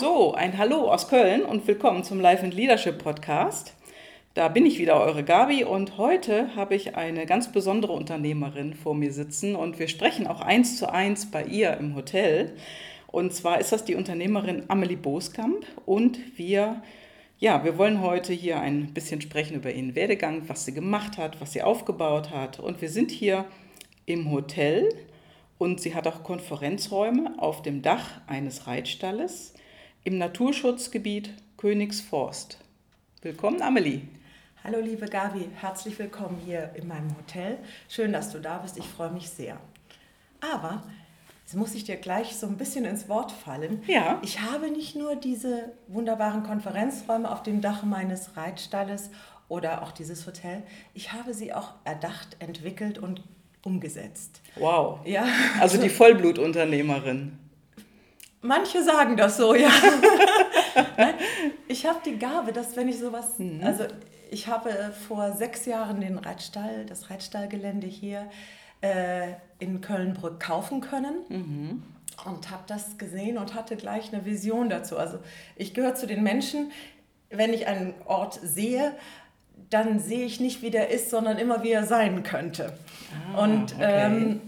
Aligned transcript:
So, 0.00 0.32
ein 0.32 0.56
Hallo 0.56 0.92
aus 0.92 1.08
Köln 1.08 1.42
und 1.42 1.66
willkommen 1.66 2.04
zum 2.04 2.20
Life 2.20 2.44
and 2.44 2.54
Leadership 2.54 3.02
Podcast. 3.02 3.74
Da 4.34 4.46
bin 4.46 4.64
ich 4.64 4.78
wieder, 4.78 5.00
eure 5.00 5.24
Gabi, 5.24 5.64
und 5.64 5.98
heute 5.98 6.54
habe 6.54 6.76
ich 6.76 6.94
eine 6.94 7.26
ganz 7.26 7.50
besondere 7.50 7.94
Unternehmerin 7.94 8.74
vor 8.74 8.94
mir 8.94 9.12
sitzen 9.12 9.56
und 9.56 9.80
wir 9.80 9.88
sprechen 9.88 10.28
auch 10.28 10.40
eins 10.40 10.78
zu 10.78 10.88
eins 10.88 11.32
bei 11.32 11.42
ihr 11.42 11.76
im 11.78 11.96
Hotel. 11.96 12.54
Und 13.08 13.34
zwar 13.34 13.58
ist 13.58 13.72
das 13.72 13.84
die 13.84 13.96
Unternehmerin 13.96 14.62
Amelie 14.68 14.96
Boskamp 14.96 15.66
und 15.84 16.38
wir, 16.38 16.80
ja, 17.40 17.64
wir 17.64 17.76
wollen 17.76 18.00
heute 18.00 18.32
hier 18.32 18.60
ein 18.60 18.94
bisschen 18.94 19.20
sprechen 19.20 19.56
über 19.56 19.72
ihren 19.72 19.96
Werdegang, 19.96 20.48
was 20.48 20.64
sie 20.64 20.74
gemacht 20.74 21.18
hat, 21.18 21.40
was 21.40 21.54
sie 21.54 21.62
aufgebaut 21.62 22.30
hat. 22.30 22.60
Und 22.60 22.80
wir 22.80 22.88
sind 22.88 23.10
hier 23.10 23.46
im 24.06 24.30
Hotel 24.30 24.90
und 25.58 25.80
sie 25.80 25.96
hat 25.96 26.06
auch 26.06 26.22
Konferenzräume 26.22 27.34
auf 27.38 27.62
dem 27.62 27.82
Dach 27.82 28.20
eines 28.28 28.68
Reitstalles 28.68 29.54
im 30.04 30.18
Naturschutzgebiet 30.18 31.30
Königsforst. 31.56 32.58
Willkommen, 33.22 33.62
Amelie. 33.62 34.02
Hallo, 34.64 34.80
liebe 34.80 35.06
Gabi, 35.06 35.48
herzlich 35.54 35.98
willkommen 35.98 36.40
hier 36.44 36.70
in 36.74 36.86
meinem 36.88 37.16
Hotel. 37.16 37.58
Schön, 37.88 38.12
dass 38.12 38.30
du 38.30 38.38
da 38.40 38.58
bist, 38.58 38.78
ich 38.78 38.86
freue 38.86 39.10
mich 39.10 39.28
sehr. 39.28 39.58
Aber 40.40 40.82
Jetzt 41.48 41.56
muss 41.56 41.74
ich 41.74 41.84
dir 41.84 41.96
gleich 41.96 42.36
so 42.36 42.46
ein 42.46 42.58
bisschen 42.58 42.84
ins 42.84 43.08
Wort 43.08 43.32
fallen. 43.32 43.82
Ja. 43.86 44.20
Ich 44.22 44.42
habe 44.42 44.70
nicht 44.70 44.96
nur 44.96 45.16
diese 45.16 45.72
wunderbaren 45.86 46.42
Konferenzräume 46.42 47.30
auf 47.30 47.42
dem 47.42 47.62
Dach 47.62 47.84
meines 47.84 48.36
Reitstalles 48.36 49.08
oder 49.48 49.80
auch 49.80 49.92
dieses 49.92 50.26
Hotel, 50.26 50.62
ich 50.92 51.14
habe 51.14 51.32
sie 51.32 51.54
auch 51.54 51.72
erdacht, 51.84 52.36
entwickelt 52.38 52.98
und 52.98 53.22
umgesetzt. 53.64 54.42
Wow. 54.56 55.00
Ja. 55.06 55.26
Also 55.58 55.80
die 55.80 55.88
Vollblutunternehmerin. 55.88 57.38
Manche 58.40 58.82
sagen 58.82 59.16
das 59.16 59.36
so, 59.36 59.54
ja. 59.54 59.70
ich 61.68 61.86
habe 61.86 61.98
die 62.04 62.18
Gabe, 62.18 62.52
dass 62.52 62.76
wenn 62.76 62.88
ich 62.88 62.98
sowas, 62.98 63.38
mhm. 63.38 63.60
also 63.64 63.84
ich 64.30 64.46
habe 64.46 64.92
vor 65.08 65.32
sechs 65.32 65.66
Jahren 65.66 66.00
den 66.00 66.18
Reitstall, 66.18 66.86
das 66.86 67.10
Reitstallgelände 67.10 67.86
hier 67.86 68.30
äh, 68.80 69.32
in 69.58 69.80
Kölnbrück 69.80 70.40
kaufen 70.40 70.80
können. 70.80 71.14
Mhm. 71.28 71.82
Und 72.24 72.50
habe 72.50 72.64
das 72.66 72.98
gesehen 72.98 73.38
und 73.38 73.54
hatte 73.54 73.76
gleich 73.76 74.12
eine 74.12 74.24
Vision 74.24 74.68
dazu. 74.68 74.98
Also 74.98 75.18
ich 75.54 75.72
gehöre 75.72 75.94
zu 75.94 76.06
den 76.06 76.24
Menschen, 76.24 76.72
wenn 77.30 77.52
ich 77.52 77.68
einen 77.68 77.94
Ort 78.06 78.40
sehe, 78.42 78.92
dann 79.70 80.00
sehe 80.00 80.24
ich 80.24 80.40
nicht, 80.40 80.62
wie 80.62 80.70
der 80.70 80.90
ist, 80.90 81.10
sondern 81.10 81.38
immer, 81.38 81.62
wie 81.62 81.70
er 81.70 81.86
sein 81.86 82.22
könnte. 82.24 82.72
Ah, 83.34 83.44
und 83.44 83.74
okay. 83.74 84.06
ähm, 84.06 84.40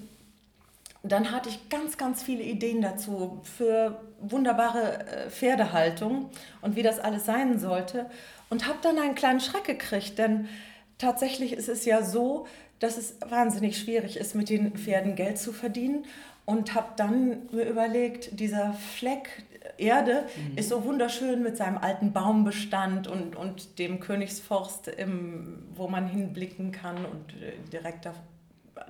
dann 1.02 1.32
hatte 1.32 1.48
ich 1.48 1.68
ganz, 1.68 1.96
ganz 1.96 2.22
viele 2.22 2.42
Ideen 2.42 2.82
dazu 2.82 3.40
für 3.42 4.00
wunderbare 4.20 5.06
äh, 5.06 5.30
Pferdehaltung 5.30 6.30
und 6.60 6.76
wie 6.76 6.82
das 6.82 6.98
alles 6.98 7.24
sein 7.24 7.58
sollte. 7.58 8.06
Und 8.50 8.66
habe 8.66 8.78
dann 8.82 8.98
einen 8.98 9.14
kleinen 9.14 9.40
Schreck 9.40 9.64
gekriegt, 9.64 10.18
denn 10.18 10.48
tatsächlich 10.98 11.52
ist 11.52 11.68
es 11.68 11.84
ja 11.84 12.02
so, 12.02 12.46
dass 12.80 12.98
es 12.98 13.16
wahnsinnig 13.26 13.78
schwierig 13.78 14.16
ist, 14.16 14.34
mit 14.34 14.50
den 14.50 14.76
Pferden 14.76 15.14
Geld 15.14 15.38
zu 15.38 15.52
verdienen. 15.52 16.04
Und 16.46 16.74
habe 16.74 16.88
dann 16.96 17.46
mir 17.52 17.64
überlegt, 17.64 18.40
dieser 18.40 18.72
Fleck 18.72 19.44
Erde 19.76 20.24
mhm. 20.36 20.58
ist 20.58 20.68
so 20.68 20.84
wunderschön 20.84 21.42
mit 21.42 21.56
seinem 21.56 21.78
alten 21.78 22.12
Baumbestand 22.12 23.06
und, 23.08 23.36
und 23.36 23.78
dem 23.78 24.00
Königsforst, 24.00 24.88
im, 24.88 25.62
wo 25.74 25.88
man 25.88 26.06
hinblicken 26.06 26.72
kann 26.72 27.04
und 27.04 27.32
äh, 27.40 27.52
direkter 27.72 28.14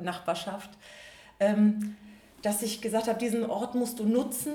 Nachbarschaft 0.01 0.71
ähm, 1.41 1.97
dass 2.43 2.63
ich 2.63 2.81
gesagt 2.81 3.09
habe, 3.09 3.19
diesen 3.19 3.49
Ort 3.49 3.75
musst 3.75 3.99
du 3.99 4.05
nutzen 4.05 4.53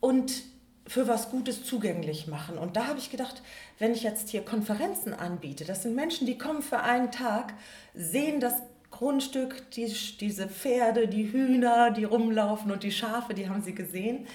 und 0.00 0.42
für 0.86 1.08
was 1.08 1.30
Gutes 1.30 1.64
zugänglich 1.64 2.28
machen. 2.28 2.58
Und 2.58 2.76
da 2.76 2.86
habe 2.86 2.98
ich 2.98 3.10
gedacht, 3.10 3.42
wenn 3.78 3.92
ich 3.92 4.02
jetzt 4.02 4.28
hier 4.28 4.44
Konferenzen 4.44 5.14
anbiete, 5.14 5.64
das 5.64 5.82
sind 5.82 5.94
Menschen, 5.94 6.26
die 6.26 6.38
kommen 6.38 6.62
für 6.62 6.80
einen 6.80 7.10
Tag, 7.10 7.54
sehen 7.94 8.40
das 8.40 8.62
Grundstück, 8.90 9.70
die, 9.72 9.92
diese 10.20 10.48
Pferde, 10.48 11.08
die 11.08 11.32
Hühner, 11.32 11.90
die 11.90 12.04
rumlaufen 12.04 12.70
und 12.70 12.82
die 12.82 12.92
Schafe, 12.92 13.34
die 13.34 13.48
haben 13.48 13.62
sie 13.62 13.74
gesehen 13.74 14.26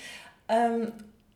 ähm, 0.49 0.91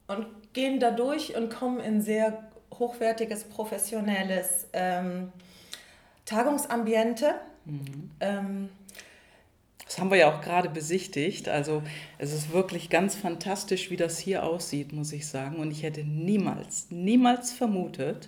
und 0.08 0.28
gehen 0.54 0.80
da 0.80 0.92
durch 0.92 1.36
und 1.36 1.50
kommen 1.50 1.80
in 1.80 2.02
sehr 2.02 2.44
hochwertiges, 2.78 3.46
professionelles 3.46 4.68
ähm, 4.74 5.32
Tagungsambiente. 6.26 7.36
Mhm. 7.66 8.12
Ähm, 8.20 8.70
das 9.96 10.02
haben 10.02 10.12
wir 10.12 10.18
ja 10.18 10.36
auch 10.36 10.42
gerade 10.42 10.68
besichtigt. 10.68 11.48
Also 11.48 11.82
es 12.18 12.34
ist 12.34 12.52
wirklich 12.52 12.90
ganz 12.90 13.16
fantastisch, 13.16 13.90
wie 13.90 13.96
das 13.96 14.20
hier 14.20 14.44
aussieht, 14.44 14.92
muss 14.92 15.14
ich 15.14 15.26
sagen. 15.26 15.56
Und 15.56 15.72
ich 15.72 15.84
hätte 15.84 16.04
niemals, 16.04 16.88
niemals 16.90 17.54
vermutet, 17.54 18.28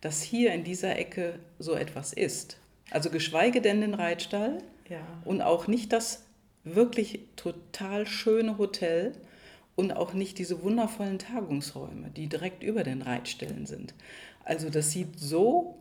dass 0.00 0.22
hier 0.22 0.54
in 0.54 0.64
dieser 0.64 0.98
Ecke 0.98 1.38
so 1.58 1.74
etwas 1.74 2.14
ist. 2.14 2.56
Also 2.90 3.10
geschweige 3.10 3.60
denn 3.60 3.82
den 3.82 3.92
Reitstall 3.92 4.62
ja. 4.88 5.00
und 5.26 5.42
auch 5.42 5.66
nicht 5.66 5.92
das 5.92 6.22
wirklich 6.64 7.20
total 7.36 8.06
schöne 8.06 8.56
Hotel 8.56 9.12
und 9.76 9.92
auch 9.92 10.14
nicht 10.14 10.38
diese 10.38 10.62
wundervollen 10.62 11.18
Tagungsräume, 11.18 12.12
die 12.16 12.28
direkt 12.28 12.62
über 12.62 12.82
den 12.82 13.02
Reitstellen 13.02 13.66
sind. 13.66 13.92
Also 14.42 14.70
das 14.70 14.92
sieht 14.92 15.20
so 15.20 15.76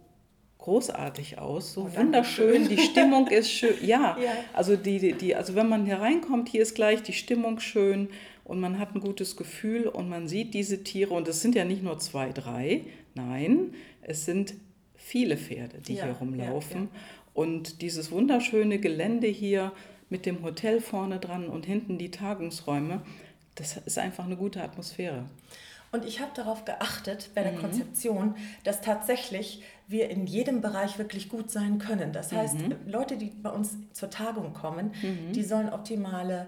großartig 0.63 1.39
aus, 1.39 1.73
so 1.73 1.81
oh, 1.81 1.97
wunderschön. 1.97 2.69
Die 2.69 2.77
Stimmung 2.77 3.27
ist 3.27 3.51
schön. 3.51 3.73
Ja, 3.83 4.17
ja, 4.17 4.31
also 4.53 4.77
die, 4.77 5.11
die, 5.11 5.35
also 5.35 5.55
wenn 5.55 5.67
man 5.67 5.85
hier 5.85 5.99
reinkommt, 5.99 6.47
hier 6.47 6.61
ist 6.61 6.73
gleich 6.73 7.03
die 7.03 7.11
Stimmung 7.11 7.59
schön 7.59 8.07
und 8.45 8.61
man 8.61 8.79
hat 8.79 8.95
ein 8.95 9.01
gutes 9.01 9.35
Gefühl 9.35 9.87
und 9.87 10.07
man 10.07 10.29
sieht 10.29 10.53
diese 10.53 10.83
Tiere 10.83 11.13
und 11.13 11.27
es 11.27 11.41
sind 11.41 11.55
ja 11.55 11.65
nicht 11.65 11.83
nur 11.83 11.99
zwei, 11.99 12.31
drei, 12.31 12.83
nein, 13.13 13.73
es 14.03 14.23
sind 14.23 14.53
viele 14.95 15.35
Pferde, 15.35 15.79
die 15.79 15.95
ja, 15.95 16.05
hier 16.05 16.13
rumlaufen 16.13 16.83
ja, 16.83 16.99
und 17.33 17.81
dieses 17.81 18.09
wunderschöne 18.09 18.79
Gelände 18.79 19.27
hier 19.27 19.73
mit 20.09 20.25
dem 20.25 20.43
Hotel 20.43 20.79
vorne 20.79 21.19
dran 21.19 21.49
und 21.49 21.65
hinten 21.65 21.97
die 21.97 22.09
Tagungsräume, 22.11 23.01
das 23.55 23.75
ist 23.85 23.97
einfach 23.97 24.23
eine 24.23 24.37
gute 24.37 24.63
Atmosphäre. 24.63 25.25
Und 25.93 26.05
ich 26.05 26.21
habe 26.21 26.31
darauf 26.33 26.65
geachtet 26.65 27.29
bei 27.35 27.43
der 27.43 27.51
mhm. 27.51 27.59
Konzeption, 27.59 28.35
dass 28.63 28.81
tatsächlich 28.81 29.61
wir 29.87 30.09
in 30.09 30.25
jedem 30.25 30.61
Bereich 30.61 30.97
wirklich 30.97 31.29
gut 31.29 31.51
sein 31.51 31.79
können. 31.79 32.13
Das 32.13 32.31
heißt, 32.31 32.59
mhm. 32.59 32.75
Leute, 32.85 33.17
die 33.17 33.27
bei 33.27 33.49
uns 33.49 33.77
zur 33.91 34.09
Tagung 34.09 34.53
kommen, 34.53 34.93
mhm. 35.01 35.33
die 35.33 35.43
sollen 35.43 35.69
optimale 35.69 36.47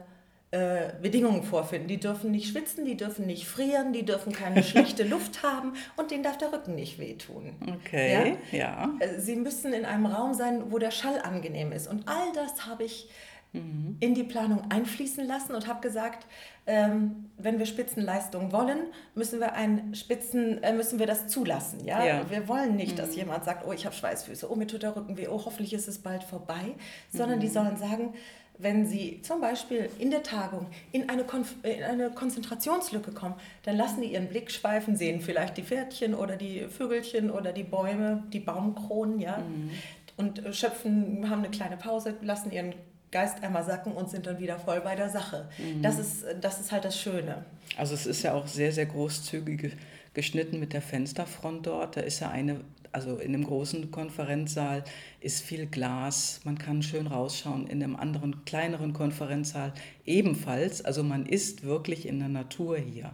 äh, 0.51 0.93
Bedingungen 1.01 1.43
vorfinden. 1.43 1.87
Die 1.87 1.99
dürfen 1.99 2.31
nicht 2.31 2.49
schwitzen, 2.49 2.85
die 2.85 2.95
dürfen 2.95 3.25
nicht 3.25 3.45
frieren, 3.45 3.91
die 3.91 4.05
dürfen 4.05 4.31
keine 4.31 4.63
schlechte 4.63 5.03
Luft 5.03 5.43
haben 5.43 5.73
und 5.97 6.11
denen 6.11 6.23
darf 6.23 6.37
der 6.37 6.53
Rücken 6.53 6.75
nicht 6.75 6.97
wehtun. 6.97 7.55
Okay, 7.83 8.37
ja. 8.51 8.57
ja. 8.57 8.93
Äh, 8.99 9.19
sie 9.19 9.35
müssen 9.35 9.73
in 9.73 9.83
einem 9.83 10.05
Raum 10.05 10.33
sein, 10.33 10.71
wo 10.71 10.77
der 10.77 10.91
Schall 10.91 11.19
angenehm 11.21 11.71
ist. 11.71 11.87
Und 11.87 12.07
all 12.07 12.31
das 12.33 12.65
habe 12.67 12.85
ich 12.85 13.09
mhm. 13.55 13.97
in 13.99 14.13
die 14.13 14.23
Planung 14.23 14.69
einfließen 14.69 15.25
lassen 15.25 15.55
und 15.55 15.67
habe 15.67 15.81
gesagt, 15.81 16.25
ähm, 16.67 17.29
wenn 17.37 17.59
wir 17.59 17.65
Spitzenleistung 17.65 18.51
wollen, 18.51 18.87
müssen 19.13 19.39
wir, 19.39 19.53
ein 19.53 19.93
Spitzen, 19.93 20.63
äh, 20.63 20.73
müssen 20.73 20.99
wir 20.99 21.05
das 21.05 21.27
zulassen. 21.27 21.85
Ja? 21.85 22.03
ja. 22.03 22.29
Wir 22.29 22.47
wollen 22.47 22.75
nicht, 22.75 22.93
mhm. 22.93 22.97
dass 22.97 23.15
jemand 23.15 23.45
sagt, 23.45 23.65
oh, 23.67 23.71
ich 23.71 23.85
habe 23.85 23.95
Schweißfüße, 23.95 24.51
oh, 24.51 24.55
mir 24.55 24.67
tut 24.67 24.83
der 24.83 24.95
Rücken 24.95 25.17
weh, 25.17 25.27
oh, 25.27 25.41
hoffentlich 25.45 25.73
ist 25.73 25.87
es 25.87 25.99
bald 25.99 26.23
vorbei, 26.23 26.75
sondern 27.11 27.37
mhm. 27.37 27.41
die 27.41 27.49
sollen 27.49 27.77
sagen, 27.77 28.13
wenn 28.57 28.85
Sie 28.85 29.21
zum 29.21 29.41
Beispiel 29.41 29.89
in 29.99 30.11
der 30.11 30.23
Tagung 30.23 30.67
in 30.91 31.09
eine, 31.09 31.23
Konf 31.23 31.55
in 31.63 31.83
eine 31.83 32.09
Konzentrationslücke 32.09 33.11
kommen, 33.11 33.35
dann 33.63 33.75
lassen 33.75 34.01
die 34.01 34.13
ihren 34.13 34.29
Blick 34.29 34.51
schweifen, 34.51 34.95
sehen 34.95 35.21
vielleicht 35.21 35.57
die 35.57 35.63
Pferdchen 35.63 36.13
oder 36.13 36.37
die 36.37 36.67
Vögelchen 36.69 37.29
oder 37.31 37.51
die 37.51 37.63
Bäume, 37.63 38.23
die 38.31 38.39
Baumkronen, 38.39 39.19
ja, 39.19 39.37
mhm. 39.37 39.71
und 40.17 40.41
schöpfen, 40.55 41.29
haben 41.29 41.39
eine 41.39 41.49
kleine 41.49 41.77
Pause, 41.77 42.15
lassen 42.21 42.51
ihren 42.51 42.73
Geist 43.11 43.43
einmal 43.43 43.63
sacken 43.63 43.93
und 43.93 44.09
sind 44.09 44.25
dann 44.25 44.39
wieder 44.39 44.59
voll 44.59 44.81
bei 44.81 44.95
der 44.95 45.09
Sache. 45.09 45.47
Mhm. 45.57 45.81
Das, 45.81 45.99
ist, 45.99 46.25
das 46.41 46.59
ist 46.59 46.71
halt 46.71 46.85
das 46.85 46.99
Schöne. 46.99 47.45
Also 47.77 47.93
es 47.93 48.05
ist 48.05 48.23
ja 48.23 48.33
auch 48.33 48.47
sehr, 48.47 48.71
sehr 48.71 48.85
großzügig 48.85 49.73
geschnitten 50.13 50.59
mit 50.59 50.73
der 50.73 50.81
Fensterfront 50.81 51.67
dort. 51.67 51.97
Da 51.97 52.01
ist 52.01 52.19
ja 52.19 52.29
eine, 52.29 52.61
also 52.91 53.17
in 53.17 53.33
dem 53.33 53.45
großen 53.45 53.91
Konferenzsaal 53.91 54.83
ist 55.19 55.43
viel 55.43 55.65
Glas, 55.67 56.39
man 56.43 56.57
kann 56.57 56.81
schön 56.81 57.07
rausschauen. 57.07 57.67
In 57.67 57.79
dem 57.79 57.95
anderen, 57.95 58.43
kleineren 58.45 58.93
Konferenzsaal 58.93 59.73
ebenfalls. 60.05 60.83
Also 60.83 61.03
man 61.03 61.25
ist 61.25 61.63
wirklich 61.63 62.07
in 62.07 62.19
der 62.19 62.29
Natur 62.29 62.77
hier. 62.77 63.11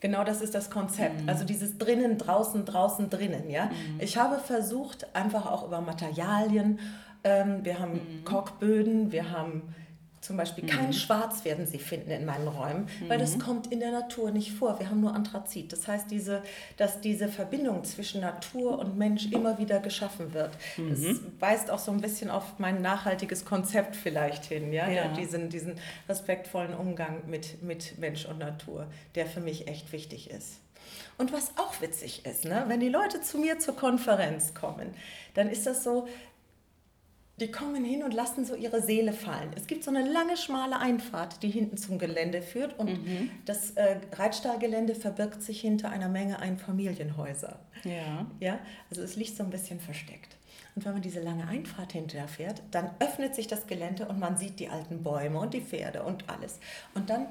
Genau 0.00 0.22
das 0.22 0.40
ist 0.42 0.54
das 0.54 0.70
Konzept. 0.70 1.22
Mhm. 1.22 1.28
Also 1.28 1.44
dieses 1.44 1.76
drinnen, 1.76 2.18
draußen, 2.18 2.64
draußen, 2.64 3.10
drinnen. 3.10 3.50
Ja? 3.50 3.66
Mhm. 3.66 4.00
Ich 4.00 4.16
habe 4.16 4.38
versucht, 4.38 5.14
einfach 5.14 5.46
auch 5.46 5.66
über 5.66 5.80
Materialien 5.80 6.78
ähm, 7.24 7.64
wir 7.64 7.78
haben 7.78 7.92
mhm. 7.94 8.24
Korkböden, 8.24 9.12
wir 9.12 9.30
haben 9.30 9.74
Zum 10.20 10.36
Beispiel 10.36 10.66
kein 10.66 10.92
Schwarz 10.92 11.44
werden 11.44 11.66
Sie 11.66 11.78
finden 11.78 12.10
in 12.10 12.24
meinen 12.24 12.48
Räumen, 12.48 12.88
weil 13.06 13.18
das 13.18 13.38
kommt 13.38 13.68
in 13.68 13.78
der 13.78 13.92
Natur 13.92 14.32
nicht 14.32 14.52
vor. 14.52 14.78
Wir 14.80 14.90
haben 14.90 15.00
nur 15.00 15.14
Anthrazit. 15.14 15.72
Das 15.72 15.86
heißt, 15.86 16.10
diese, 16.10 16.42
dass 16.76 17.00
diese 17.00 17.28
Verbindung 17.28 17.84
zwischen 17.84 18.20
Natur 18.20 18.78
und 18.80 18.98
Mensch 18.98 19.30
immer 19.30 19.58
wieder 19.58 19.78
geschaffen 19.78 20.34
wird. 20.34 20.50
Das 20.76 21.20
weist 21.38 21.70
auch 21.70 21.78
so 21.78 21.92
ein 21.92 22.00
bisschen 22.00 22.30
auf 22.30 22.58
mein 22.58 22.82
nachhaltiges 22.82 23.44
Konzept 23.44 23.94
vielleicht 23.94 24.44
hin. 24.44 24.72
Ja? 24.72 24.88
Ja. 24.90 25.08
Diesen, 25.08 25.50
diesen 25.50 25.76
respektvollen 26.08 26.74
Umgang 26.74 27.22
mit, 27.28 27.62
mit 27.62 27.96
Mensch 27.98 28.26
und 28.26 28.38
Natur, 28.38 28.88
der 29.14 29.24
für 29.26 29.40
mich 29.40 29.68
echt 29.68 29.92
wichtig 29.92 30.30
ist. 30.30 30.60
Und 31.16 31.32
was 31.32 31.52
auch 31.56 31.80
witzig 31.80 32.26
ist, 32.26 32.44
ne? 32.44 32.64
wenn 32.66 32.80
die 32.80 32.88
Leute 32.88 33.20
zu 33.20 33.38
mir 33.38 33.58
zur 33.58 33.76
Konferenz 33.76 34.54
kommen, 34.54 34.94
dann 35.34 35.48
ist 35.48 35.66
das 35.66 35.84
so, 35.84 36.06
die 37.40 37.50
kommen 37.50 37.84
hin 37.84 38.02
und 38.02 38.14
lassen 38.14 38.44
so 38.44 38.54
ihre 38.54 38.82
Seele 38.82 39.12
fallen. 39.12 39.50
Es 39.56 39.66
gibt 39.66 39.84
so 39.84 39.90
eine 39.90 40.10
lange, 40.10 40.36
schmale 40.36 40.78
Einfahrt, 40.78 41.42
die 41.42 41.48
hinten 41.48 41.76
zum 41.76 41.98
Gelände 41.98 42.42
führt. 42.42 42.78
Und 42.78 42.98
das 43.44 43.72
äh, 43.72 44.00
Reitstallgelände 44.12 44.94
verbirgt 44.94 45.42
sich 45.42 45.60
hinter 45.60 45.90
einer 45.90 46.08
Menge 46.08 46.40
Einfamilienhäuser. 46.40 47.58
Ja. 47.84 48.26
Ja, 48.40 48.58
also 48.90 49.02
es 49.02 49.16
liegt 49.16 49.36
so 49.36 49.44
ein 49.44 49.50
bisschen 49.50 49.80
versteckt. 49.80 50.36
Und 50.74 50.84
wenn 50.84 50.92
man 50.92 51.02
diese 51.02 51.20
lange 51.20 51.46
Einfahrt 51.46 51.92
hinterher 51.92 52.28
fährt, 52.28 52.62
dann 52.70 52.90
öffnet 53.00 53.34
sich 53.34 53.46
das 53.46 53.66
Gelände 53.66 54.06
und 54.06 54.18
man 54.18 54.36
sieht 54.36 54.60
die 54.60 54.68
alten 54.68 55.02
Bäume 55.02 55.40
und 55.40 55.54
die 55.54 55.60
Pferde 55.60 56.02
und 56.04 56.28
alles. 56.28 56.60
Und 56.94 57.10
dann 57.10 57.26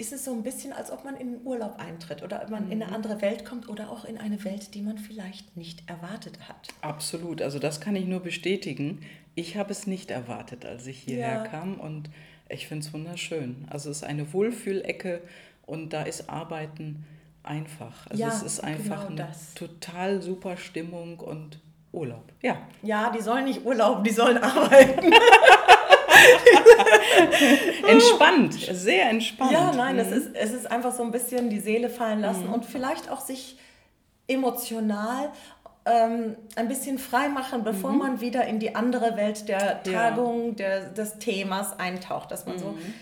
ist 0.00 0.14
es 0.14 0.24
so 0.24 0.32
ein 0.32 0.42
bisschen, 0.42 0.72
als 0.72 0.90
ob 0.90 1.04
man 1.04 1.14
in 1.16 1.32
den 1.32 1.46
Urlaub 1.46 1.78
eintritt 1.78 2.22
oder 2.22 2.48
man 2.48 2.72
in 2.72 2.82
eine 2.82 2.92
andere 2.92 3.20
Welt 3.20 3.44
kommt 3.44 3.68
oder 3.68 3.90
auch 3.90 4.06
in 4.06 4.16
eine 4.16 4.42
Welt, 4.44 4.74
die 4.74 4.80
man 4.80 4.96
vielleicht 4.96 5.58
nicht 5.58 5.88
erwartet 5.90 6.48
hat. 6.48 6.68
Absolut, 6.80 7.42
also 7.42 7.58
das 7.58 7.82
kann 7.82 7.94
ich 7.94 8.06
nur 8.06 8.20
bestätigen. 8.20 9.02
Ich 9.34 9.56
habe 9.56 9.70
es 9.72 9.86
nicht 9.86 10.10
erwartet, 10.10 10.64
als 10.66 10.86
ich 10.86 10.98
hierher 10.98 11.34
Ja. 11.36 11.44
kam 11.44 11.74
und 11.80 12.10
ich 12.48 12.66
finde 12.68 12.84
es 12.86 12.92
wunderschön. 12.92 13.66
Also 13.70 13.90
es 13.90 13.98
ist 13.98 14.04
eine 14.04 14.32
Wohlfühlecke 14.32 15.22
und 15.66 15.92
da 15.92 16.02
ist 16.02 16.28
Arbeiten 16.28 17.04
einfach. 17.42 18.06
Also 18.08 18.20
Ja, 18.22 18.28
es 18.28 18.42
ist 18.42 18.60
einfach 18.60 19.06
genau 19.08 19.22
eine 19.22 19.28
das. 19.30 19.54
total 19.54 20.20
super 20.20 20.56
Stimmung 20.56 21.18
und 21.20 21.60
Urlaub. 21.92 22.24
Ja, 22.42 22.58
Ja, 22.82 23.10
die 23.16 23.20
sollen 23.22 23.44
nicht 23.44 23.64
urlauben, 23.64 24.04
die 24.04 24.10
sollen 24.10 24.38
arbeiten. 24.38 25.12
entspannt, 27.86 28.54
sehr 28.54 29.10
entspannt. 29.10 29.52
Ja, 29.52 29.72
nein, 29.74 29.98
es, 29.98 30.08
Mhm. 30.10 30.16
ist, 30.16 30.30
es 30.34 30.52
ist 30.52 30.70
einfach 30.70 30.92
so 30.94 31.02
ein 31.02 31.10
bisschen 31.10 31.50
die 31.50 31.60
Seele 31.60 31.88
fallen 31.88 32.20
lassen 32.20 32.48
und 32.48 32.64
vielleicht 32.64 33.08
auch 33.10 33.20
sich 33.20 33.58
emotional 34.28 35.30
ähm, 35.86 36.36
ein 36.56 36.68
bisschen 36.68 36.98
frei 36.98 37.28
machen, 37.28 37.64
bevor 37.64 37.92
man 37.92 38.20
wieder 38.20 38.46
in 38.46 38.58
die 38.58 38.74
andere 38.74 39.16
Welt 39.16 39.48
der 39.48 39.80
Mhm. 39.86 39.92
Tagung, 39.92 40.56
der, 40.56 40.90
des 40.90 41.18
Themas 41.18 41.78
eintaucht. 41.78 42.30
Dass 42.30 42.46
man 42.46 42.58
so, 42.58 42.66
Mhm. 42.72 42.94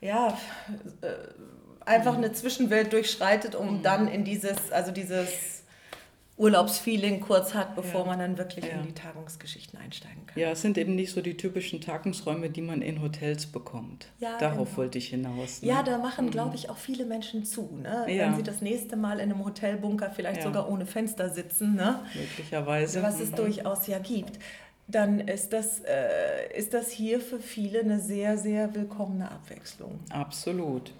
ja, 0.00 0.36
äh, 1.00 1.06
einfach 1.84 2.16
eine 2.16 2.32
Zwischenwelt 2.32 2.92
durchschreitet, 2.92 3.54
Mhm. 3.54 3.60
um 3.68 3.82
dann 3.82 4.08
in 4.08 4.24
dieses, 4.24 4.72
also 4.72 4.90
dieses 4.90 5.53
Urlaubsfeeling 6.36 7.20
kurz 7.20 7.54
hat, 7.54 7.76
bevor 7.76 8.00
Ja. 8.02 8.06
man 8.08 8.18
dann 8.18 8.38
wirklich 8.38 8.64
Ja. 8.64 8.72
in 8.72 8.82
die 8.88 8.92
Tagungsgeschichten 8.92 9.78
einsteigen 9.78 10.26
kann. 10.26 10.38
Ja, 10.40 10.50
es 10.50 10.62
sind 10.62 10.76
eben 10.78 10.96
nicht 10.96 11.12
so 11.12 11.20
die 11.20 11.36
typischen 11.36 11.80
Tagungsräume, 11.80 12.50
die 12.50 12.60
man 12.60 12.82
in 12.82 13.00
Hotels 13.02 13.46
bekommt. 13.46 14.08
Ja, 14.18 14.36
Darauf 14.38 14.66
genau. 14.70 14.76
wollte 14.78 14.98
ich 14.98 15.08
hinaus. 15.08 15.62
Ne? 15.62 15.68
Ja, 15.68 15.84
da 15.84 15.96
machen, 15.98 16.30
glaube 16.30 16.56
ich, 16.56 16.70
auch 16.70 16.76
viele 16.76 17.04
Menschen 17.04 17.44
zu. 17.44 17.78
Ne? 17.80 18.06
Ja. 18.12 18.26
Wenn 18.26 18.36
sie 18.36 18.42
das 18.42 18.60
nächste 18.62 18.96
Mal 18.96 19.20
in 19.20 19.30
einem 19.30 19.44
Hotelbunker 19.44 20.10
vielleicht 20.10 20.42
sogar 20.42 20.68
ohne 20.68 20.86
Fenster 20.86 21.28
sitzen, 21.30 21.76
ne? 21.76 22.00
Möglicherweise. 22.14 23.02
was 23.02 23.20
es 23.20 23.30
Mhm. 23.30 23.36
durchaus 23.36 23.86
ja 23.86 23.98
gibt, 24.00 24.38
dann 24.88 25.20
ist 25.20 25.52
das, 25.52 25.80
äh, 25.80 26.58
ist 26.58 26.74
das 26.74 26.90
hier 26.90 27.20
für 27.20 27.38
viele 27.38 27.80
eine 27.80 28.00
sehr, 28.00 28.36
sehr 28.38 28.74
willkommene 28.74 29.30
Abwechslung. 29.30 30.00
Absolut. 30.10 30.92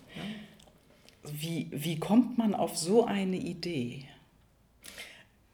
Wie, 1.24 1.68
wie 1.72 1.98
kommt 1.98 2.38
man 2.38 2.54
auf 2.54 2.76
so 2.78 3.04
eine 3.04 3.36
Idee? 3.36 4.04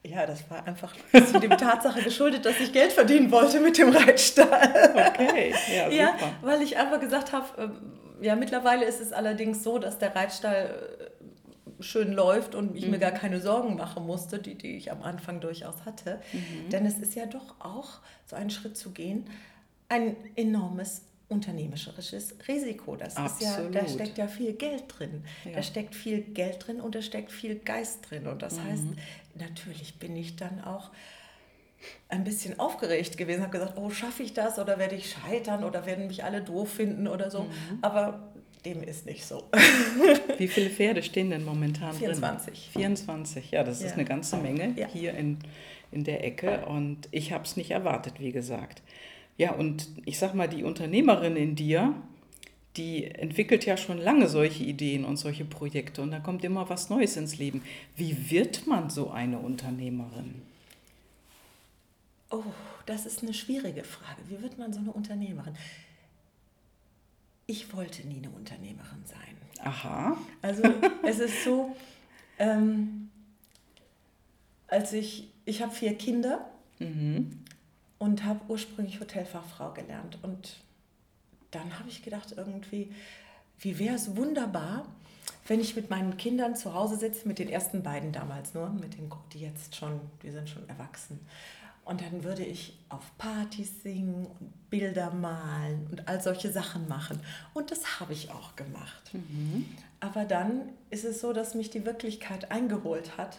Ja, 0.02 0.24
das 0.26 0.48
war 0.50 0.66
einfach 0.66 0.94
zu 1.30 1.38
dem 1.40 1.50
Tatsache 1.58 2.02
geschuldet, 2.02 2.46
dass 2.46 2.58
ich 2.58 2.72
Geld 2.72 2.92
verdienen 2.92 3.30
wollte 3.30 3.60
mit 3.60 3.76
dem 3.76 3.90
Reitstall. 3.90 4.90
Okay, 4.94 5.52
ja, 5.74 5.84
super. 5.84 5.94
Ja, 5.94 6.16
weil 6.40 6.62
ich 6.62 6.78
einfach 6.78 7.00
gesagt 7.00 7.32
habe, 7.32 7.46
ähm, 7.62 7.76
ja, 8.22 8.34
mittlerweile 8.34 8.86
ist 8.86 9.00
es 9.00 9.12
allerdings 9.12 9.62
so, 9.62 9.78
dass 9.78 9.98
der 9.98 10.16
Reitstall 10.16 11.10
äh, 11.78 11.82
schön 11.82 12.12
läuft 12.12 12.54
und 12.54 12.76
ich 12.76 12.86
mir 12.86 12.96
Mhm. 12.96 13.00
gar 13.00 13.10
keine 13.12 13.40
Sorgen 13.40 13.76
machen 13.76 14.06
musste, 14.06 14.38
die, 14.38 14.54
die 14.54 14.76
ich 14.78 14.90
am 14.90 15.02
Anfang 15.02 15.40
durchaus 15.40 15.84
hatte. 15.84 16.20
Mhm. 16.32 16.70
Denn 16.70 16.86
es 16.86 16.98
ist 16.98 17.14
ja 17.14 17.26
doch 17.26 17.56
auch, 17.60 18.00
so 18.26 18.36
einen 18.36 18.50
Schritt 18.50 18.76
zu 18.78 18.90
gehen, 18.92 19.26
ein 19.90 20.16
enormes 20.36 21.02
unternehmerisches 21.28 22.34
Risiko. 22.48 22.96
Das 22.96 23.12
ist 23.14 23.40
ja, 23.40 23.56
da 23.70 23.80
Absolut. 23.80 23.90
steckt 23.90 24.18
ja 24.18 24.26
viel 24.26 24.52
Geld 24.54 24.84
drin. 24.88 25.24
Ja. 25.44 25.52
Da 25.52 25.62
steckt 25.62 25.94
viel 25.94 26.20
Geld 26.22 26.66
drin 26.66 26.80
und 26.80 26.94
da 26.96 27.02
steckt 27.02 27.30
viel 27.30 27.54
Geist 27.56 28.10
drin. 28.10 28.26
Und 28.26 28.42
das 28.42 28.56
Mhm. 28.56 28.64
heißt, 28.64 28.82
natürlich 29.34 29.98
bin 29.98 30.16
ich 30.16 30.36
dann 30.36 30.62
auch 30.64 30.90
ein 32.08 32.24
bisschen 32.24 32.58
aufgeregt 32.58 33.16
gewesen, 33.16 33.42
habe 33.42 33.52
gesagt, 33.52 33.78
oh, 33.78 33.88
schaffe 33.90 34.22
ich 34.22 34.34
das 34.34 34.58
oder 34.58 34.78
werde 34.78 34.96
ich 34.96 35.10
scheitern 35.12 35.64
oder 35.64 35.86
werden 35.86 36.06
mich 36.08 36.24
alle 36.24 36.42
doof 36.42 36.70
finden 36.72 37.08
oder 37.08 37.30
so. 37.30 37.44
Mhm. 37.44 37.78
Aber 37.80 38.32
dem 38.64 38.82
ist 38.82 39.06
nicht 39.06 39.24
so. 39.24 39.48
Wie 40.38 40.48
viele 40.48 40.68
Pferde 40.68 41.02
stehen 41.02 41.30
denn 41.30 41.44
momentan 41.44 41.94
24. 41.94 42.52
drin? 42.52 42.72
24, 42.82 43.50
ja, 43.52 43.64
das 43.64 43.78
ist 43.80 43.86
Ja. 43.90 43.92
eine 43.94 44.04
ganze 44.04 44.36
Menge 44.36 44.74
Ja. 44.76 44.86
hier 44.88 45.14
in, 45.14 45.38
in 45.90 46.04
der 46.04 46.22
Ecke 46.24 46.66
und 46.66 47.08
ich 47.10 47.32
habe 47.32 47.44
es 47.44 47.56
nicht 47.56 47.70
erwartet, 47.70 48.14
wie 48.18 48.32
gesagt. 48.32 48.82
Ja, 49.38 49.52
und 49.52 49.88
ich 50.04 50.18
sag 50.18 50.34
mal, 50.34 50.48
die 50.48 50.64
Unternehmerin 50.64 51.36
in 51.36 51.54
dir, 51.56 51.94
die 52.76 53.04
entwickelt 53.04 53.66
ja 53.66 53.76
schon 53.76 53.98
lange 53.98 54.28
solche 54.28 54.62
Ideen 54.62 55.04
und 55.04 55.16
solche 55.16 55.44
Projekte 55.44 56.02
und 56.02 56.12
da 56.12 56.20
kommt 56.20 56.44
immer 56.44 56.68
was 56.68 56.88
Neues 56.88 57.16
ins 57.16 57.38
Leben. 57.38 57.62
Wie 57.96 58.30
wird 58.30 58.66
man 58.66 58.90
so 58.90 59.10
eine 59.10 59.38
Unternehmerin? 59.38 60.42
Oh, 62.30 62.44
das 62.86 63.06
ist 63.06 63.22
eine 63.22 63.34
schwierige 63.34 63.82
Frage. 63.82 64.22
Wie 64.28 64.40
wird 64.40 64.56
man 64.56 64.72
so 64.72 64.78
eine 64.78 64.92
Unternehmerin? 64.92 65.54
Ich 67.46 67.74
wollte 67.74 68.06
nie 68.06 68.18
eine 68.18 68.30
Unternehmerin 68.30 69.02
sein. 69.04 69.36
Aha, 69.64 70.16
Also 70.40 70.62
es 71.02 71.18
ist 71.18 71.44
so, 71.44 71.74
ähm, 72.38 73.10
als 74.68 74.92
ich, 74.92 75.28
ich 75.44 75.60
habe 75.60 75.72
vier 75.72 75.94
Kinder 75.94 76.48
und 77.98 78.24
habe 78.24 78.40
ursprünglich 78.48 79.00
Hotelfachfrau 79.00 79.72
gelernt. 79.72 80.18
Und 80.22 80.56
dann 81.50 81.78
habe 81.78 81.88
ich 81.88 82.02
gedacht, 82.02 82.34
irgendwie, 82.36 82.92
wie 83.58 83.78
wäre 83.78 83.94
es 83.94 84.16
wunderbar, 84.16 84.86
wenn 85.46 85.60
ich 85.60 85.76
mit 85.76 85.90
meinen 85.90 86.16
Kindern 86.16 86.54
zu 86.54 86.74
Hause 86.74 86.96
sitze, 86.96 87.26
mit 87.26 87.38
den 87.38 87.48
ersten 87.48 87.82
beiden 87.82 88.12
damals 88.12 88.54
nur, 88.54 88.70
mit 88.70 88.94
den, 88.94 89.10
die 89.32 89.40
jetzt 89.40 89.74
schon, 89.74 90.00
die 90.22 90.30
sind 90.30 90.48
schon 90.48 90.68
erwachsen. 90.68 91.20
Und 91.84 92.02
dann 92.02 92.22
würde 92.22 92.44
ich 92.44 92.78
auf 92.88 93.02
Partys 93.18 93.82
singen 93.82 94.26
und 94.26 94.70
Bilder 94.70 95.10
malen 95.12 95.88
und 95.90 96.06
all 96.06 96.20
solche 96.20 96.52
Sachen 96.52 96.86
machen. 96.86 97.18
Und 97.52 97.72
das 97.72 97.98
habe 97.98 98.12
ich 98.12 98.30
auch 98.30 98.54
gemacht. 98.54 99.10
Aber 99.98 100.24
dann 100.24 100.68
ist 100.90 101.04
es 101.04 101.20
so, 101.20 101.32
dass 101.32 101.54
mich 101.54 101.70
die 101.70 101.84
Wirklichkeit 101.84 102.52
eingeholt 102.52 103.16
hat 103.16 103.38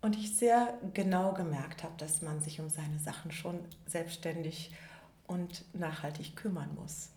und 0.00 0.16
ich 0.16 0.36
sehr 0.36 0.78
genau 0.94 1.32
gemerkt 1.32 1.82
habe, 1.82 1.94
dass 1.98 2.22
man 2.22 2.40
sich 2.40 2.60
um 2.60 2.70
seine 2.70 2.98
Sachen 2.98 3.32
schon 3.32 3.58
selbstständig 3.86 4.70
und 5.30 5.64
nachhaltig 5.78 6.34
kümmern 6.34 6.68
muss. 6.74 7.10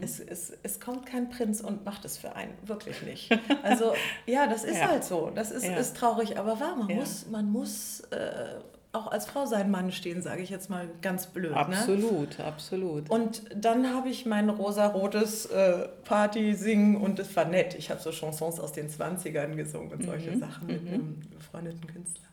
Es, 0.00 0.18
es, 0.18 0.52
es 0.64 0.80
kommt 0.80 1.06
kein 1.06 1.30
Prinz 1.30 1.60
und 1.60 1.84
macht 1.84 2.04
es 2.04 2.18
für 2.18 2.34
einen, 2.34 2.52
wirklich 2.64 3.00
nicht. 3.02 3.30
Also 3.62 3.92
ja, 4.26 4.46
das 4.48 4.64
ist 4.64 4.78
Ja. 4.78 4.88
halt 4.88 5.04
so. 5.04 5.30
Das 5.34 5.50
ist, 5.52 5.64
Ja. 5.64 5.76
ist 5.76 5.96
traurig, 5.96 6.36
aber 6.38 6.58
wahr. 6.58 6.74
Man 6.76 6.88
Ja. 6.88 6.96
muss, 6.96 7.26
man 7.30 7.50
muss 7.50 8.00
äh, 8.10 8.58
auch 8.92 9.06
als 9.12 9.26
Frau 9.26 9.46
seinen 9.46 9.70
Mann 9.70 9.92
stehen, 9.92 10.20
sage 10.20 10.42
ich 10.42 10.50
jetzt 10.50 10.68
mal 10.68 10.88
ganz 11.00 11.26
blöd. 11.26 11.52
Ne? 11.52 11.56
absolut, 11.56 12.40
absolut. 12.40 13.08
Und 13.08 13.42
dann 13.54 13.94
habe 13.94 14.08
ich 14.08 14.26
mein 14.26 14.48
rosarotes 14.50 15.46
äh, 15.46 15.86
Party 16.04 16.54
singen 16.54 16.96
und 16.96 17.20
es 17.20 17.36
war 17.36 17.44
nett. 17.44 17.76
Ich 17.76 17.88
habe 17.90 18.00
so 18.00 18.10
Chansons 18.10 18.58
aus 18.58 18.72
den 18.72 18.88
20ern 18.90 19.54
gesungen 19.54 19.92
und 19.92 20.02
solche 20.04 20.36
Sachen 20.36 20.66
mit 20.66 20.80
einem 20.88 21.20
befreundeten 21.30 21.86
Künstler. 21.86 22.26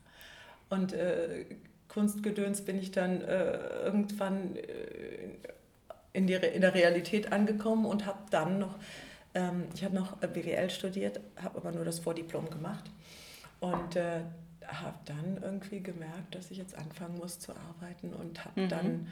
Und 0.72 0.94
äh, 0.94 1.46
Kunstgedöns 1.98 2.62
bin 2.62 2.78
ich 2.78 2.92
dann 2.92 3.22
äh, 3.22 3.58
irgendwann 3.86 4.56
äh, 4.56 4.62
in, 6.14 6.28
die, 6.28 6.36
Re- 6.36 6.46
in 6.46 6.62
der 6.62 6.76
Realität 6.76 7.32
angekommen 7.32 7.88
und 7.88 8.06
habe 8.06 8.20
dann 8.30 8.60
noch, 8.60 8.76
ähm, 9.34 9.64
ich 9.74 9.84
habe 9.84 9.96
noch 9.96 10.22
äh, 10.22 10.28
BWL 10.28 10.70
studiert, 10.70 11.20
habe 11.42 11.58
aber 11.58 11.72
nur 11.72 11.86
das 11.86 11.98
Vordiplom 11.98 12.52
gemacht 12.52 12.84
und 13.62 13.96
äh, 13.96 14.20
habe 14.68 14.98
dann 15.06 15.40
irgendwie 15.42 15.82
gemerkt, 15.82 16.36
dass 16.36 16.52
ich 16.52 16.60
jetzt 16.60 16.78
anfangen 16.78 17.16
muss 17.18 17.40
zu 17.40 17.54
arbeiten 17.54 18.14
und 18.14 18.46
habe 18.46 18.68
dann 18.68 19.08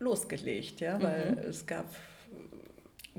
losgelegt, 0.00 0.80
ja, 0.80 1.00
weil 1.00 1.38
es 1.48 1.64
gab 1.66 1.86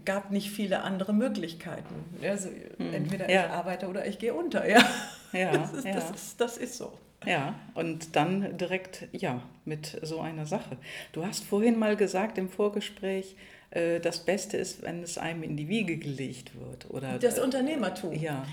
gab 0.04 0.32
nicht 0.32 0.52
viele 0.52 0.82
andere 0.82 1.14
Möglichkeiten. 1.14 1.96
Also 2.22 2.50
entweder 2.80 3.30
Ja. 3.30 3.46
ich 3.46 3.52
arbeite 3.52 3.88
oder 3.88 4.06
ich 4.06 4.20
gehe 4.20 4.34
unter, 4.34 4.68
ja. 4.70 4.84
Ja, 5.32 5.52
Das 5.58 5.72
ist, 5.74 5.86
ja. 5.86 5.94
das 5.94 6.12
ist, 6.12 6.42
das 6.42 6.58
ist 6.58 6.78
so. 6.78 6.92
Ja, 7.25 7.55
und 7.74 8.15
dann 8.15 8.57
direkt, 8.57 9.07
ja, 9.12 9.41
mit 9.65 10.00
so 10.03 10.21
einer 10.21 10.45
Sache. 10.45 10.77
Du 11.13 11.25
hast 11.25 11.43
vorhin 11.43 11.77
mal 11.77 11.95
gesagt 11.95 12.38
im 12.38 12.50
Vorgespräch, 12.50 13.36
äh, 13.71 14.00
das 14.00 14.19
Beste 14.24 14.57
ist, 14.57 14.81
wenn 14.83 15.03
es 15.03 15.17
einem 15.17 15.43
in 15.43 15.57
die 15.57 15.67
Wiege 15.67 15.97
gelegt 15.97 16.51
wird. 16.59 16.89
Oder, 16.89 17.19
das 17.19 17.39
Unternehmertum. 17.39 18.13
Ja. 18.13 18.45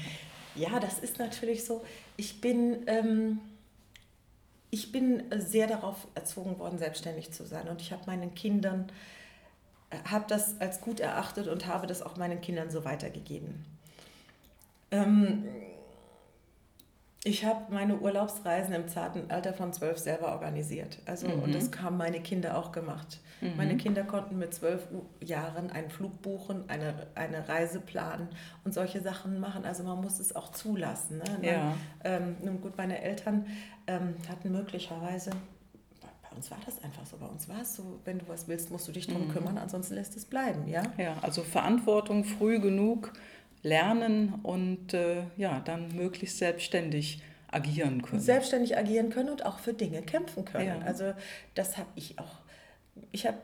Ja, 0.56 0.78
das 0.80 0.98
ist 1.00 1.18
natürlich 1.18 1.64
so. 1.64 1.84
Ich 2.16 2.40
bin, 2.40 2.84
ähm, 2.86 3.40
ich 4.70 4.92
bin 4.92 5.24
sehr 5.36 5.66
darauf 5.66 6.06
erzogen 6.14 6.58
worden, 6.58 6.78
selbstständig 6.78 7.32
zu 7.32 7.44
sein. 7.44 7.68
Und 7.68 7.80
ich 7.80 7.92
habe 7.92 8.02
meinen 8.06 8.34
Kindern, 8.34 8.90
äh, 9.90 9.96
habe 10.08 10.24
das 10.28 10.60
als 10.60 10.80
gut 10.80 11.00
erachtet 11.00 11.48
und 11.48 11.66
habe 11.66 11.86
das 11.86 12.02
auch 12.02 12.16
meinen 12.16 12.40
Kindern 12.40 12.70
so 12.70 12.84
weitergegeben. 12.84 13.64
Ähm, 14.90 15.44
ich 17.26 17.46
habe 17.46 17.72
meine 17.72 17.98
Urlaubsreisen 17.98 18.74
im 18.74 18.86
zarten 18.86 19.30
Alter 19.30 19.54
von 19.54 19.72
zwölf 19.72 19.96
selber 19.96 20.32
organisiert. 20.32 20.98
Also, 21.06 21.26
mhm. 21.26 21.42
Und 21.42 21.54
das 21.54 21.70
haben 21.82 21.96
meine 21.96 22.20
Kinder 22.20 22.58
auch 22.58 22.70
gemacht. 22.70 23.18
Mhm. 23.40 23.56
Meine 23.56 23.76
Kinder 23.78 24.04
konnten 24.04 24.36
mit 24.36 24.52
zwölf 24.52 24.86
Jahren 25.22 25.70
einen 25.70 25.88
Flug 25.88 26.20
buchen, 26.20 26.68
eine, 26.68 27.06
eine 27.14 27.48
Reise 27.48 27.80
planen 27.80 28.28
und 28.64 28.74
solche 28.74 29.00
Sachen 29.00 29.40
machen. 29.40 29.64
Also 29.64 29.84
man 29.84 30.02
muss 30.02 30.20
es 30.20 30.36
auch 30.36 30.52
zulassen. 30.52 31.18
Ne? 31.18 31.48
Ja. 31.48 31.74
Ähm, 32.04 32.36
nun 32.42 32.60
gut, 32.60 32.76
meine 32.76 33.00
Eltern 33.00 33.46
ähm, 33.86 34.14
hatten 34.28 34.52
möglicherweise 34.52 35.30
bei 36.34 36.36
uns 36.36 36.50
war 36.50 36.58
das 36.66 36.82
einfach 36.82 37.06
so. 37.06 37.16
Bei 37.16 37.26
uns 37.26 37.48
war 37.48 37.62
es 37.62 37.76
so, 37.76 38.00
wenn 38.04 38.18
du 38.18 38.28
was 38.28 38.48
willst, 38.48 38.70
musst 38.70 38.88
du 38.88 38.92
dich 38.92 39.06
darum 39.06 39.28
mhm. 39.28 39.32
kümmern, 39.32 39.56
ansonsten 39.56 39.94
lässt 39.94 40.16
es 40.16 40.24
bleiben, 40.24 40.66
ja? 40.66 40.82
Ja, 40.98 41.16
also 41.22 41.42
Verantwortung 41.42 42.24
früh 42.24 42.58
genug 42.58 43.12
lernen 43.64 44.34
und 44.42 44.94
äh, 44.94 45.24
ja, 45.36 45.60
dann 45.64 45.96
möglichst 45.96 46.38
selbstständig 46.38 47.20
agieren 47.50 48.02
können. 48.02 48.20
Selbstständig 48.20 48.76
agieren 48.76 49.10
können 49.10 49.30
und 49.30 49.44
auch 49.46 49.58
für 49.58 49.72
Dinge 49.72 50.02
kämpfen 50.02 50.44
können. 50.44 50.80
Ja. 50.80 50.86
Also 50.86 51.14
das 51.54 51.76
habe 51.76 51.88
ich 51.94 52.18
auch. 52.18 52.36
Ich 53.10 53.26
habe, 53.26 53.38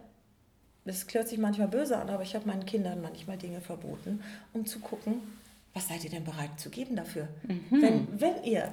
das 0.85 1.07
hört 1.13 1.29
sich 1.29 1.39
manchmal 1.39 1.69
böse 1.69 1.97
an, 1.97 2.11
aber 2.11 2.23
ich 2.23 2.35
habe 2.35 2.47
meinen 2.47 2.67
Kindern 2.67 3.01
manchmal 3.01 3.39
Dinge 3.39 3.61
verboten, 3.61 4.23
um 4.53 4.67
zu 4.67 4.81
gucken, 4.81 5.23
was 5.73 5.89
seid 5.89 6.05
ihr 6.05 6.11
denn 6.11 6.25
bereit 6.25 6.59
zu 6.59 6.69
geben 6.69 6.97
dafür? 6.97 7.29
Mhm. 7.45 7.83
Wenn, 7.83 8.21
wenn 8.21 8.45
ihr, 8.45 8.73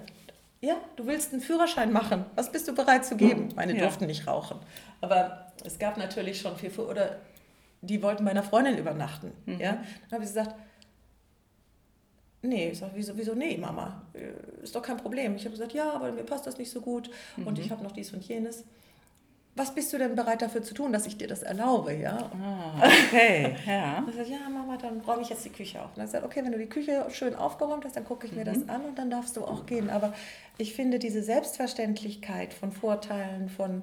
ja, 0.62 0.76
du 0.96 1.06
willst 1.06 1.32
einen 1.32 1.42
Führerschein 1.42 1.94
machen, 1.94 2.26
was 2.36 2.52
bist 2.52 2.68
du 2.68 2.74
bereit 2.74 3.06
zu 3.06 3.16
geben? 3.16 3.50
Meine 3.56 3.76
ja. 3.76 3.84
durften 3.84 4.08
nicht 4.08 4.28
rauchen. 4.28 4.58
Aber 5.02 5.52
es 5.64 5.78
gab 5.78 5.98
natürlich 5.98 6.42
schon 6.42 6.58
viel, 6.58 6.72
oder 6.72 7.18
die 7.82 8.02
wollten 8.02 8.26
bei 8.26 8.32
einer 8.32 8.44
Freundin 8.44 8.78
übernachten. 8.78 9.32
Mhm. 9.46 9.60
Ja? 9.60 9.74
Dann 9.74 10.12
habe 10.14 10.24
ich 10.24 10.30
gesagt, 10.30 10.56
Nee, 12.42 12.70
ich 12.70 12.80
sage, 12.80 12.92
wieso, 12.96 13.18
wieso, 13.18 13.34
nee, 13.34 13.58
Mama, 13.58 14.04
ist 14.62 14.76
doch 14.76 14.82
kein 14.82 14.98
Problem. 14.98 15.36
Ich 15.36 15.44
habe 15.44 15.52
gesagt, 15.52 15.74
ja, 15.74 15.92
aber 15.92 16.12
mir 16.12 16.24
passt 16.24 16.46
das 16.46 16.58
nicht 16.58 16.72
so 16.72 16.82
gut 16.82 17.10
mhm. 17.36 17.48
und 17.48 17.60
ich 17.60 17.72
habe 17.72 17.84
noch 17.84 17.92
dies 17.92 18.14
und 18.14 18.24
jenes. 18.24 18.64
Was 19.56 19.74
bist 19.74 19.92
du 19.92 19.98
denn 19.98 20.16
bereit 20.16 20.44
dafür 20.44 20.62
zu 20.62 20.76
tun, 20.76 20.94
dass 20.94 21.08
ich 21.08 21.18
dir 21.18 21.28
das 21.28 21.42
erlaube, 21.42 21.96
ja? 21.96 22.30
Ah, 22.40 22.88
okay, 23.08 23.56
ja. 23.66 23.98
Und 23.98 24.10
ich 24.10 24.16
sage, 24.16 24.30
ja, 24.30 24.50
Mama, 24.50 24.78
dann 24.78 25.02
räume 25.02 25.24
ich 25.24 25.30
jetzt 25.30 25.44
die 25.46 25.50
Küche 25.50 25.82
auf. 25.82 25.90
Und 25.90 25.98
dann 25.98 26.08
sagt, 26.08 26.24
okay, 26.24 26.44
wenn 26.46 26.52
du 26.52 26.60
die 26.60 26.68
Küche 26.68 27.08
schön 27.10 27.34
aufgeräumt 27.34 27.84
hast, 27.84 27.96
dann 27.96 28.06
gucke 28.06 28.28
ich 28.28 28.34
mir 28.34 28.42
mhm. 28.42 28.54
das 28.54 28.70
an 28.70 28.86
und 28.86 29.00
dann 29.00 29.10
darfst 29.10 29.36
du 29.36 29.44
auch 29.44 29.66
gehen. 29.66 29.90
Aber 29.90 30.14
ich 30.60 30.76
finde 30.76 31.00
diese 31.00 31.24
Selbstverständlichkeit 31.24 32.54
von 32.54 32.72
Vorteilen, 32.72 33.50
von 33.50 33.82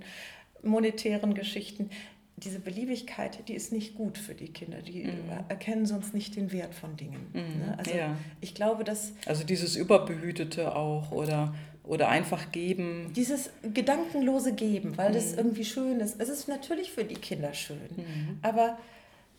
monetären 0.62 1.34
Geschichten, 1.34 1.90
diese 2.36 2.58
Beliebigkeit, 2.58 3.48
die 3.48 3.54
ist 3.54 3.72
nicht 3.72 3.94
gut 3.94 4.18
für 4.18 4.34
die 4.34 4.48
Kinder. 4.48 4.82
Die 4.82 5.04
mhm. 5.04 5.30
erkennen 5.48 5.86
sonst 5.86 6.14
nicht 6.14 6.34
den 6.36 6.50
Wert 6.52 6.74
von 6.74 6.96
Dingen. 6.96 7.28
Mhm. 7.32 7.60
Ne? 7.60 7.74
Also 7.78 7.90
ja. 7.92 8.16
ich 8.40 8.54
glaube, 8.54 8.84
dass... 8.84 9.12
Also 9.26 9.44
dieses 9.44 9.76
Überbehütete 9.76 10.74
auch 10.74 11.12
oder, 11.12 11.54
oder 11.84 12.08
einfach 12.08 12.50
geben. 12.50 13.12
Dieses 13.14 13.50
gedankenlose 13.72 14.52
Geben, 14.52 14.96
weil 14.96 15.10
mhm. 15.10 15.14
das 15.14 15.34
irgendwie 15.34 15.64
schön 15.64 16.00
ist. 16.00 16.20
Es 16.20 16.28
ist 16.28 16.48
natürlich 16.48 16.90
für 16.90 17.04
die 17.04 17.14
Kinder 17.14 17.54
schön, 17.54 17.78
mhm. 17.96 18.38
aber 18.42 18.78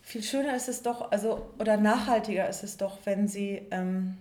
viel 0.01 0.23
schöner 0.23 0.55
ist 0.55 0.69
es 0.69 0.83
doch, 0.83 1.11
also 1.11 1.49
oder 1.59 1.77
nachhaltiger 1.77 2.47
ist 2.47 2.63
es 2.63 2.77
doch, 2.77 2.99
wenn 3.05 3.27
sie, 3.27 3.63
ähm, 3.71 4.17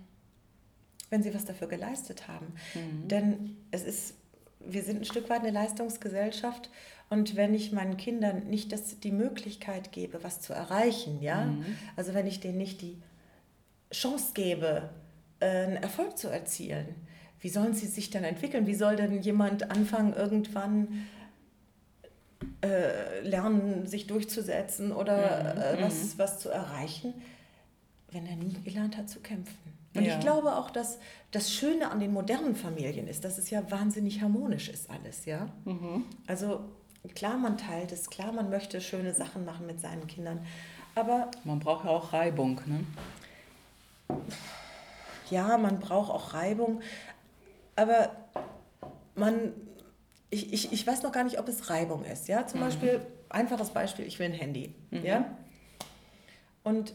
wenn 1.11 1.23
sie 1.23 1.33
was 1.35 1.45
dafür 1.45 1.69
geleistet 1.69 2.27
haben. 2.27 2.55
Mhm. 2.75 3.09
Denn 3.09 3.57
es 3.71 3.85
ist, 3.85 4.15
wir 4.61 4.83
sind 4.83 5.03
ein 5.03 5.05
Stück 5.05 5.29
weit 5.29 5.43
eine 5.43 5.51
Leistungsgesellschaft 5.51 6.71
und 7.11 7.37
wenn 7.37 7.55
ich 7.55 7.73
meinen 7.73 7.97
Kindern 7.97 8.49
nicht 8.49 8.73
das, 8.73 8.99
die 9.01 9.13
Möglichkeit 9.13 9.93
gebe, 9.93 10.25
was 10.25 10.41
zu 10.41 10.53
erreichen, 10.53 11.21
ja, 11.23 11.45
mhm. 11.45 11.65
also 11.97 12.15
wenn 12.15 12.27
ich 12.27 12.41
denen 12.41 12.59
nicht 12.59 12.81
die 12.81 13.01
Chance 13.93 14.33
gebe, 14.35 14.91
äh, 15.41 15.47
einen 15.47 15.77
Erfolg 15.77 16.19
zu 16.19 16.29
erzielen, 16.29 16.87
wie 17.41 17.51
sollen 17.51 17.75
sie 17.75 17.87
sich 17.87 18.11
dann 18.11 18.25
entwickeln? 18.25 18.67
Wie 18.67 18.75
soll 18.75 18.97
denn 18.97 19.21
jemand 19.21 19.71
anfangen, 19.71 20.15
irgendwann 20.15 21.07
äh, 22.63 23.21
lernen, 23.21 23.87
sich 23.87 24.07
durchzusetzen 24.07 24.93
oder 24.93 25.55
mhm. 25.55 25.61
äh, 25.61 25.83
was, 25.83 26.15
mhm. 26.15 26.19
was 26.19 26.39
zu 26.39 26.49
erreichen, 26.49 27.13
wenn 28.13 28.27
er 28.27 28.37
nie 28.37 28.55
gelernt 28.65 28.97
hat 28.97 29.11
zu 29.11 29.21
kämpfen? 29.21 29.75
Und 29.95 30.05
ja. 30.05 30.15
ich 30.15 30.21
glaube 30.21 30.57
auch, 30.57 30.71
dass 30.71 30.99
das 31.31 31.53
Schöne 31.53 31.91
an 31.91 32.01
den 32.01 32.13
modernen 32.13 32.57
Familien 32.57 33.07
ist, 33.07 33.25
dass 33.25 33.39
es 33.39 33.51
ja 33.51 33.71
wahnsinnig 33.71 34.23
harmonisch 34.23 34.69
ist 34.69 34.91
alles, 34.91 35.25
ja. 35.25 35.53
Mhm. 35.65 36.05
Also 36.27 36.61
klar, 37.15 37.37
man 37.37 37.59
teilt 37.59 37.93
es, 37.93 38.09
klar, 38.09 38.33
man 38.33 38.51
möchte 38.51 38.81
schöne 38.81 39.13
Sachen 39.13 39.45
machen 39.45 39.67
mit 39.67 39.81
seinen 39.81 40.07
Kindern, 40.07 40.47
aber... 40.95 41.31
Man 41.45 41.59
braucht 41.59 41.85
ja 41.85 41.91
auch 41.91 42.13
Reibung, 42.13 42.61
ne? 42.67 42.85
Ja, 45.31 45.59
man 45.59 45.81
braucht 45.81 46.11
auch 46.11 46.35
Reibung, 46.35 46.81
aber 47.77 48.11
man... 49.15 49.53
Ich, 50.31 50.53
ich, 50.53 50.73
ich 50.73 50.87
weiß 50.87 51.03
noch 51.03 51.13
gar 51.13 51.25
nicht, 51.25 51.39
ob 51.39 51.47
es 51.49 51.71
Reibung 51.71 52.05
ist, 52.05 52.27
ja? 52.29 52.47
Zum 52.47 52.61
mhm. 52.61 52.65
Beispiel, 52.65 53.07
einfaches 53.29 53.71
Beispiel, 53.71 54.07
ich 54.07 54.19
will 54.19 54.27
ein 54.27 54.33
Handy, 54.33 54.75
mhm. 54.91 55.05
ja? 55.05 55.25
Und 56.65 56.95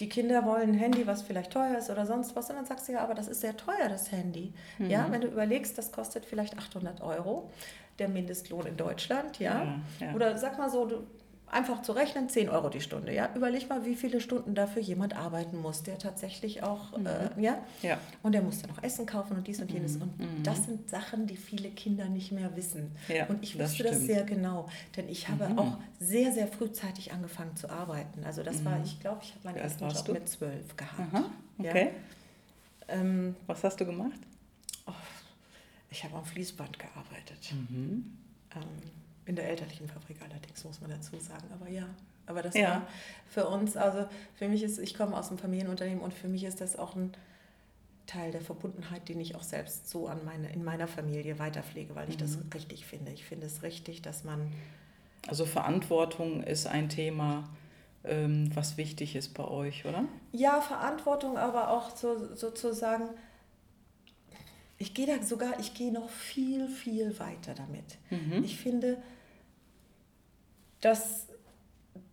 die 0.00 0.08
Kinder 0.08 0.44
wollen 0.44 0.70
ein 0.70 0.74
Handy, 0.74 1.06
was 1.06 1.22
vielleicht 1.22 1.52
teuer 1.52 1.78
ist 1.78 1.88
oder 1.88 2.06
sonst 2.06 2.34
was. 2.34 2.50
Und 2.50 2.56
dann 2.56 2.66
sagst 2.66 2.88
du 2.88 2.92
ja, 2.92 3.00
aber 3.04 3.14
das 3.14 3.28
ist 3.28 3.40
sehr 3.40 3.56
teuer, 3.56 3.88
das 3.88 4.10
Handy. 4.10 4.52
Mhm. 4.78 4.90
Ja, 4.90 5.06
wenn 5.10 5.20
du 5.20 5.28
überlegst, 5.28 5.78
das 5.78 5.92
kostet 5.92 6.24
vielleicht 6.24 6.58
800 6.58 7.00
Euro, 7.02 7.50
der 7.98 8.08
Mindestlohn 8.08 8.66
in 8.66 8.76
Deutschland, 8.76 9.38
ja. 9.38 9.64
ja, 9.64 9.80
ja. 10.00 10.14
Oder 10.14 10.38
sag 10.38 10.58
mal 10.58 10.70
so, 10.70 10.86
du, 10.86 11.06
einfach 11.52 11.82
zu 11.82 11.92
rechnen, 11.92 12.28
10 12.28 12.48
Euro 12.48 12.70
die 12.70 12.80
Stunde. 12.80 13.14
Ja? 13.14 13.30
Überleg 13.34 13.68
mal, 13.68 13.84
wie 13.84 13.94
viele 13.94 14.20
Stunden 14.20 14.54
dafür 14.54 14.82
jemand 14.82 15.14
arbeiten 15.14 15.58
muss, 15.58 15.82
der 15.82 15.98
tatsächlich 15.98 16.62
auch, 16.62 16.96
mhm. 16.96 17.06
äh, 17.06 17.40
ja? 17.40 17.58
ja. 17.82 17.98
Und 18.22 18.32
der 18.32 18.42
muss 18.42 18.62
dann 18.62 18.70
auch 18.70 18.82
Essen 18.82 19.06
kaufen 19.06 19.36
und 19.36 19.46
dies 19.46 19.60
und 19.60 19.70
jenes. 19.70 19.96
Und 19.96 20.18
mhm. 20.18 20.42
das 20.42 20.64
sind 20.64 20.88
Sachen, 20.88 21.26
die 21.26 21.36
viele 21.36 21.68
Kinder 21.68 22.06
nicht 22.06 22.32
mehr 22.32 22.56
wissen. 22.56 22.90
Ja, 23.08 23.26
und 23.26 23.42
ich 23.42 23.58
wusste 23.58 23.82
das, 23.84 23.92
das, 23.92 24.06
sehr 24.06 24.24
genau, 24.24 24.68
denn 24.96 25.08
ich 25.08 25.28
habe 25.28 25.50
mhm. 25.50 25.58
auch 25.58 25.78
sehr, 26.00 26.32
sehr 26.32 26.48
frühzeitig 26.48 27.12
angefangen 27.12 27.54
zu 27.54 27.68
arbeiten. 27.68 28.24
Also 28.24 28.42
das 28.42 28.64
war, 28.64 28.78
mhm. 28.78 28.84
ich 28.84 28.98
glaube, 29.00 29.20
ich 29.22 29.34
habe 29.34 29.44
meinen 29.44 29.56
ersten 29.56 29.88
Job 29.88 30.04
du? 30.06 30.12
mit 30.14 30.28
zwölf 30.28 30.76
gehabt. 30.76 31.14
Aha. 31.14 31.24
Okay. 31.58 31.90
Ja? 32.88 32.94
Ähm, 32.94 33.36
Was 33.46 33.62
hast 33.62 33.78
du 33.78 33.84
gemacht? 33.84 34.18
Oh, 34.86 34.92
ich 35.92 36.02
habe 36.04 36.16
am 36.16 36.24
Fließband 36.24 36.78
gearbeitet. 36.78 37.52
Mhm. 37.52 38.16
Ähm, 38.56 38.62
in 39.26 39.36
der 39.36 39.48
elterlichen 39.48 39.86
Fabrik 39.86 40.16
allerdings, 40.22 40.64
muss 40.64 40.80
man 40.80 40.90
dazu 40.90 41.16
sagen. 41.20 41.46
Aber 41.52 41.70
ja, 41.70 41.86
aber 42.26 42.42
das 42.42 42.54
ja. 42.54 42.70
war 42.70 42.86
für 43.28 43.46
uns, 43.46 43.76
also 43.76 44.06
für 44.34 44.48
mich 44.48 44.62
ist, 44.62 44.78
ich 44.78 44.94
komme 44.94 45.16
aus 45.16 45.28
einem 45.28 45.38
Familienunternehmen 45.38 46.02
und 46.02 46.14
für 46.14 46.28
mich 46.28 46.44
ist 46.44 46.60
das 46.60 46.76
auch 46.76 46.96
ein 46.96 47.12
Teil 48.06 48.32
der 48.32 48.40
Verbundenheit, 48.40 49.08
den 49.08 49.20
ich 49.20 49.36
auch 49.36 49.42
selbst 49.42 49.88
so 49.88 50.08
an 50.08 50.24
meine, 50.24 50.52
in 50.52 50.64
meiner 50.64 50.88
Familie 50.88 51.38
weiterpflege, 51.38 51.94
weil 51.94 52.08
ich 52.08 52.16
mhm. 52.16 52.20
das 52.20 52.38
richtig 52.54 52.84
finde. 52.84 53.12
Ich 53.12 53.24
finde 53.24 53.46
es 53.46 53.62
richtig, 53.62 54.02
dass 54.02 54.24
man. 54.24 54.52
Also 55.28 55.44
Verantwortung 55.44 56.42
ist 56.42 56.66
ein 56.66 56.88
Thema, 56.88 57.48
ähm, 58.02 58.50
was 58.54 58.76
wichtig 58.76 59.14
ist 59.14 59.34
bei 59.34 59.44
euch, 59.44 59.84
oder? 59.84 60.04
Ja, 60.32 60.60
Verantwortung, 60.60 61.38
aber 61.38 61.70
auch 61.70 61.94
so, 61.94 62.34
sozusagen 62.34 63.08
ich 64.82 64.94
gehe 64.94 65.06
da 65.06 65.22
sogar, 65.22 65.60
ich 65.60 65.74
gehe 65.74 65.92
noch 65.92 66.10
viel, 66.10 66.66
viel 66.66 67.16
weiter 67.20 67.54
damit. 67.54 67.84
Mhm. 68.10 68.42
Ich 68.42 68.56
finde, 68.56 69.00
dass, 70.80 71.28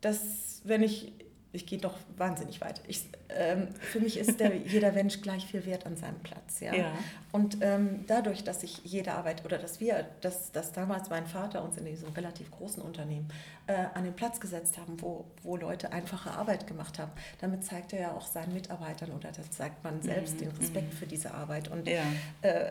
dass 0.01 0.61
wenn 0.65 0.83
ich 0.83 1.11
ich 1.51 1.65
gehe 1.65 1.79
doch 1.79 1.95
wahnsinnig 2.15 2.61
weit. 2.61 2.81
Ich, 2.87 3.05
ähm, 3.29 3.69
für 3.79 3.99
mich 3.99 4.17
ist 4.17 4.39
der, 4.39 4.55
jeder 4.67 4.91
Mensch 4.91 5.21
gleich 5.21 5.45
viel 5.47 5.65
wert 5.65 5.85
an 5.85 5.97
seinem 5.97 6.19
Platz. 6.19 6.59
Ja? 6.59 6.75
ja. 6.75 6.91
Und 7.31 7.57
ähm, 7.61 8.05
dadurch, 8.05 8.43
dass 8.43 8.61
ich 8.61 8.81
jede 8.83 9.13
Arbeit 9.13 9.43
oder 9.45 9.57
dass 9.57 9.79
wir, 9.79 10.05
dass, 10.21 10.51
dass 10.51 10.73
damals 10.73 11.09
mein 11.09 11.25
Vater 11.25 11.63
uns 11.63 11.77
in 11.77 11.85
diesem 11.85 12.09
relativ 12.09 12.51
großen 12.51 12.83
Unternehmen 12.83 13.29
äh, 13.65 13.85
an 13.95 14.03
den 14.03 14.13
Platz 14.13 14.39
gesetzt 14.39 14.77
haben, 14.77 15.01
wo, 15.01 15.25
wo 15.41 15.57
Leute 15.57 15.91
einfache 15.91 16.31
Arbeit 16.31 16.67
gemacht 16.67 16.99
haben, 16.99 17.11
damit 17.41 17.63
zeigt 17.63 17.93
er 17.93 17.99
ja 17.99 18.11
auch 18.11 18.27
seinen 18.27 18.53
Mitarbeitern 18.53 19.11
oder 19.11 19.31
da 19.31 19.41
zeigt 19.49 19.83
man 19.83 20.03
selbst 20.03 20.35
mhm. 20.35 20.39
den 20.39 20.51
Respekt 20.51 20.93
mhm. 20.93 20.97
für 20.97 21.07
diese 21.07 21.33
Arbeit. 21.33 21.67
Und 21.69 21.87
ja. 21.87 22.03
äh, 22.43 22.69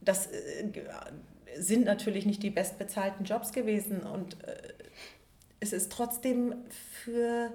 das 0.00 0.28
äh, 0.28 0.64
sind 1.56 1.84
natürlich 1.84 2.26
nicht 2.26 2.42
die 2.42 2.50
bestbezahlten 2.50 3.24
Jobs 3.24 3.52
gewesen 3.52 4.00
und 4.00 4.42
äh, 4.44 4.56
es 5.62 5.72
ist 5.72 5.92
trotzdem 5.92 6.56
für 6.70 7.52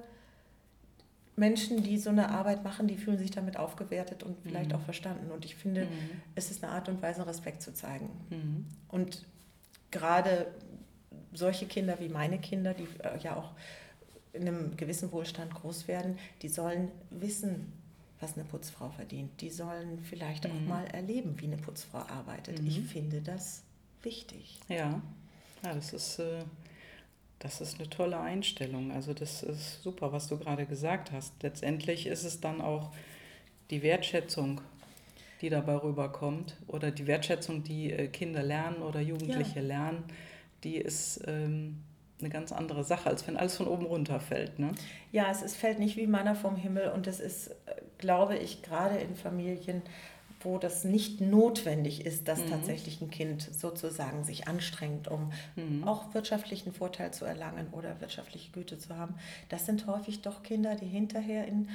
Menschen, 1.36 1.84
die 1.84 1.98
so 1.98 2.10
eine 2.10 2.30
Arbeit 2.30 2.64
machen, 2.64 2.88
die 2.88 2.96
fühlen 2.96 3.18
sich 3.18 3.32
damit 3.32 3.58
aufgewertet 3.58 4.24
und 4.24 4.38
vielleicht 4.44 4.70
mhm. 4.70 4.78
auch 4.78 4.82
verstanden. 4.82 5.30
Und 5.30 5.44
ich 5.44 5.56
finde, 5.56 5.86
mhm. 5.86 6.22
es 6.34 6.50
ist 6.50 6.64
eine 6.64 6.72
Art 6.72 6.88
und 6.88 7.02
Weise, 7.02 7.28
Respekt 7.28 7.62
zu 7.62 7.74
zeigen. 7.74 8.10
Mhm. 8.30 8.66
Und 8.88 9.26
gerade 9.92 10.48
solche 11.34 11.66
Kinder 11.66 12.00
wie 12.00 12.08
meine 12.08 12.40
Kinder, 12.40 12.74
die 12.74 12.88
äh, 13.04 13.20
ja 13.20 13.36
auch 13.36 13.52
in 14.32 14.48
einem 14.48 14.78
gewissen 14.78 15.12
Wohlstand 15.12 15.54
groß 15.54 15.90
werden, 15.90 16.18
die 16.42 16.48
sollen 16.48 16.90
wissen, 17.10 17.74
was 18.22 18.36
eine 18.36 18.46
Putzfrau 18.46 18.90
verdient. 18.90 19.42
Die 19.42 19.50
sollen 19.50 20.00
vielleicht 20.02 20.46
mhm. 20.46 20.52
auch 20.52 20.62
mal 20.62 20.86
erleben, 20.88 21.36
wie 21.40 21.48
eine 21.48 21.58
Putzfrau 21.58 22.00
arbeitet. 22.00 22.62
Mhm. 22.62 22.68
Ich 22.68 22.80
finde 22.80 23.20
das 23.20 23.64
wichtig. 24.02 24.62
Ja, 24.70 25.02
ja 25.62 25.74
das 25.74 25.92
ist. 25.92 26.20
Äh 26.20 26.46
das 27.40 27.62
ist 27.62 27.80
eine 27.80 27.90
tolle 27.90 28.20
Einstellung. 28.20 28.92
Also 28.92 29.14
das 29.14 29.44
ist 29.44 29.84
super, 29.84 30.12
was 30.12 30.28
du 30.28 30.38
gerade 30.38 30.66
gesagt 30.66 31.12
hast. 31.12 31.42
Letztendlich 31.44 32.08
ist 32.08 32.24
es 32.24 32.42
dann 32.42 32.62
auch 32.62 32.92
die 33.70 33.84
Wertschätzung, 33.84 34.62
die 35.42 35.50
dabei 35.50 35.76
rüberkommt 35.76 36.58
oder 36.68 36.90
die 36.92 37.06
Wertschätzung, 37.06 37.64
die 37.64 37.92
äh, 37.92 38.08
Kinder 38.08 38.42
lernen 38.42 38.82
oder 38.82 39.00
Jugendliche 39.00 39.60
ja. 39.60 39.66
lernen, 39.66 40.04
die 40.64 40.78
ist 40.78 41.22
ähm, 41.28 41.84
eine 42.20 42.30
ganz 42.30 42.52
andere 42.52 42.84
Sache, 42.84 43.10
als 43.10 43.28
wenn 43.28 43.38
alles 43.38 43.58
von 43.58 43.68
oben 43.68 43.86
runter 43.86 44.20
fällt. 44.20 44.58
Ne? 44.58 44.72
Ja, 45.12 45.30
es 45.30 45.44
ist, 45.44 45.56
fällt 45.56 45.78
nicht 45.78 45.98
wie 45.98 46.08
Manna 46.08 46.34
vom 46.34 46.56
Himmel 46.56 46.90
und 46.90 47.06
es 47.06 47.20
ist, 47.20 47.50
äh, 47.50 47.54
glaube 48.00 48.38
ich, 48.38 48.64
gerade 48.64 48.98
in 48.98 49.16
Familien, 49.16 49.84
wo 50.42 50.58
das 50.58 50.84
nicht 50.84 51.20
notwendig 51.20 52.06
ist, 52.06 52.28
dass 52.28 52.40
mhm. 52.40 52.50
tatsächlich 52.50 53.02
ein 53.02 53.10
Kind 53.10 53.42
sozusagen 53.42 54.24
sich 54.24 54.48
anstrengt, 54.48 55.08
um 55.08 55.32
mhm. 55.56 55.84
auch 55.84 56.14
wirtschaftlichen 56.14 56.72
Vorteil 56.72 57.12
zu 57.12 57.26
erlangen 57.26 57.68
oder 57.72 58.00
wirtschaftliche 58.02 58.52
Güte 58.52 58.78
zu 58.78 58.96
haben. 58.96 59.16
Das 59.50 59.66
sind 59.66 59.88
häufig 59.88 60.22
doch 60.22 60.44
Kinder, 60.44 60.76
die 60.76 60.86
hinterher 60.86 61.48
in 61.48 61.70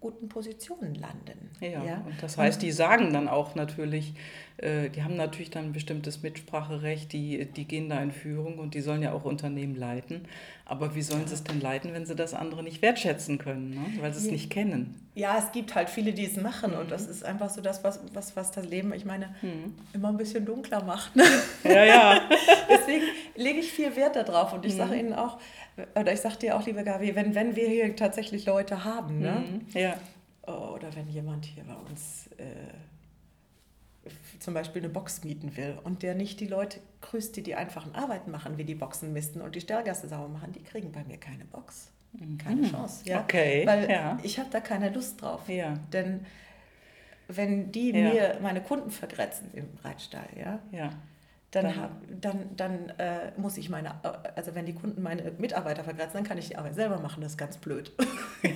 guten 0.00 0.28
Positionen 0.28 0.94
landen. 0.94 1.50
Ja, 1.60 1.84
ja? 1.84 2.02
und 2.06 2.14
das 2.22 2.38
heißt, 2.38 2.62
die 2.62 2.72
sagen 2.72 3.12
dann 3.12 3.28
auch 3.28 3.54
natürlich, 3.54 4.14
äh, 4.56 4.88
die 4.88 5.02
haben 5.02 5.16
natürlich 5.16 5.50
dann 5.50 5.66
ein 5.66 5.72
bestimmtes 5.72 6.22
Mitspracherecht, 6.22 7.12
die, 7.12 7.44
die 7.44 7.64
gehen 7.66 7.90
da 7.90 8.02
in 8.02 8.10
Führung 8.10 8.58
und 8.58 8.74
die 8.74 8.80
sollen 8.80 9.02
ja 9.02 9.12
auch 9.12 9.24
Unternehmen 9.24 9.76
leiten. 9.76 10.22
Aber 10.64 10.94
wie 10.94 11.02
sollen 11.02 11.26
sie 11.26 11.34
es 11.34 11.44
denn 11.44 11.60
leiten, 11.60 11.92
wenn 11.92 12.06
sie 12.06 12.14
das 12.14 12.32
andere 12.32 12.62
nicht 12.62 12.80
wertschätzen 12.80 13.38
können, 13.38 13.70
ne? 13.70 14.00
weil 14.00 14.12
sie 14.12 14.20
es 14.20 14.26
ja. 14.26 14.32
nicht 14.32 14.50
kennen? 14.50 14.94
Ja, 15.14 15.36
es 15.36 15.52
gibt 15.52 15.74
halt 15.74 15.90
viele, 15.90 16.12
die 16.12 16.24
es 16.24 16.36
machen 16.36 16.72
mhm. 16.72 16.78
und 16.78 16.90
das 16.90 17.06
ist 17.06 17.24
einfach 17.24 17.50
so 17.50 17.60
das, 17.60 17.84
was, 17.84 18.00
was, 18.14 18.36
was 18.36 18.52
das 18.52 18.64
Leben, 18.64 18.94
ich 18.94 19.04
meine, 19.04 19.34
mhm. 19.42 19.74
immer 19.92 20.08
ein 20.08 20.16
bisschen 20.16 20.46
dunkler 20.46 20.82
macht. 20.82 21.12
Ne? 21.20 21.24
Ja, 21.64 21.84
ja. 21.84 22.20
Deswegen 22.70 23.04
lege 23.36 23.58
ich 23.58 23.70
viel 23.70 23.94
Wert 23.96 24.16
darauf 24.16 24.52
und 24.54 24.64
ich 24.64 24.74
mhm. 24.74 24.78
sage 24.78 24.96
Ihnen 24.96 25.12
auch, 25.12 25.38
oder 25.94 26.12
ich 26.12 26.20
sage 26.20 26.36
dir 26.36 26.56
auch, 26.56 26.66
liebe 26.66 26.84
Gabi, 26.84 27.14
wenn, 27.14 27.34
wenn 27.34 27.56
wir 27.56 27.68
hier 27.68 27.94
tatsächlich 27.96 28.46
Leute 28.46 28.84
haben, 28.84 29.20
ne? 29.20 29.44
Mhm. 29.46 29.66
Ja. 29.78 29.96
Oder 30.46 30.94
wenn 30.96 31.08
jemand 31.08 31.44
hier 31.44 31.64
bei 31.64 31.74
uns 31.74 32.28
äh, 32.38 32.44
zum 34.38 34.54
Beispiel 34.54 34.82
eine 34.82 34.88
Box 34.88 35.22
mieten 35.22 35.56
will 35.56 35.78
und 35.84 36.02
der 36.02 36.14
nicht 36.14 36.40
die 36.40 36.46
Leute 36.46 36.80
grüßt, 37.02 37.36
die 37.36 37.42
die 37.42 37.54
einfachen 37.54 37.94
Arbeiten 37.94 38.30
machen, 38.30 38.58
wie 38.58 38.64
die 38.64 38.74
Boxen 38.74 39.12
misten 39.12 39.40
und 39.40 39.54
die 39.54 39.60
Stellgasse 39.60 40.08
sauber 40.08 40.28
machen, 40.28 40.52
die 40.52 40.62
kriegen 40.62 40.90
bei 40.92 41.04
mir 41.04 41.18
keine 41.18 41.44
Box. 41.44 41.92
Keine 42.42 42.62
mhm. 42.62 42.70
Chance. 42.70 43.08
Ja? 43.08 43.20
Okay. 43.20 43.64
Weil 43.66 43.88
ja. 43.88 44.18
ich 44.22 44.38
habe 44.38 44.48
da 44.50 44.60
keine 44.60 44.90
Lust 44.90 45.22
drauf. 45.22 45.48
Ja. 45.48 45.74
Denn 45.92 46.26
wenn 47.28 47.70
die 47.70 47.92
mir 47.92 48.38
meine 48.42 48.60
Kunden 48.60 48.90
vergrätzen 48.90 49.50
im 49.52 49.68
Reitstall, 49.84 50.28
ja, 50.36 50.58
ja 50.72 50.90
dann, 51.52 51.64
dann, 51.64 51.76
hab, 51.76 51.90
dann, 52.20 52.56
dann 52.56 52.88
äh, 52.98 53.32
muss 53.36 53.56
ich 53.56 53.70
meine, 53.70 53.92
also 54.36 54.54
wenn 54.54 54.66
die 54.66 54.72
Kunden 54.72 55.02
meine 55.02 55.32
Mitarbeiter 55.38 55.82
vergrätzen, 55.82 56.12
dann 56.14 56.24
kann 56.24 56.38
ich 56.38 56.48
die 56.48 56.56
Arbeit 56.56 56.76
selber 56.76 57.00
machen, 57.00 57.22
das 57.22 57.32
ist 57.32 57.38
ganz 57.38 57.56
blöd. 57.56 57.92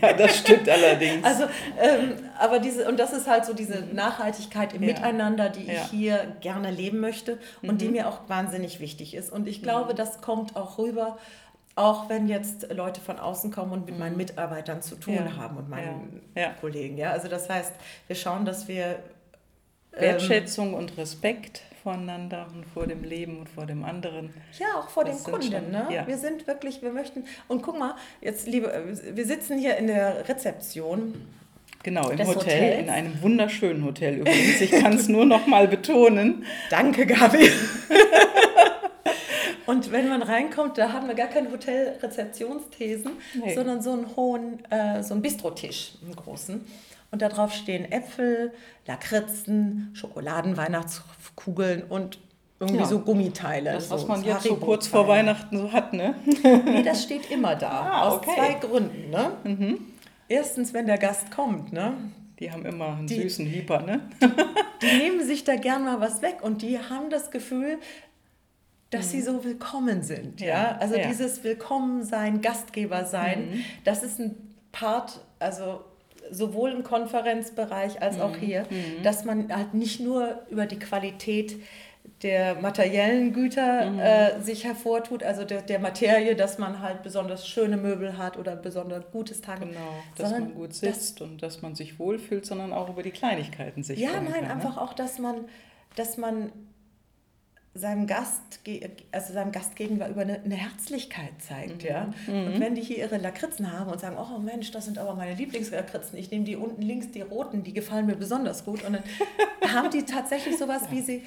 Ja, 0.01 0.15
das 0.15 0.39
stimmt 0.39 0.67
allerdings. 0.67 1.23
Also, 1.25 1.45
ähm, 1.79 2.15
aber 2.39 2.59
diese, 2.59 2.89
und 2.89 2.99
das 2.99 3.13
ist 3.13 3.27
halt 3.27 3.45
so 3.45 3.53
diese 3.53 3.83
mhm. 3.83 3.95
Nachhaltigkeit 3.95 4.73
im 4.73 4.83
ja. 4.83 4.89
Miteinander, 4.89 5.51
die 5.51 5.67
ja. 5.67 5.75
ich 5.75 5.91
hier 5.91 6.37
gerne 6.41 6.71
leben 6.71 7.01
möchte 7.01 7.39
und 7.61 7.75
mhm. 7.75 7.79
die 7.79 7.89
mir 7.89 8.09
auch 8.09 8.27
wahnsinnig 8.29 8.81
wichtig 8.81 9.15
ist. 9.15 9.31
Und 9.31 9.47
ich 9.47 9.63
glaube, 9.63 9.93
mhm. 9.93 9.97
das 9.97 10.23
kommt 10.23 10.57
auch 10.57 10.79
rüber, 10.79 11.19
auch 11.75 12.09
wenn 12.09 12.29
jetzt 12.29 12.73
Leute 12.73 13.03
von 13.03 13.19
außen 13.19 13.51
kommen 13.51 13.73
und 13.73 13.85
mit 13.85 13.99
meinen 13.99 14.13
mhm. 14.13 14.19
Mitarbeitern 14.19 14.81
zu 14.81 14.97
tun 14.97 15.15
ja. 15.15 15.37
haben 15.37 15.59
und 15.59 15.69
meinen 15.69 16.23
Kollegen. 16.63 16.97
Ja, 16.97 17.11
also 17.11 17.29
das 17.29 17.51
heißt, 17.51 17.75
wir 18.07 18.17
schauen, 18.17 18.47
dass 18.47 18.67
wir 18.67 19.01
Wertschätzung 19.93 20.69
ähm, 20.69 20.75
und 20.75 20.97
Respekt 20.97 21.61
voreinander 21.85 22.47
und 22.53 22.65
vor 22.65 22.87
dem 22.87 23.05
Leben 23.05 23.39
und 23.39 23.49
vor 23.49 23.67
dem 23.67 23.85
anderen. 23.85 24.31
Ja, 24.59 24.81
auch 24.81 24.89
vor 24.89 25.05
das 25.05 25.23
dem 25.23 25.33
Kunden. 25.33 25.53
Schon, 25.53 25.71
ne? 25.71 25.87
Ja. 25.91 26.07
Wir 26.07 26.17
sind 26.17 26.47
wirklich, 26.47 26.83
wir 26.83 26.91
möchten, 26.91 27.25
und 27.47 27.63
guck 27.63 27.79
mal, 27.79 27.95
jetzt 28.23 28.49
liebe, 28.49 28.99
wir 29.13 29.27
sitzen 29.27 29.59
hier 29.59 29.77
in 29.77 29.87
der 29.87 30.27
Rezeption. 30.29 31.15
Genau, 31.83 32.09
im 32.09 32.19
Hotel, 32.21 32.35
Hotels. 32.37 32.81
in 32.81 32.89
einem 32.89 33.23
wunderschönen 33.23 33.85
Hotel 33.85 34.21
übrigens. 34.21 34.63
Ich 34.63 34.71
kann 34.71 34.95
es 34.95 35.09
nur 35.11 35.27
noch 35.27 35.47
mal 35.47 35.69
betonen. 35.69 36.47
Danke, 36.71 37.07
Gabi. 37.07 37.51
Und 39.67 39.93
wenn 39.93 40.09
man 40.09 40.23
reinkommt, 40.23 40.79
da 40.79 40.93
haben 40.93 41.09
wir 41.09 41.15
gar 41.15 41.29
keine 41.29 41.51
Hotelrezeptionsthesen, 41.51 43.13
nee. 43.35 43.55
sondern 43.55 43.83
so 43.83 43.93
einen 43.93 44.17
hohen, 44.17 44.65
äh, 44.71 45.03
so 45.03 45.15
einen 45.15 45.23
Bistrotisch, 45.23 45.93
einen 46.03 46.17
großen. 46.17 46.65
Und 47.15 47.23
darauf 47.23 47.55
stehen 47.55 47.93
Äpfel, 47.93 48.53
Lakritzen, 48.89 49.91
Schokoladen, 49.93 50.57
Weihnachtskugeln 50.57 51.85
und 51.85 52.19
irgendwie 52.59 52.81
ja. 52.81 52.89
so 52.89 52.99
Gummiteile. 52.99 53.71
Das, 53.75 53.89
was 53.89 54.01
so 54.01 54.09
man 54.09 54.25
jetzt 54.25 54.43
so 54.43 54.57
kurz 54.57 54.89
vor 54.89 55.07
Weihnachten 55.07 55.57
so 55.57 55.73
hat, 55.73 55.93
ne? 55.93 56.17
nee, 56.43 56.83
das 56.83 57.05
steht 57.05 57.31
immer 57.31 57.55
da. 57.55 57.71
Ah, 57.93 58.09
aus 58.09 58.23
zwei 58.23 58.55
Gründen, 58.55 59.11
ne? 59.11 59.31
Mhm. 59.45 59.79
Erstens, 60.27 60.75
wenn 60.75 60.87
der 60.87 60.99
Gast 60.99 61.31
kommt, 61.31 61.73
ne? 61.73 61.93
Die 62.41 62.51
haben 62.51 62.67
immer 62.67 62.97
einen 62.97 63.07
die, 63.07 63.21
süßen 63.21 63.47
Hieper, 63.47 63.83
ne? 63.83 64.01
die 64.83 64.97
nehmen 64.99 65.25
sich 65.25 65.45
da 65.45 65.55
gern 65.55 65.85
mal 65.85 66.01
was 66.01 66.21
weg 66.21 66.39
und 66.43 66.63
die 66.63 66.81
haben 66.81 67.11
das 67.11 67.31
Gefühl, 67.31 67.79
dass 68.91 69.07
mhm. 69.07 69.11
sie 69.11 69.23
so 69.23 69.45
willkommen 69.45 70.03
sind. 70.03 70.41
Ja, 70.41 70.47
ja? 70.49 70.79
also 70.81 70.97
ja. 70.97 71.07
dieses 71.07 71.45
Willkommensein, 71.45 72.41
Gastgeber 72.41 73.05
sein, 73.05 73.51
mhm. 73.53 73.65
das 73.85 74.03
ist 74.03 74.19
ein 74.19 74.35
Part, 74.73 75.21
also 75.39 75.85
sowohl 76.31 76.73
im 76.73 76.83
Konferenzbereich 76.83 78.03
als 78.03 78.21
auch 78.21 78.37
mhm. 78.37 78.41
hier, 78.41 78.63
mhm. 78.71 79.03
dass 79.03 79.25
man 79.25 79.55
halt 79.55 79.75
nicht 79.75 80.01
nur 80.01 80.43
über 80.51 80.67
die 80.67 80.79
Qualität 80.79 81.57
der 82.23 82.55
materiellen 82.57 83.33
Güter 83.33 83.91
mhm. 83.91 83.99
äh, 83.99 84.41
sich 84.41 84.65
hervortut, 84.65 85.23
also 85.23 85.45
der, 85.45 85.63
der 85.63 85.79
Materie, 85.79 86.37
dass 86.37 86.59
man 86.59 86.81
halt 86.81 87.03
besonders 87.03 87.47
schöne 87.47 87.77
Möbel 87.77 88.19
hat 88.19 88.39
oder 88.39 88.57
besonders 88.57 89.11
gutes 89.11 89.41
Tag. 89.41 89.61
Genau, 89.61 89.79
dass 90.17 90.31
man 90.31 90.55
gut 90.55 90.75
sitzt 90.75 91.21
das, 91.21 91.29
und 91.29 91.43
dass 91.43 91.63
man 91.63 91.75
sich 91.75 91.99
wohlfühlt, 91.99 92.47
sondern 92.47 92.73
auch 92.73 92.89
über 92.89 93.03
die 93.03 93.11
Kleinigkeiten 93.11 93.83
sich 93.83 93.99
Ja, 93.99 94.13
nein, 94.13 94.33
kann, 94.33 94.45
ne? 94.45 94.51
einfach 94.51 94.77
ne? 94.77 94.83
auch, 94.83 94.93
dass 94.95 95.19
man, 95.19 95.47
dass 95.97 96.17
man 96.17 96.53
seinem 97.77 98.07
Gast, 98.07 98.61
also 99.11 99.33
seinem 99.33 99.51
Gast 99.51 99.75
gegenüber 99.75 100.09
über 100.09 100.21
eine, 100.21 100.41
eine 100.43 100.55
Herzlichkeit 100.55 101.33
zeigt, 101.41 101.83
mhm. 101.83 101.89
ja. 101.89 102.15
Mhm. 102.29 102.47
Und 102.47 102.61
wenn 102.61 102.75
die 102.77 102.83
hier 102.83 102.99
ihre 102.99 103.19
Lakritzen 103.19 103.73
haben 103.73 103.91
und 103.91 104.01
sagen, 104.01 104.17
oh 104.17 104.39
Mensch, 104.39 104.71
das 104.71 104.85
sind 104.85 104.97
aber 104.97 105.15
meine 105.15 105.35
Lieblingslakritzen, 105.35 106.17
ich 106.17 106.31
nehme 106.31 106.45
die 106.45 106.55
unten 106.55 106.83
links, 106.83 107.11
die 107.11 107.23
roten, 107.23 107.65
die 107.65 107.73
gefallen 107.73 108.07
mir 108.07 108.15
besonders 108.15 108.65
gut. 108.65 108.85
Und 108.85 108.93
dann 108.93 109.03
haben 109.75 109.91
die 109.91 110.05
tatsächlich 110.05 110.57
sowas, 110.57 110.83
wie 110.91 111.01
sie, 111.01 111.23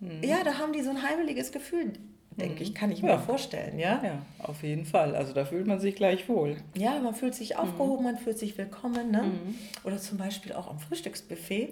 mhm. 0.00 0.22
ja, 0.22 0.44
da 0.44 0.58
haben 0.58 0.74
die 0.74 0.82
so 0.82 0.90
ein 0.90 1.02
heimeliges 1.02 1.50
Gefühl, 1.50 1.94
denke 2.36 2.62
ich, 2.62 2.70
mhm. 2.70 2.74
kann 2.74 2.92
ich 2.92 3.00
ja. 3.00 3.16
mir 3.16 3.22
vorstellen, 3.22 3.78
ja? 3.78 4.02
Ja, 4.04 4.22
auf 4.40 4.62
jeden 4.62 4.84
Fall. 4.84 5.16
Also 5.16 5.32
da 5.32 5.46
fühlt 5.46 5.66
man 5.66 5.80
sich 5.80 5.94
gleich 5.94 6.28
wohl. 6.28 6.58
Ja, 6.76 6.98
man 6.98 7.14
fühlt 7.14 7.34
sich 7.34 7.56
aufgehoben, 7.56 8.04
mhm. 8.04 8.12
man 8.12 8.18
fühlt 8.18 8.38
sich 8.38 8.58
willkommen, 8.58 9.10
ne? 9.10 9.22
Mhm. 9.22 9.54
Oder 9.84 9.96
zum 9.96 10.18
Beispiel 10.18 10.52
auch 10.52 10.68
am 10.68 10.78
Frühstücksbuffet. 10.78 11.70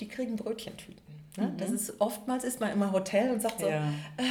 Die 0.00 0.08
kriegen 0.08 0.36
Brötchentüten. 0.36 1.03
Ne? 1.36 1.46
Mhm. 1.46 1.56
Das 1.56 1.70
ist 1.70 1.94
oftmals 2.00 2.44
ist 2.44 2.60
man 2.60 2.70
im 2.70 2.92
Hotel 2.92 3.30
und 3.30 3.42
sagt 3.42 3.60
so, 3.60 3.68
ja. 3.68 3.82
ah, 4.18 4.22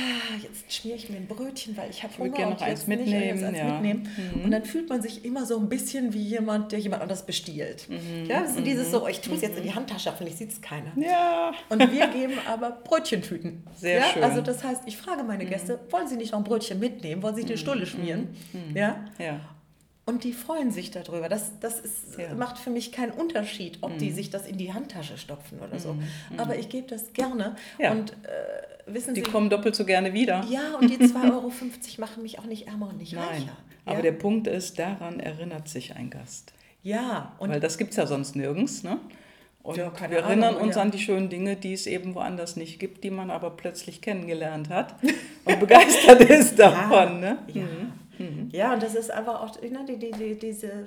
jetzt 0.41 0.71
schmiere 0.71 0.97
ich 0.97 1.09
mir 1.09 1.17
ein 1.17 1.27
Brötchen, 1.27 1.75
weil 1.75 1.89
ich 1.89 2.01
habe 2.01 2.17
Hunger 2.17 2.29
gerne 2.29 2.53
noch 2.53 2.61
eins 2.61 2.87
mitnehmen. 2.87 3.35
Nicht, 3.35 3.43
eins 3.43 3.57
ja. 3.57 3.65
mitnehmen. 3.65 4.09
Mhm. 4.35 4.45
Und 4.45 4.51
dann 4.51 4.63
fühlt 4.63 4.89
man 4.89 5.01
sich 5.01 5.25
immer 5.25 5.45
so 5.45 5.57
ein 5.57 5.67
bisschen 5.67 6.13
wie 6.13 6.21
jemand, 6.21 6.71
der 6.71 6.79
jemand 6.79 7.01
anders 7.01 7.25
bestiehlt. 7.25 7.89
Mhm. 7.89 8.25
Ja, 8.27 8.41
ist 8.41 8.57
dieses 8.65 8.91
so, 8.91 9.05
ich 9.07 9.19
tue 9.19 9.35
es 9.35 9.41
jetzt 9.41 9.57
in 9.57 9.63
die 9.63 9.69
mhm. 9.69 9.75
Handtasche, 9.75 10.11
hoffentlich 10.11 10.37
sieht 10.37 10.51
es 10.51 10.61
keiner. 10.61 10.91
Ja. 10.95 11.51
Und 11.69 11.79
wir 11.91 12.07
geben 12.07 12.33
aber 12.47 12.71
Brötchentüten. 12.71 13.63
Sehr 13.75 13.99
ja? 13.99 14.05
schön. 14.05 14.23
Also 14.23 14.41
das 14.41 14.63
heißt, 14.63 14.83
ich 14.85 14.95
frage 14.95 15.23
meine 15.23 15.43
mhm. 15.43 15.49
Gäste, 15.49 15.79
wollen 15.89 16.07
Sie 16.07 16.15
nicht 16.15 16.31
noch 16.31 16.39
ein 16.39 16.45
Brötchen 16.45 16.79
mitnehmen? 16.79 17.21
Wollen 17.21 17.35
Sie 17.35 17.41
sich 17.41 17.51
eine 17.51 17.57
Stulle 17.57 17.85
schmieren? 17.85 18.29
Ja? 18.73 19.05
ja. 19.19 19.41
Und 20.05 20.25
die 20.25 20.33
freuen 20.33 20.71
sich 20.71 20.91
darüber. 20.91 21.29
Das, 21.29 21.59
das 21.61 21.79
ist, 21.79 22.17
ja. 22.17 22.33
macht 22.33 22.57
für 22.57 22.69
mich 22.69 22.91
keinen 22.91 23.11
Unterschied, 23.11 23.77
ob 23.81 23.93
mhm. 23.93 23.97
die 23.99 24.11
sich 24.11 24.29
das 24.29 24.45
in 24.45 24.57
die 24.57 24.73
Handtasche 24.73 25.17
stopfen 25.17 25.59
oder 25.59 25.79
so. 25.79 25.93
Mhm. 25.93 26.03
mhm. 26.31 26.39
Aber 26.39 26.57
ich 26.57 26.67
gebe 26.67 26.87
das 26.87 27.13
gerne. 27.13 27.55
Ja. 27.79 27.91
Und 27.91 28.11
äh, 28.11 28.93
wissen 28.93 29.13
die 29.13 29.21
Sie. 29.21 29.25
Die 29.25 29.31
kommen 29.31 29.49
doppelt 29.49 29.75
so 29.75 29.85
gerne 29.85 30.13
wieder. 30.13 30.45
Ja, 30.49 30.75
und 30.75 30.89
die 30.89 30.97
2,50 30.97 31.31
Euro 31.31 31.51
machen 31.99 32.21
mich 32.21 32.39
auch 32.39 32.45
nicht 32.45 32.67
ärmer 32.67 32.89
und 32.89 32.97
nicht 32.97 33.13
Nein. 33.13 33.27
reicher. 33.27 33.57
Aber 33.85 34.01
der 34.01 34.11
Punkt 34.13 34.47
ist, 34.47 34.77
daran 34.77 35.19
erinnert 35.19 35.67
sich 35.67 35.95
ein 35.95 36.09
Gast. 36.09 36.53
Ja. 36.81 37.33
Und 37.39 37.49
Weil 37.49 37.59
das 37.59 37.77
gibt 37.77 37.91
es 37.91 37.97
ja 37.97 38.05
sonst 38.05 38.35
nirgends. 38.35 38.83
Ne? 38.83 38.99
Und 39.61 39.77
ja, 39.77 39.91
wir 40.09 40.19
erinnern 40.19 40.55
Ahnung, 40.55 40.63
uns 40.63 40.75
ja. 40.75 40.81
an 40.81 40.91
die 40.91 40.99
schönen 40.99 41.29
Dinge, 41.29 41.55
die 41.55 41.71
es 41.71 41.87
eben 41.87 42.15
woanders 42.15 42.57
nicht 42.57 42.79
gibt, 42.79 43.05
die 43.05 43.09
man 43.09 43.31
aber 43.31 43.51
plötzlich 43.51 44.01
kennengelernt 44.01 44.69
hat 44.69 44.95
und 45.45 45.59
begeistert 45.61 46.21
ist 46.21 46.59
davon. 46.59 46.91
Ja, 46.91 47.09
ne? 47.19 47.37
ja. 47.47 47.61
Mhm. 47.63 47.93
Mhm. 48.17 48.49
Ja, 48.51 48.73
und 48.73 48.83
das 48.83 48.95
ist 48.95 49.11
einfach 49.11 49.41
auch 49.41 49.61
ne, 49.61 49.85
die, 49.87 49.97
die, 49.97 50.11
die, 50.11 50.37
diese 50.37 50.85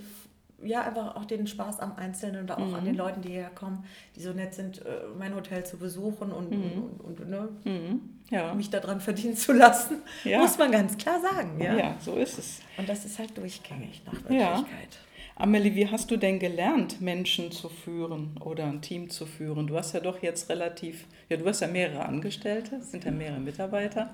ja, 0.62 0.82
einfach 0.82 1.16
auch 1.16 1.24
den 1.24 1.46
Spaß 1.46 1.80
am 1.80 1.96
Einzelnen 1.96 2.44
oder 2.44 2.58
auch 2.58 2.66
mhm. 2.66 2.74
an 2.74 2.84
den 2.84 2.94
Leuten, 2.94 3.20
die 3.20 3.30
hierher 3.30 3.50
kommen, 3.50 3.84
die 4.14 4.20
so 4.20 4.32
nett 4.32 4.54
sind, 4.54 4.84
äh, 4.84 5.02
mein 5.18 5.34
Hotel 5.34 5.64
zu 5.64 5.76
besuchen 5.76 6.32
und, 6.32 6.50
mhm. 6.50 6.82
und, 7.04 7.20
und 7.20 7.28
ne, 7.28 7.48
mhm. 7.64 8.00
ja. 8.30 8.54
mich 8.54 8.70
daran 8.70 9.00
verdienen 9.00 9.36
zu 9.36 9.52
lassen, 9.52 10.02
ja. 10.24 10.38
muss 10.38 10.56
man 10.56 10.72
ganz 10.72 10.96
klar 10.96 11.20
sagen. 11.20 11.60
Ja? 11.60 11.76
ja, 11.76 11.96
so 12.00 12.14
ist 12.14 12.38
es. 12.38 12.60
Und 12.78 12.88
das 12.88 13.04
ist 13.04 13.18
halt 13.18 13.36
durchgängig 13.36 14.02
nach 14.06 14.14
Wirklichkeit. 14.14 14.38
Ja. 14.40 15.06
Amelie, 15.38 15.74
wie 15.74 15.86
hast 15.86 16.10
du 16.10 16.16
denn 16.16 16.38
gelernt, 16.38 17.02
Menschen 17.02 17.52
zu 17.52 17.68
führen 17.68 18.38
oder 18.40 18.64
ein 18.64 18.80
Team 18.80 19.10
zu 19.10 19.26
führen? 19.26 19.66
Du 19.66 19.76
hast 19.76 19.92
ja 19.92 20.00
doch 20.00 20.22
jetzt 20.22 20.48
relativ, 20.48 21.04
ja, 21.28 21.36
du 21.36 21.46
hast 21.46 21.60
ja 21.60 21.68
mehrere 21.68 22.06
Angestellte, 22.06 22.80
sind 22.80 23.04
ja 23.04 23.10
mehrere 23.10 23.40
Mitarbeiter. 23.40 24.10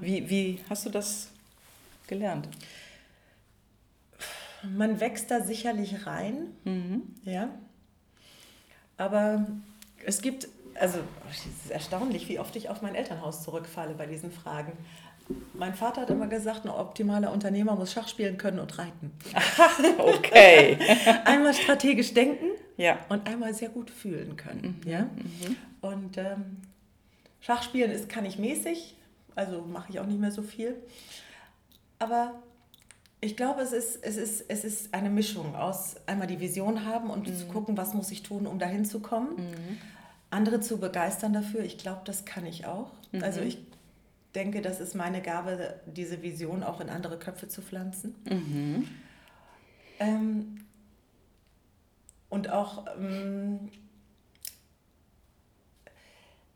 Wie, 0.00 0.28
wie 0.28 0.58
hast 0.68 0.84
du 0.84 0.90
das 0.90 1.33
gelernt? 2.06 2.48
Man 4.62 5.00
wächst 5.00 5.30
da 5.30 5.40
sicherlich 5.40 6.06
rein, 6.06 6.48
mhm. 6.64 7.02
ja. 7.24 7.50
Aber 8.96 9.46
es 10.06 10.22
gibt, 10.22 10.48
also 10.74 10.98
es 11.30 11.46
ist 11.46 11.70
erstaunlich, 11.70 12.28
wie 12.28 12.38
oft 12.38 12.54
ich 12.56 12.68
auf 12.68 12.80
mein 12.80 12.94
Elternhaus 12.94 13.42
zurückfalle 13.42 13.94
bei 13.94 14.06
diesen 14.06 14.30
Fragen. 14.30 14.72
Mein 15.54 15.74
Vater 15.74 16.02
hat 16.02 16.10
immer 16.10 16.26
gesagt, 16.26 16.64
ein 16.64 16.70
optimaler 16.70 17.32
Unternehmer 17.32 17.74
muss 17.74 17.92
Schach 17.92 18.08
spielen 18.08 18.36
können 18.36 18.58
und 18.58 18.78
reiten. 18.78 19.10
okay. 19.98 20.78
einmal 21.24 21.54
strategisch 21.54 22.12
denken 22.12 22.46
ja. 22.76 22.98
und 23.08 23.26
einmal 23.26 23.54
sehr 23.54 23.70
gut 23.70 23.90
fühlen 23.90 24.36
können. 24.36 24.80
Mhm. 24.84 24.90
Ja? 24.90 25.02
Mhm. 25.02 25.56
Und 25.80 26.18
ähm, 26.18 26.58
Schachspielen 27.40 27.90
ist, 27.90 28.08
kann 28.08 28.24
ich 28.24 28.38
mäßig, 28.38 28.96
also 29.34 29.62
mache 29.62 29.92
ich 29.92 30.00
auch 30.00 30.06
nicht 30.06 30.20
mehr 30.20 30.30
so 30.30 30.42
viel. 30.42 30.76
Aber 32.04 32.34
ich 33.22 33.34
glaube, 33.34 33.62
es 33.62 33.72
ist, 33.72 34.04
es, 34.04 34.18
ist, 34.18 34.44
es 34.48 34.62
ist 34.62 34.92
eine 34.92 35.08
Mischung 35.08 35.56
aus 35.56 35.96
einmal 36.06 36.26
die 36.26 36.38
Vision 36.38 36.84
haben 36.84 37.08
und 37.08 37.26
mhm. 37.26 37.34
zu 37.34 37.46
gucken, 37.46 37.78
was 37.78 37.94
muss 37.94 38.10
ich 38.10 38.22
tun, 38.22 38.46
um 38.46 38.58
dahin 38.58 38.84
zu 38.84 39.00
kommen. 39.00 39.36
Mhm. 39.36 39.78
Andere 40.28 40.60
zu 40.60 40.76
begeistern 40.76 41.32
dafür, 41.32 41.60
ich 41.60 41.78
glaube, 41.78 42.02
das 42.04 42.26
kann 42.26 42.44
ich 42.44 42.66
auch. 42.66 42.90
Also 43.22 43.40
mhm. 43.40 43.46
ich 43.46 43.58
denke, 44.34 44.60
das 44.60 44.80
ist 44.80 44.94
meine 44.94 45.22
Gabe, 45.22 45.80
diese 45.86 46.22
Vision 46.22 46.62
auch 46.62 46.80
in 46.82 46.90
andere 46.90 47.18
Köpfe 47.18 47.48
zu 47.48 47.62
pflanzen. 47.62 48.14
Mhm. 48.28 48.88
Ähm, 49.98 50.66
und 52.28 52.50
auch 52.50 52.84
ähm, 52.98 53.70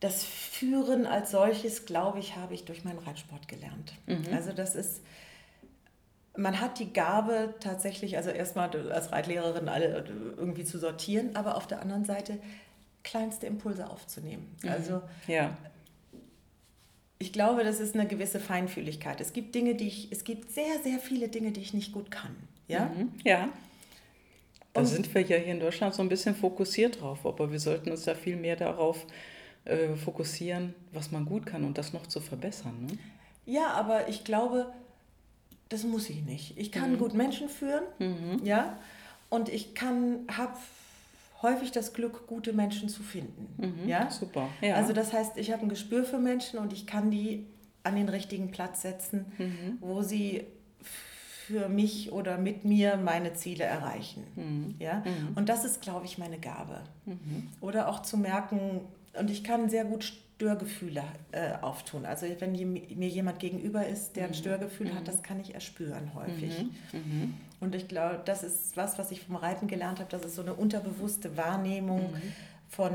das 0.00 0.22
Führen 0.24 1.06
als 1.06 1.30
solches, 1.30 1.86
glaube 1.86 2.20
ich, 2.20 2.36
habe 2.36 2.54
ich 2.54 2.64
durch 2.64 2.84
meinen 2.84 2.98
Reitsport 2.98 3.48
gelernt. 3.48 3.94
Mhm. 4.06 4.26
Also 4.32 4.52
das 4.52 4.74
ist, 4.76 5.00
man 6.38 6.60
hat 6.60 6.78
die 6.78 6.92
Gabe 6.92 7.54
tatsächlich, 7.60 8.16
also 8.16 8.30
erstmal 8.30 8.70
als 8.90 9.12
Reitlehrerin 9.12 9.68
alle 9.68 10.04
irgendwie 10.36 10.64
zu 10.64 10.78
sortieren, 10.78 11.36
aber 11.36 11.56
auf 11.56 11.66
der 11.66 11.82
anderen 11.82 12.04
Seite 12.04 12.38
kleinste 13.02 13.46
Impulse 13.46 13.90
aufzunehmen. 13.90 14.56
Mhm. 14.62 14.68
Also 14.70 15.02
ja 15.26 15.56
ich 17.18 17.32
glaube, 17.32 17.64
das 17.64 17.80
ist 17.80 17.94
eine 17.94 18.06
gewisse 18.06 18.38
Feinfühligkeit. 18.38 19.20
Es 19.20 19.32
gibt 19.32 19.54
Dinge, 19.54 19.74
die 19.74 19.88
ich, 19.88 20.12
es 20.12 20.24
gibt 20.24 20.50
sehr, 20.52 20.78
sehr 20.84 20.98
viele 20.98 21.28
Dinge, 21.28 21.50
die 21.50 21.60
ich 21.60 21.74
nicht 21.74 21.92
gut 21.92 22.10
kann. 22.10 22.36
Ja. 22.68 22.86
Mhm, 22.86 23.12
ja. 23.24 23.48
Da 24.72 24.80
Und, 24.80 24.86
sind 24.86 25.12
wir 25.12 25.22
ja 25.22 25.36
hier 25.36 25.52
in 25.52 25.60
Deutschland 25.60 25.94
so 25.94 26.02
ein 26.02 26.08
bisschen 26.08 26.36
fokussiert 26.36 27.00
drauf, 27.00 27.26
aber 27.26 27.50
wir 27.50 27.58
sollten 27.58 27.90
uns 27.90 28.04
ja 28.04 28.14
viel 28.14 28.36
mehr 28.36 28.54
darauf 28.54 29.04
äh, 29.64 29.96
fokussieren, 29.96 30.74
was 30.92 31.10
man 31.10 31.24
gut 31.24 31.46
kann 31.46 31.64
und 31.64 31.76
das 31.76 31.92
noch 31.92 32.06
zu 32.06 32.20
verbessern. 32.20 32.86
Ne? 32.86 32.98
Ja, 33.46 33.68
aber 33.72 34.08
ich 34.08 34.22
glaube, 34.22 34.72
das 35.68 35.84
muss 35.84 36.08
ich 36.08 36.22
nicht. 36.22 36.56
Ich 36.56 36.72
kann 36.72 36.92
mhm. 36.92 36.98
gut 36.98 37.14
Menschen 37.14 37.48
führen, 37.48 37.84
mhm. 37.98 38.44
ja, 38.44 38.78
und 39.30 39.48
ich 39.48 39.74
kann, 39.74 40.20
habe 40.34 40.54
häufig 41.42 41.70
das 41.70 41.92
Glück, 41.92 42.26
gute 42.26 42.52
Menschen 42.52 42.88
zu 42.88 43.02
finden. 43.02 43.48
Mhm, 43.58 43.88
ja? 43.88 44.10
Super. 44.10 44.48
Ja. 44.60 44.74
Also 44.74 44.92
das 44.92 45.12
heißt, 45.12 45.36
ich 45.36 45.52
habe 45.52 45.62
ein 45.62 45.68
Gespür 45.68 46.04
für 46.04 46.18
Menschen 46.18 46.58
und 46.58 46.72
ich 46.72 46.86
kann 46.86 47.10
die 47.10 47.46
an 47.84 47.96
den 47.96 48.08
richtigen 48.08 48.50
Platz 48.50 48.82
setzen, 48.82 49.26
mhm. 49.38 49.78
wo 49.80 50.02
sie 50.02 50.44
für 51.46 51.68
mich 51.68 52.12
oder 52.12 52.36
mit 52.36 52.64
mir 52.64 52.96
meine 52.96 53.32
Ziele 53.34 53.64
erreichen. 53.64 54.24
Mhm. 54.36 54.74
Ja? 54.78 54.98
Mhm. 54.98 55.36
Und 55.36 55.48
das 55.48 55.64
ist, 55.64 55.80
glaube 55.80 56.06
ich, 56.06 56.18
meine 56.18 56.38
Gabe. 56.38 56.80
Oder 57.60 57.88
auch 57.88 58.02
zu 58.02 58.16
merken, 58.16 58.80
und 59.18 59.30
ich 59.30 59.44
kann 59.44 59.70
sehr 59.70 59.84
gut 59.84 60.12
Störgefühle 60.38 61.02
äh, 61.32 61.54
auftun. 61.62 62.06
Also 62.06 62.26
wenn 62.38 62.52
mir 62.52 63.08
jemand 63.08 63.40
gegenüber 63.40 63.84
ist, 63.84 64.14
der 64.14 64.26
ein 64.26 64.30
mhm. 64.30 64.34
Störgefühl 64.34 64.94
hat, 64.94 65.08
das 65.08 65.24
kann 65.24 65.40
ich 65.40 65.52
erspüren 65.52 66.12
häufig. 66.14 66.64
Und 67.58 67.74
ich 67.74 67.88
glaube, 67.88 68.20
das 68.24 68.44
ist 68.44 68.76
was, 68.76 69.00
was 69.00 69.10
ich 69.10 69.22
vom 69.22 69.34
Reiten 69.34 69.66
gelernt 69.66 69.98
habe. 69.98 70.08
Das 70.08 70.24
ist 70.24 70.36
so 70.36 70.42
eine 70.42 70.54
unterbewusste 70.54 71.36
Wahrnehmung 71.36 72.12
mhm. 72.12 72.32
von 72.68 72.92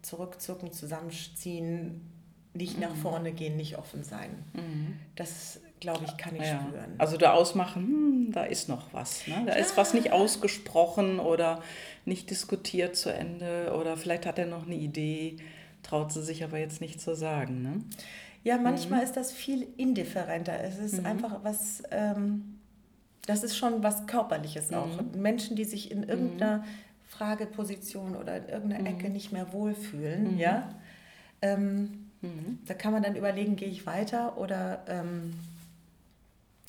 zurückzucken, 0.00 0.72
zusammenziehen, 0.72 2.08
nicht 2.54 2.76
mhm. 2.76 2.84
nach 2.84 2.94
vorne 2.96 3.32
gehen, 3.32 3.56
nicht 3.56 3.76
offen 3.76 4.02
sein. 4.02 4.30
Mhm. 4.54 4.96
Das, 5.14 5.60
glaube 5.78 6.06
ich, 6.06 6.16
kann 6.16 6.36
ich 6.36 6.42
ja. 6.42 6.58
spüren. 6.58 6.94
Also 6.96 7.18
da 7.18 7.32
ausmachen, 7.34 7.82
hm, 7.82 8.32
da 8.32 8.44
ist 8.44 8.70
noch 8.70 8.94
was. 8.94 9.26
Ne? 9.26 9.42
Da 9.44 9.52
ja. 9.52 9.58
ist 9.58 9.76
was 9.76 9.92
nicht 9.92 10.10
ausgesprochen 10.10 11.20
oder 11.20 11.62
nicht 12.06 12.30
diskutiert 12.30 12.96
zu 12.96 13.12
Ende 13.12 13.76
oder 13.78 13.98
vielleicht 13.98 14.24
hat 14.24 14.38
er 14.38 14.46
noch 14.46 14.64
eine 14.64 14.76
Idee, 14.76 15.36
traut 15.82 16.12
sie 16.12 16.22
sich 16.22 16.44
aber 16.44 16.58
jetzt 16.58 16.80
nicht 16.80 17.00
zu 17.00 17.14
sagen. 17.14 17.62
Ne? 17.62 17.80
Ja, 18.44 18.58
manchmal 18.58 19.00
mhm. 19.00 19.04
ist 19.04 19.16
das 19.16 19.32
viel 19.32 19.66
indifferenter. 19.76 20.62
Es 20.62 20.78
ist 20.78 21.00
mhm. 21.00 21.06
einfach 21.06 21.40
was... 21.42 21.82
Ähm, 21.90 22.58
das 23.24 23.44
ist 23.44 23.56
schon 23.56 23.84
was 23.84 24.08
Körperliches 24.08 24.72
auch. 24.72 25.00
Mhm. 25.00 25.22
Menschen, 25.22 25.54
die 25.56 25.64
sich 25.64 25.90
in 25.90 26.00
mhm. 26.00 26.08
irgendeiner. 26.08 26.64
Frageposition 27.12 28.16
oder 28.16 28.38
in 28.38 28.48
irgendeiner 28.48 28.90
mhm. 28.90 28.96
Ecke 28.96 29.10
nicht 29.10 29.32
mehr 29.32 29.52
wohlfühlen, 29.52 30.38
ja. 30.38 30.74
Ähm, 31.42 32.10
da 32.66 32.74
kann 32.74 32.92
man 32.92 33.02
dann 33.02 33.16
überlegen, 33.16 33.56
gehe 33.56 33.68
ich 33.68 33.84
weiter 33.84 34.38
oder 34.38 34.82
ähm, 34.88 35.34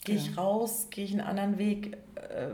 gehe 0.03 0.15
ich 0.15 0.37
raus, 0.37 0.87
gehe 0.89 1.05
ich 1.05 1.11
einen 1.11 1.21
anderen 1.21 1.57
Weg, 1.57 1.97
äh, 2.15 2.49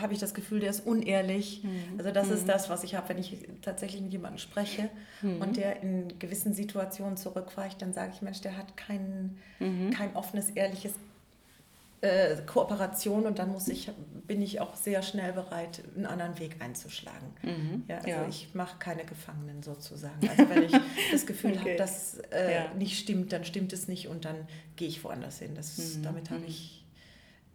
habe 0.00 0.12
ich 0.12 0.18
das 0.18 0.34
Gefühl, 0.34 0.60
der 0.60 0.70
ist 0.70 0.86
unehrlich. 0.86 1.64
Also 1.98 2.10
das 2.10 2.28
ist 2.30 2.48
das, 2.48 2.70
was 2.70 2.84
ich 2.84 2.94
habe, 2.94 3.08
wenn 3.10 3.18
ich 3.18 3.36
tatsächlich 3.62 4.02
mit 4.02 4.12
jemandem 4.12 4.38
spreche 4.38 4.90
und 5.22 5.56
der 5.56 5.82
in 5.82 6.18
gewissen 6.18 6.52
Situationen 6.52 7.16
zurückweicht, 7.16 7.80
dann 7.82 7.92
sage 7.92 8.12
ich, 8.14 8.22
Mensch, 8.22 8.40
der 8.40 8.56
hat 8.56 8.76
kein, 8.76 9.38
kein 9.58 10.14
offenes, 10.14 10.50
ehrliches 10.50 10.94
äh, 12.04 12.36
Kooperation 12.46 13.24
und 13.26 13.38
dann 13.38 13.50
muss 13.50 13.68
ich, 13.68 13.90
bin 14.26 14.42
ich 14.42 14.60
auch 14.60 14.76
sehr 14.76 15.02
schnell 15.02 15.32
bereit, 15.32 15.82
einen 15.96 16.06
anderen 16.06 16.38
Weg 16.38 16.56
einzuschlagen. 16.60 17.28
Mhm. 17.42 17.84
Ja, 17.88 17.96
also 17.96 18.08
ja. 18.10 18.28
ich 18.28 18.54
mache 18.54 18.78
keine 18.78 19.04
Gefangenen 19.04 19.62
sozusagen. 19.62 20.28
Also 20.28 20.48
wenn 20.50 20.64
ich 20.64 20.72
das 21.12 21.24
Gefühl 21.24 21.52
okay. 21.52 21.60
habe, 21.60 21.76
dass 21.76 22.18
äh, 22.30 22.54
ja. 22.54 22.74
nicht 22.74 22.98
stimmt, 22.98 23.32
dann 23.32 23.44
stimmt 23.44 23.72
es 23.72 23.88
nicht 23.88 24.08
und 24.08 24.26
dann 24.26 24.36
gehe 24.76 24.88
ich 24.88 25.02
woanders 25.02 25.38
hin. 25.38 25.54
Das, 25.54 25.78
mhm. 25.78 26.02
Damit 26.02 26.30
habe 26.30 26.40
mhm. 26.40 26.48
ich 26.48 26.83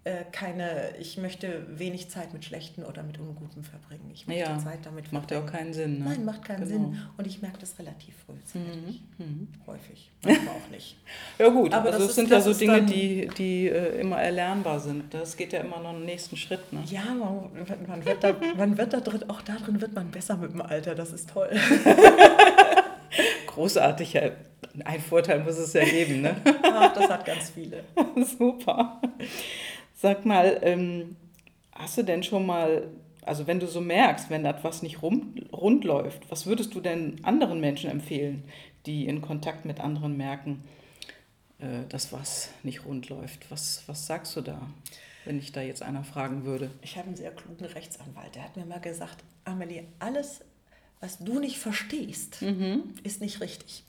äh, 0.10 0.26
keine, 0.32 0.96
ich 1.00 1.18
möchte 1.18 1.66
wenig 1.70 2.10
Zeit 2.10 2.34
mit 2.34 2.44
schlechten 2.44 2.84
oder 2.84 3.04
mit 3.04 3.20
unguten 3.20 3.64
verbringen. 3.64 4.10
Ich 4.14 4.26
möchte 4.28 4.42
ja, 4.42 4.58
Zeit 4.58 4.80
damit 4.84 5.08
verbringen. 5.08 5.12
Macht 5.12 5.32
ja 5.32 5.40
auch 5.40 5.46
keinen 5.46 5.74
Sinn. 5.74 6.00
Ne? 6.00 6.06
Nein, 6.06 6.26
macht 6.26 6.44
keinen 6.44 6.68
genau. 6.68 6.90
Sinn. 6.92 7.02
Und 7.18 7.28
ich 7.28 7.42
merke 7.42 7.60
das 7.60 7.78
relativ 7.78 8.16
frühzeitig. 8.26 9.04
Mhm. 9.18 9.26
Mhm. 9.26 9.48
Häufig. 9.68 10.10
Manchmal 10.24 10.56
auch 10.56 10.72
nicht. 10.72 10.98
ja 11.38 11.50
gut, 11.50 11.74
aber 11.74 11.94
also 11.94 12.08
das, 12.08 12.16
sind 12.16 12.30
ja 12.30 12.42
so 12.42 12.54
Dinge, 12.54 12.82
die, 12.84 13.28
die 13.38 13.68
äh, 13.68 14.00
immer 14.00 14.20
erlernbar 14.20 14.80
sind. 14.80 15.14
Das 15.14 15.38
geht 15.38 15.54
ja 15.54 15.60
immer 15.60 15.80
noch 15.80 15.94
einen 15.94 16.06
nächsten 16.06 16.38
Schritt. 16.38 16.74
Ne? 16.74 16.82
Ja, 16.88 17.04
man, 17.14 17.50
man, 17.88 18.06
wird 18.06 18.24
da, 18.24 18.34
man 18.58 18.78
wird 18.78 18.94
da 18.94 19.02
drin, 19.02 19.30
auch 19.30 19.42
darin 19.42 19.80
wird 19.80 19.94
man 19.94 20.10
besser 20.10 20.38
mit 20.38 20.54
dem 20.54 20.62
Alter. 20.62 20.96
Das 20.96 21.12
ist 21.12 21.30
toll. 21.30 21.50
Großartig, 23.48 24.14
ja. 24.14 24.22
Ein 24.86 25.02
Vorteil 25.02 25.44
muss 25.44 25.58
es 25.58 25.74
ja 25.74 25.84
geben, 25.84 26.22
ne? 26.22 26.36
Ach, 26.64 26.94
das 26.94 27.10
hat 27.10 27.26
ganz 27.26 27.50
viele. 27.50 27.84
Super. 28.38 29.02
Sag 30.02 30.26
mal, 30.26 30.60
ähm, 30.62 31.18
hast 31.74 31.98
du 31.98 32.04
denn 32.04 32.24
schon 32.24 32.46
mal, 32.46 32.88
also 33.22 33.48
wenn 33.48 33.60
du 33.60 33.68
so 33.68 33.82
merkst, 33.82 34.30
wenn 34.30 34.46
etwas 34.46 34.82
nicht 34.82 35.02
rund, 35.02 35.52
rund 35.52 35.84
läuft, 35.84 36.32
was 36.32 36.46
würdest 36.46 36.74
du 36.74 36.80
denn 36.80 37.22
anderen 37.26 37.60
Menschen 37.60 37.90
empfehlen, 37.90 38.46
die 38.86 39.08
in 39.08 39.22
Kontakt 39.22 39.66
mit 39.66 39.82
anderen 39.82 40.16
merken, 40.16 40.64
äh, 41.58 41.86
dass 41.90 42.14
was 42.14 42.48
nicht 42.64 42.86
rund 42.86 43.10
läuft? 43.10 43.52
Was, 43.52 43.84
was 43.88 44.06
sagst 44.08 44.38
du 44.38 44.42
da, 44.42 44.70
wenn 45.26 45.38
ich 45.38 45.52
da 45.52 45.62
jetzt 45.62 45.84
einer 45.84 46.06
fragen 46.06 46.46
würde? 46.46 46.72
Ich 46.82 46.96
habe 46.96 47.08
einen 47.08 47.18
sehr 47.18 47.32
klugen 47.32 47.66
Rechtsanwalt, 47.66 48.36
der 48.36 48.46
hat 48.46 48.56
mir 48.56 48.66
mal 48.66 48.80
gesagt, 48.80 49.22
Amelie, 49.44 49.84
alles, 50.00 50.46
was 51.02 51.18
du 51.18 51.42
nicht 51.42 51.58
verstehst, 51.58 52.42
mhm. 52.42 52.94
ist 53.04 53.20
nicht 53.20 53.42
richtig. 53.42 53.84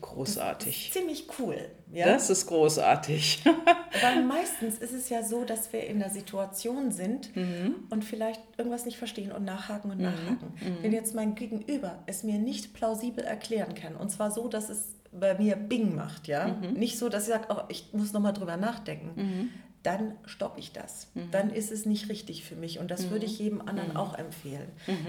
Großartig. 0.00 0.90
ziemlich 0.92 1.26
cool. 1.38 1.56
Ja? 1.92 2.06
Das 2.06 2.30
ist 2.30 2.46
großartig. 2.46 3.42
Weil 4.02 4.24
meistens 4.24 4.78
ist 4.78 4.92
es 4.92 5.08
ja 5.08 5.22
so, 5.22 5.44
dass 5.44 5.72
wir 5.72 5.86
in 5.86 5.98
der 5.98 6.10
Situation 6.10 6.90
sind 6.90 7.34
mhm. 7.34 7.76
und 7.90 8.04
vielleicht 8.04 8.40
irgendwas 8.58 8.84
nicht 8.84 8.98
verstehen 8.98 9.32
und 9.32 9.44
nachhaken 9.44 9.90
und 9.90 9.98
mhm. 9.98 10.04
nachhaken. 10.04 10.52
Mhm. 10.60 10.82
Wenn 10.82 10.92
jetzt 10.92 11.14
mein 11.14 11.34
Gegenüber 11.34 12.02
es 12.06 12.22
mir 12.22 12.38
nicht 12.38 12.74
plausibel 12.74 13.24
erklären 13.24 13.74
kann, 13.74 13.96
und 13.96 14.10
zwar 14.10 14.30
so, 14.30 14.48
dass 14.48 14.68
es 14.68 14.96
bei 15.12 15.38
mir 15.38 15.56
Bing 15.56 15.94
macht, 15.94 16.28
ja, 16.28 16.48
mhm. 16.48 16.74
nicht 16.74 16.98
so, 16.98 17.08
dass 17.08 17.24
ich 17.24 17.34
sage, 17.34 17.46
oh, 17.50 17.62
ich 17.68 17.92
muss 17.92 18.12
nochmal 18.12 18.32
drüber 18.32 18.56
nachdenken, 18.56 19.10
mhm. 19.14 19.48
dann 19.82 20.14
stoppe 20.26 20.60
ich 20.60 20.72
das. 20.72 21.08
Mhm. 21.14 21.30
Dann 21.30 21.50
ist 21.50 21.72
es 21.72 21.86
nicht 21.86 22.08
richtig 22.08 22.44
für 22.44 22.56
mich. 22.56 22.78
Und 22.78 22.90
das 22.90 23.10
würde 23.10 23.26
ich 23.26 23.38
jedem 23.38 23.60
anderen 23.60 23.96
auch 23.96 24.18
empfehlen. 24.18 24.68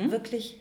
Wirklich 0.10 0.60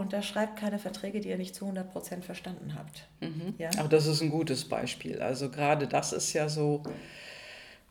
unterschreibt 0.00 0.58
keine 0.58 0.78
Verträge, 0.78 1.20
die 1.20 1.28
ihr 1.28 1.36
nicht 1.36 1.54
zu 1.54 1.66
100 1.66 1.92
Prozent 1.92 2.24
verstanden 2.24 2.74
habt. 2.74 3.06
Mhm. 3.20 3.54
Ja? 3.58 3.70
Aber 3.78 3.88
das 3.88 4.06
ist 4.06 4.22
ein 4.22 4.30
gutes 4.30 4.64
Beispiel. 4.64 5.20
Also 5.20 5.50
gerade 5.50 5.86
das 5.86 6.12
ist 6.12 6.32
ja 6.32 6.48
so, 6.48 6.82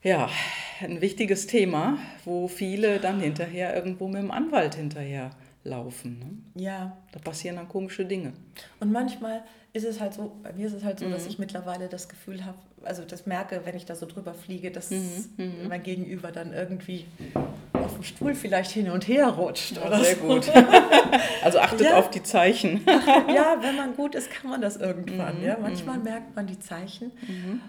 ja, 0.02 0.30
ein 0.82 1.02
wichtiges 1.02 1.48
Thema, 1.48 1.98
wo 2.26 2.48
viele 2.48 3.00
dann 3.00 3.22
hinterher 3.22 3.76
irgendwo 3.76 4.08
mit 4.08 4.22
dem 4.22 4.32
Anwalt 4.32 4.76
hinterher 4.76 5.30
laufen. 5.64 6.20
Ne? 6.56 6.62
Ja. 6.62 6.98
Da 7.12 7.20
passieren 7.20 7.58
dann 7.58 7.68
komische 7.68 8.06
Dinge. 8.06 8.34
Und 8.80 8.92
manchmal 8.92 9.44
ist 9.74 9.86
es 9.86 10.00
halt 10.00 10.16
so, 10.16 10.32
bei 10.42 10.52
mir 10.54 10.66
ist 10.66 10.74
es 10.74 10.84
halt 10.84 11.00
so, 11.00 11.06
mhm. 11.06 11.12
dass 11.12 11.28
ich 11.28 11.38
mittlerweile 11.38 11.88
das 11.88 12.10
Gefühl 12.10 12.44
habe, 12.44 12.58
also 12.84 13.04
das 13.04 13.28
merke, 13.28 13.62
wenn 13.66 13.76
ich 13.76 13.86
da 13.86 13.96
so 13.96 14.08
drüber 14.08 14.34
fliege, 14.34 14.72
dass 14.72 14.90
mhm. 14.90 15.30
mhm. 15.38 15.68
mein 15.68 15.84
Gegenüber 15.84 16.32
dann 16.32 16.54
irgendwie 16.54 17.06
auf 17.90 17.96
dem 17.96 18.04
Stuhl 18.04 18.36
vielleicht 18.36 18.72
hin 18.72 18.90
und 18.90 19.08
her 19.08 19.28
rutscht. 19.28 19.76
Ja, 19.76 19.88
oder 19.88 20.04
sehr 20.04 20.16
so. 20.16 20.22
gut. 20.22 20.50
also 21.44 21.60
achtet 21.60 21.82
ja. 21.82 21.98
auf 21.98 22.10
die 22.10 22.24
Zeichen. 22.24 22.82
ja, 22.88 23.58
wenn 23.62 23.76
man 23.76 23.96
gut 23.96 24.16
ist, 24.16 24.30
kann 24.30 24.52
man 24.52 24.62
das 24.62 24.78
irgendwann. 24.78 25.40
Mhm. 25.40 25.46
Ja? 25.46 25.58
Manchmal 25.60 25.98
mhm. 25.98 26.04
merkt 26.04 26.36
man 26.36 26.48
die 26.48 26.60
Zeichen. 26.60 27.12
Mhm. 27.28 27.62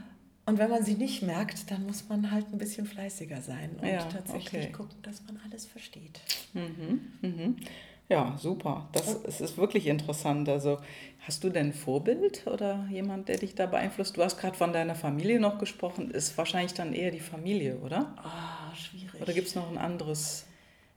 Und 0.47 0.59
wenn 0.59 0.71
man 0.71 0.85
sie 0.85 0.95
nicht 0.95 1.23
merkt, 1.23 1.71
dann 1.71 1.87
muss 1.87 2.09
man 2.09 2.31
halt 2.31 2.47
ein 2.53 2.59
bisschen 2.59 2.87
fleißiger 2.87 3.41
sein 3.41 3.71
und 3.81 3.87
ja, 3.87 4.05
tatsächlich 4.05 4.65
okay. 4.65 4.73
gucken, 4.73 4.97
dass 5.03 5.23
man 5.25 5.41
alles 5.45 5.67
versteht. 5.67 6.21
Mhm, 6.55 7.01
mhm. 7.23 7.57
Ja, 8.09 8.37
super. 8.37 8.89
Das, 8.91 9.23
das 9.23 9.41
ist 9.41 9.57
wirklich 9.57 9.87
interessant. 9.87 10.49
Also 10.49 10.81
hast 11.21 11.45
du 11.45 11.51
denn 11.51 11.69
ein 11.69 11.73
Vorbild 11.73 12.45
oder 12.49 12.85
jemand, 12.91 13.29
der 13.29 13.37
dich 13.37 13.55
da 13.55 13.67
beeinflusst? 13.67 14.17
Du 14.17 14.25
hast 14.25 14.39
gerade 14.39 14.57
von 14.57 14.73
deiner 14.73 14.97
Familie 14.97 15.39
noch 15.39 15.59
gesprochen. 15.59 16.11
Ist 16.11 16.37
wahrscheinlich 16.37 16.75
dann 16.75 16.93
eher 16.93 17.13
die 17.13 17.21
Familie, 17.21 17.77
oder? 17.77 18.17
Schwierig. 18.75 19.21
Oder 19.21 19.33
gibt 19.33 19.49
es 19.49 19.55
noch 19.55 19.71
ein 19.71 19.79
anderes 19.79 20.45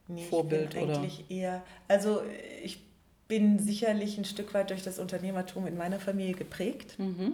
nee, 0.08 0.24
Vorbild? 0.24 0.74
Ich 0.74 0.80
bin 0.80 0.90
eigentlich 0.90 1.20
oder? 1.20 1.32
eher, 1.32 1.64
also 1.88 2.22
ich 2.64 2.80
bin 3.28 3.60
sicherlich 3.60 4.18
ein 4.18 4.26
Stück 4.26 4.54
weit 4.54 4.70
durch 4.70 4.84
das 4.84 5.00
Unternehmertum 5.00 5.66
in 5.68 5.78
meiner 5.78 6.00
Familie 6.00 6.34
geprägt. 6.34 7.00
Mhm. 7.00 7.34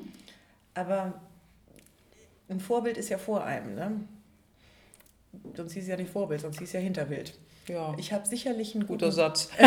Aber 0.73 1.19
ein 2.47 2.59
Vorbild 2.59 2.97
ist 2.97 3.09
ja 3.09 3.17
vor 3.17 3.43
einem. 3.43 3.75
Ne? 3.75 3.99
Sonst 5.55 5.73
hieß 5.73 5.83
es 5.83 5.89
ja 5.89 5.97
nicht 5.97 6.11
Vorbild, 6.11 6.41
sonst 6.41 6.59
hieß 6.59 6.67
es 6.69 6.73
ja 6.73 6.79
Hinterbild. 6.79 7.33
Ja. 7.67 7.95
Ich 7.97 8.11
habe 8.13 8.27
sicherlich 8.27 8.73
einen 8.73 8.87
guten... 8.87 8.99
Guter 8.99 9.11
Satz. 9.11 9.49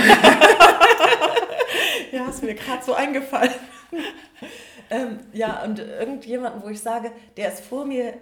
ja, 2.12 2.28
ist 2.28 2.42
mir 2.42 2.54
gerade 2.54 2.84
so 2.84 2.94
eingefallen. 2.94 3.52
ähm, 4.90 5.20
ja, 5.32 5.62
und 5.62 5.78
irgendjemanden, 5.78 6.62
wo 6.62 6.68
ich 6.68 6.80
sage, 6.80 7.12
der 7.36 7.52
ist 7.52 7.60
vor 7.60 7.84
mir, 7.84 8.14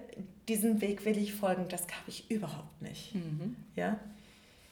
diesen 0.51 0.81
Weg 0.81 1.05
will 1.05 1.17
ich 1.17 1.33
folgen, 1.33 1.67
das 1.69 1.83
habe 1.83 2.09
ich 2.09 2.29
überhaupt 2.31 2.83
nicht. 2.83 3.15
Mhm. 3.15 3.55
Ja? 3.77 3.99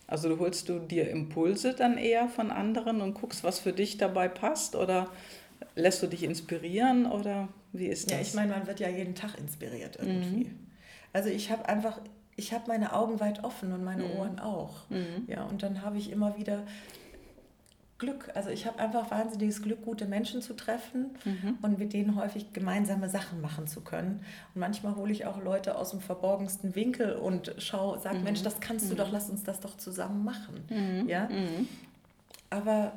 Also 0.08 0.28
du 0.28 0.38
holst 0.38 0.68
du 0.68 0.80
dir 0.80 1.08
Impulse 1.08 1.72
dann 1.72 1.98
eher 1.98 2.28
von 2.28 2.50
anderen 2.50 3.00
und 3.00 3.14
guckst, 3.14 3.44
was 3.44 3.60
für 3.60 3.72
dich 3.72 3.96
dabei 3.96 4.28
passt 4.28 4.74
oder 4.74 5.08
lässt 5.76 6.02
du 6.02 6.08
dich 6.08 6.24
inspirieren 6.24 7.06
oder 7.06 7.48
wie 7.72 7.86
ist 7.86 8.10
das? 8.10 8.12
Ja, 8.12 8.20
ich 8.22 8.34
meine, 8.34 8.52
man 8.52 8.66
wird 8.66 8.80
ja 8.80 8.88
jeden 8.88 9.14
Tag 9.14 9.38
inspiriert 9.38 9.96
irgendwie. 10.00 10.46
Mhm. 10.46 10.66
Also 11.12 11.28
ich 11.28 11.50
habe 11.50 11.68
einfach, 11.68 12.00
ich 12.36 12.52
habe 12.52 12.64
meine 12.66 12.92
Augen 12.92 13.20
weit 13.20 13.44
offen 13.44 13.72
und 13.72 13.84
meine 13.84 14.04
mhm. 14.04 14.10
Ohren 14.12 14.38
auch. 14.40 14.88
Mhm. 14.90 15.24
Ja, 15.28 15.44
und 15.44 15.62
dann 15.62 15.82
habe 15.82 15.98
ich 15.98 16.10
immer 16.10 16.36
wieder 16.36 16.64
Glück. 17.98 18.30
Also 18.34 18.50
ich 18.50 18.66
habe 18.66 18.78
einfach 18.78 19.10
wahnsinniges 19.10 19.62
Glück, 19.62 19.84
gute 19.84 20.06
Menschen 20.06 20.40
zu 20.40 20.54
treffen 20.54 21.16
mhm. 21.24 21.58
und 21.62 21.78
mit 21.78 21.92
denen 21.92 22.14
häufig 22.14 22.52
gemeinsame 22.52 23.08
Sachen 23.08 23.40
machen 23.40 23.66
zu 23.66 23.80
können. 23.80 24.24
Und 24.54 24.60
manchmal 24.60 24.94
hole 24.94 25.12
ich 25.12 25.26
auch 25.26 25.42
Leute 25.42 25.76
aus 25.76 25.90
dem 25.90 26.00
verborgensten 26.00 26.74
Winkel 26.76 27.16
und 27.16 27.54
schaue, 27.58 27.98
sage, 27.98 28.18
mhm. 28.18 28.24
Mensch, 28.24 28.42
das 28.42 28.60
kannst 28.60 28.90
du 28.90 28.94
doch, 28.94 29.08
mhm. 29.08 29.14
lass 29.14 29.28
uns 29.30 29.42
das 29.42 29.60
doch 29.60 29.76
zusammen 29.76 30.24
machen. 30.24 30.64
Mhm. 30.70 31.08
Ja? 31.08 31.28
Mhm. 31.28 31.68
Aber 32.50 32.92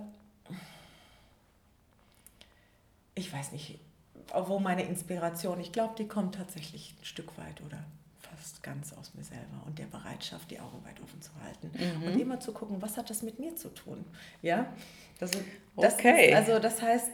ich 3.16 3.34
weiß 3.34 3.52
nicht, 3.52 3.80
wo 4.34 4.60
meine 4.60 4.84
Inspiration, 4.84 5.60
ich 5.60 5.72
glaube, 5.72 5.96
die 5.98 6.08
kommt 6.08 6.36
tatsächlich 6.36 6.96
ein 7.00 7.06
Stück 7.06 7.38
weit 7.38 7.62
oder 7.66 7.84
ganz 8.62 8.94
aus 8.94 9.14
mir 9.14 9.24
selber 9.24 9.64
und 9.66 9.80
der 9.80 9.86
Bereitschaft, 9.86 10.52
die 10.52 10.60
Augen 10.60 10.84
weit 10.86 11.02
offen 11.02 11.22
zu 11.22 11.32
halten 11.44 11.72
mhm. 11.74 12.04
und 12.04 12.20
immer 12.20 12.40
zu 12.40 12.52
gucken, 12.52 12.82
was 12.82 12.98
hat 12.98 13.10
das 13.10 13.22
mit 13.24 13.40
mir 13.40 13.56
zu 13.56 13.70
tun? 13.70 14.04
Ja, 14.42 14.74
also 15.20 15.40
das 15.78 15.96
okay. 15.96 16.30
Ist, 16.30 16.36
also 16.36 16.60
das 16.60 16.82
heißt, 16.82 17.12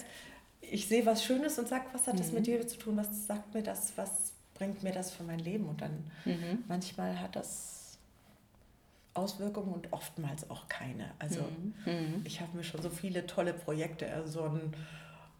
ich 0.61 0.87
sehe 0.87 1.05
was 1.05 1.23
Schönes 1.23 1.57
und 1.59 1.67
sage, 1.67 1.85
was 1.93 2.07
hat 2.07 2.19
das 2.19 2.31
mit 2.31 2.41
mhm. 2.41 2.45
dir 2.45 2.67
zu 2.67 2.77
tun? 2.77 2.97
Was 2.97 3.27
sagt 3.27 3.53
mir 3.53 3.63
das? 3.63 3.93
Was 3.97 4.33
bringt 4.53 4.83
mir 4.83 4.91
das 4.91 5.11
für 5.11 5.23
mein 5.23 5.39
Leben? 5.39 5.67
Und 5.67 5.81
dann 5.81 6.11
mhm. 6.25 6.63
manchmal 6.67 7.19
hat 7.19 7.35
das 7.35 7.97
Auswirkungen 9.13 9.73
und 9.73 9.93
oftmals 9.93 10.49
auch 10.49 10.67
keine. 10.67 11.11
Also 11.19 11.41
mhm. 11.41 11.73
mhm. 11.85 12.21
ich 12.23 12.41
habe 12.41 12.55
mir 12.55 12.63
schon 12.63 12.81
so 12.81 12.89
viele 12.89 13.25
tolle 13.25 13.53
Projekte 13.53 14.05
ersonnen. 14.05 14.61
Also 14.71 14.77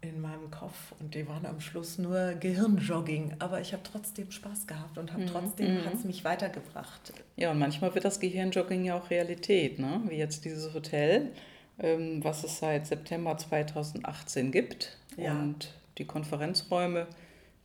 in 0.00 0.20
meinem 0.20 0.50
Kopf 0.50 0.94
und 1.00 1.14
die 1.14 1.26
waren 1.26 1.44
am 1.44 1.60
Schluss 1.60 1.98
nur 1.98 2.34
Gehirnjogging, 2.34 3.34
aber 3.40 3.60
ich 3.60 3.72
habe 3.72 3.82
trotzdem 3.82 4.30
Spaß 4.30 4.66
gehabt 4.66 4.96
und 4.96 5.12
habe 5.12 5.22
mhm. 5.22 5.26
trotzdem 5.26 5.74
mhm. 5.74 5.84
hat 5.84 5.94
es 5.94 6.04
mich 6.04 6.24
weitergebracht. 6.24 7.12
Ja, 7.36 7.50
und 7.50 7.58
manchmal 7.58 7.94
wird 7.94 8.04
das 8.04 8.20
Gehirnjogging 8.20 8.84
ja 8.84 8.96
auch 8.96 9.10
Realität, 9.10 9.78
ne? 9.78 10.00
wie 10.06 10.16
jetzt 10.16 10.44
dieses 10.44 10.72
Hotel, 10.72 11.32
ähm, 11.80 12.22
was 12.22 12.44
es 12.44 12.58
seit 12.58 12.86
September 12.86 13.36
2018 13.36 14.52
gibt 14.52 14.96
ja. 15.16 15.32
und 15.32 15.74
die 15.98 16.04
Konferenzräume, 16.04 17.08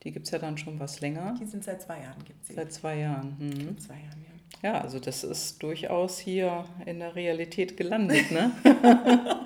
die 0.01 0.11
gibt 0.11 0.25
es 0.25 0.31
ja 0.31 0.39
dann 0.39 0.57
schon 0.57 0.79
was 0.79 1.01
länger. 1.01 1.35
Die 1.39 1.45
sind 1.45 1.63
seit 1.63 1.83
zwei 1.83 2.01
Jahren, 2.01 2.23
gibt 2.25 2.49
es 2.49 2.55
Seit 2.55 2.73
zwei 2.73 2.97
Jahren. 2.97 3.35
Mhm. 3.39 3.77
Zwei 3.77 3.93
Jahren, 3.93 4.23
ja. 4.23 4.33
Ja, 4.63 4.81
also 4.81 4.99
das 4.99 5.23
ist 5.23 5.61
durchaus 5.61 6.19
hier 6.19 6.65
in 6.85 6.99
der 6.99 7.15
Realität 7.15 7.75
gelandet, 7.75 8.31
ne? 8.31 8.51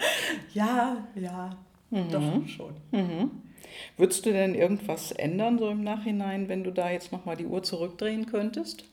ja, 0.54 1.08
ja. 1.16 1.58
Mhm. 1.90 2.12
Doch 2.12 2.48
schon. 2.48 2.74
Mhm. 2.92 3.32
Würdest 3.98 4.26
du 4.26 4.32
denn 4.32 4.56
irgendwas 4.56 5.12
ändern 5.12 5.60
so 5.60 5.70
im 5.70 5.84
Nachhinein, 5.84 6.50
wenn 6.50 6.64
du 6.64 6.72
da 6.72 6.90
jetzt 6.90 7.12
nochmal 7.12 7.36
die 7.36 7.46
Uhr 7.46 7.64
zurückdrehen 7.64 8.26
könntest? 8.26 8.86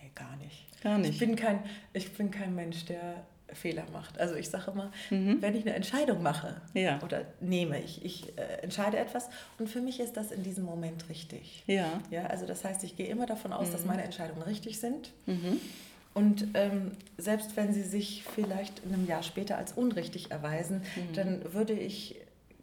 Nee, 0.00 0.10
gar 0.14 0.36
nicht. 0.36 0.82
Gar 0.82 0.98
nicht. 0.98 1.10
Ich 1.10 1.18
bin 1.18 1.36
kein, 1.36 1.60
ich 1.92 2.12
bin 2.12 2.30
kein 2.30 2.54
Mensch, 2.54 2.84
der 2.84 3.24
Fehler 3.52 3.84
macht. 3.92 4.18
Also 4.20 4.34
ich 4.34 4.48
sage 4.48 4.70
immer, 4.70 4.92
mhm. 5.10 5.40
wenn 5.40 5.54
ich 5.54 5.62
eine 5.62 5.74
Entscheidung 5.74 6.22
mache 6.22 6.60
ja. 6.74 7.00
oder 7.02 7.22
nehme, 7.40 7.80
ich, 7.82 8.04
ich 8.04 8.36
äh, 8.38 8.62
entscheide 8.62 8.98
etwas 8.98 9.28
und 9.58 9.68
für 9.68 9.80
mich 9.80 10.00
ist 10.00 10.16
das 10.16 10.30
in 10.30 10.42
diesem 10.42 10.64
Moment 10.64 11.08
richtig. 11.08 11.62
Ja. 11.66 12.00
Ja, 12.10 12.26
also 12.26 12.46
das 12.46 12.64
heißt, 12.64 12.84
ich 12.84 12.96
gehe 12.96 13.06
immer 13.06 13.26
davon 13.26 13.52
aus, 13.52 13.68
mhm. 13.68 13.72
dass 13.72 13.84
meine 13.84 14.02
Entscheidungen 14.02 14.42
richtig 14.42 14.78
sind. 14.78 15.12
Mhm. 15.26 15.60
Und 16.14 16.48
ähm, 16.54 16.92
selbst 17.16 17.56
wenn 17.56 17.72
sie 17.72 17.82
sich 17.82 18.24
vielleicht 18.24 18.80
in 18.84 18.92
einem 18.92 19.06
Jahr 19.06 19.22
später 19.22 19.56
als 19.56 19.72
unrichtig 19.72 20.30
erweisen, 20.30 20.82
mhm. 20.96 21.14
dann 21.14 21.54
würde 21.54 21.74
ich 21.74 22.16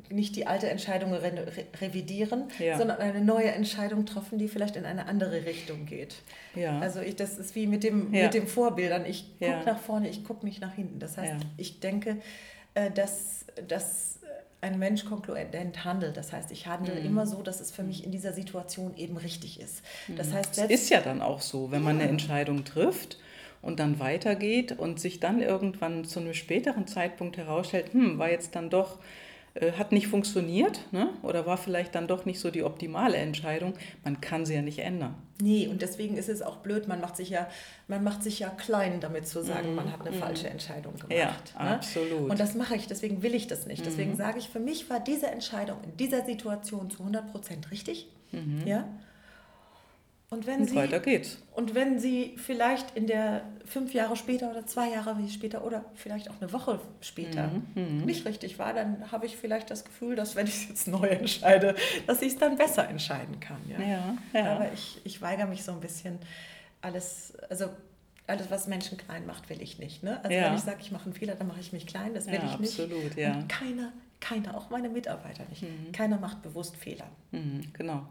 nicht 0.10 0.36
die 0.36 0.48
alte 0.48 0.70
Entscheidung 0.70 1.13
re 1.13 1.48
revidieren, 1.82 2.46
ja. 2.60 2.78
sondern 2.78 2.98
eine 2.98 3.22
neue 3.22 3.52
Entscheidung 3.52 4.06
treffen, 4.06 4.38
die 4.38 4.48
vielleicht 4.48 4.76
in 4.76 4.86
eine 4.86 5.08
andere 5.08 5.46
Richtung 5.46 5.86
geht. 5.86 6.15
Ja. 6.56 6.80
Also 6.80 7.02
ich, 7.02 7.15
das 7.15 7.38
ist 7.38 7.56
wie 7.56 7.68
mit, 7.68 7.84
dem, 7.84 8.13
ja. 8.13 8.24
mit 8.24 8.34
den 8.34 8.48
Vorbildern. 8.48 9.06
Ich 9.06 9.38
gucke 9.39 9.63
nach 9.65 9.80
vorne, 9.80 10.10
ich 10.10 10.24
gucke 10.24 10.46
nicht 10.46 10.62
nach 10.62 10.74
hinten. 10.74 11.00
Das 11.00 11.18
heißt, 11.18 11.46
ich 11.58 11.80
denke, 11.80 12.18
äh, 12.74 12.91
dass, 12.91 13.46
dass 13.68 14.20
ein 14.65 14.80
Mensch 14.80 15.06
konkluent 15.06 15.86
handelt. 15.86 16.18
Das 16.18 16.34
heißt, 16.34 16.52
ich 16.52 16.68
handle 16.68 16.96
mhm. 16.96 17.06
immer 17.06 17.28
so, 17.28 17.41
dass 17.41 17.60
es 17.62 17.72
für 17.72 17.84
mich 17.84 18.04
in 18.04 18.12
dieser 18.12 18.34
Situation 18.34 18.96
eben 18.98 19.18
richtig 19.18 19.60
ist. 19.60 19.84
Das 20.15 20.30
mhm. 20.30 20.34
heißt, 20.34 20.56
selbst, 20.56 20.74
es 20.74 20.82
ist 20.82 20.89
ja 20.89 21.02
dann 21.02 21.22
auch 21.22 21.41
so, 21.41 21.72
wenn 21.72 21.84
man 21.84 22.00
eine 22.00 22.10
Entscheidung 22.10 22.63
trifft 22.63 23.18
und 23.62 23.80
dann 23.80 24.00
weitergeht 24.00 24.74
und 24.78 25.00
sich 25.00 25.20
dann 25.20 25.41
irgendwann 25.41 26.06
zu 26.06 26.20
einem 26.20 26.34
späteren 26.34 26.88
Zeitpunkt 26.88 27.38
herausstellt, 27.38 27.94
hm, 27.94 28.18
war 28.18 28.30
jetzt 28.30 28.56
dann 28.56 28.70
doch 28.70 29.00
äh, 29.56 29.72
hat 29.74 29.91
nicht 29.91 30.08
funktioniert 30.08 30.80
ne? 30.91 31.10
oder 31.24 31.46
war 31.46 31.58
vielleicht 31.58 31.96
dann 31.96 32.08
doch 32.08 32.26
nicht 32.26 32.39
so 32.39 32.52
die 32.52 32.63
optimale 32.63 33.18
Entscheidung. 33.18 33.74
Man 34.04 34.22
kann 34.22 34.46
sie 34.46 34.54
ja 34.54 34.62
nicht 34.62 34.80
ändern. 34.80 35.15
Nee, 35.41 35.68
und 35.68 35.82
deswegen 35.82 36.15
ist 36.15 36.30
es 36.30 36.41
auch 36.41 36.58
blöd, 36.58 36.88
man 36.88 37.02
macht 37.02 37.18
sich 37.18 37.30
ja, 37.30 37.50
man 37.88 38.04
macht 38.04 38.24
sich 38.24 38.39
ja 38.39 38.50
klein 38.50 39.02
damit 39.02 39.28
zu 39.28 39.44
sagen, 39.44 39.74
mm, 39.74 39.76
man 39.76 39.91
hat 39.91 40.06
eine 40.06 40.15
mm. 40.15 40.20
falsche 40.20 40.50
Entscheidung 40.50 40.94
gemacht. 40.94 41.12
Ja, 41.12 41.36
ne? 41.62 41.76
absolut. 41.76 42.30
Und 42.30 42.39
das 42.39 42.56
mache 42.56 42.76
ich, 42.76 42.88
deswegen 42.88 43.22
will 43.22 43.36
ich 43.36 43.48
das 43.48 43.65
nicht. 43.65 43.86
Deswegen 43.86 44.13
mm. 44.13 44.18
sage 44.18 44.39
ich, 44.39 44.48
für 44.48 44.62
mich 44.62 44.89
war 44.89 45.02
diese 45.02 45.28
Entscheidung 45.28 45.78
in 45.84 45.98
dieser 45.98 46.24
Situation 46.24 46.89
zu 46.89 47.00
100 47.00 47.32
Prozent 47.32 47.72
richtig. 47.72 48.08
-hmm. 48.36 48.68
Ja? 48.68 48.88
Und, 50.30 50.48
wenn 50.48 50.62
und 50.62 50.70
sie, 50.70 50.76
weiter 50.76 51.00
geht's. 51.00 51.38
Und 51.54 51.76
wenn 51.76 52.00
sie 52.00 52.36
vielleicht 52.38 52.98
in 52.98 53.06
der 53.06 53.44
fünf 53.64 53.94
Jahre 53.94 54.16
später 54.16 54.50
oder 54.50 54.66
zwei 54.66 54.90
Jahre 54.90 55.16
später 55.30 55.64
oder 55.64 55.86
vielleicht 55.94 56.30
auch 56.30 56.42
eine 56.42 56.52
Woche 56.52 56.80
später 57.00 57.48
mhm, 57.76 58.00
mhm. 58.00 58.06
nicht 58.06 58.26
richtig 58.26 58.58
war, 58.58 58.74
dann 58.74 59.12
habe 59.12 59.28
ich 59.28 59.38
vielleicht 59.38 59.70
das 59.70 59.86
Gefühl, 59.86 60.16
dass 60.16 60.36
wenn 60.36 60.48
ich 60.48 60.56
es 60.56 60.68
jetzt 60.70 60.88
neu 60.88 61.08
entscheide, 61.08 61.76
dass 62.08 62.22
ich 62.22 62.34
es 62.34 62.38
dann 62.38 62.58
besser 62.58 62.90
entscheiden 62.90 63.40
kann. 63.40 63.62
Ja? 63.70 63.80
Ja, 63.80 64.18
ja. 64.34 64.56
Aber 64.56 64.74
ich, 64.74 65.00
ich 65.04 65.22
weigere 65.22 65.46
mich 65.46 65.64
so 65.64 65.72
ein 65.72 65.80
bisschen, 65.80 66.18
alles, 66.82 67.34
also 67.50 67.70
alles, 68.28 68.50
was 68.50 68.68
Menschen 68.68 68.98
klein 68.98 69.26
macht, 69.26 69.50
will 69.50 69.62
ich 69.62 69.78
nicht. 69.78 70.04
Ne? 70.04 70.20
Also 70.24 70.36
ja. 70.36 70.46
wenn 70.46 70.56
ich 70.56 70.62
sage, 70.62 70.78
ich 70.82 70.92
mache 70.92 71.06
einen 71.06 71.14
Fehler, 71.14 71.36
dann 71.36 71.48
mache 71.48 71.60
ich 71.60 71.72
mich 71.74 71.86
klein, 71.86 72.14
das 72.14 72.26
will 72.28 72.42
ich 72.44 72.60
nicht. 72.60 72.80
Absolut, 72.80 73.16
ja. 73.16 73.34
Und 73.34 73.48
keiner, 73.48 73.94
keiner, 74.20 74.58
auch 74.58 74.70
meine 74.70 74.90
Mitarbeiter 74.90 75.44
nicht, 75.50 75.64
mhm. 75.64 75.92
keiner 75.92 76.18
macht 76.18 76.42
bewusst 76.42 76.76
Fehler. 76.76 77.06
Mhm, 77.32 77.62
genau. 77.74 78.08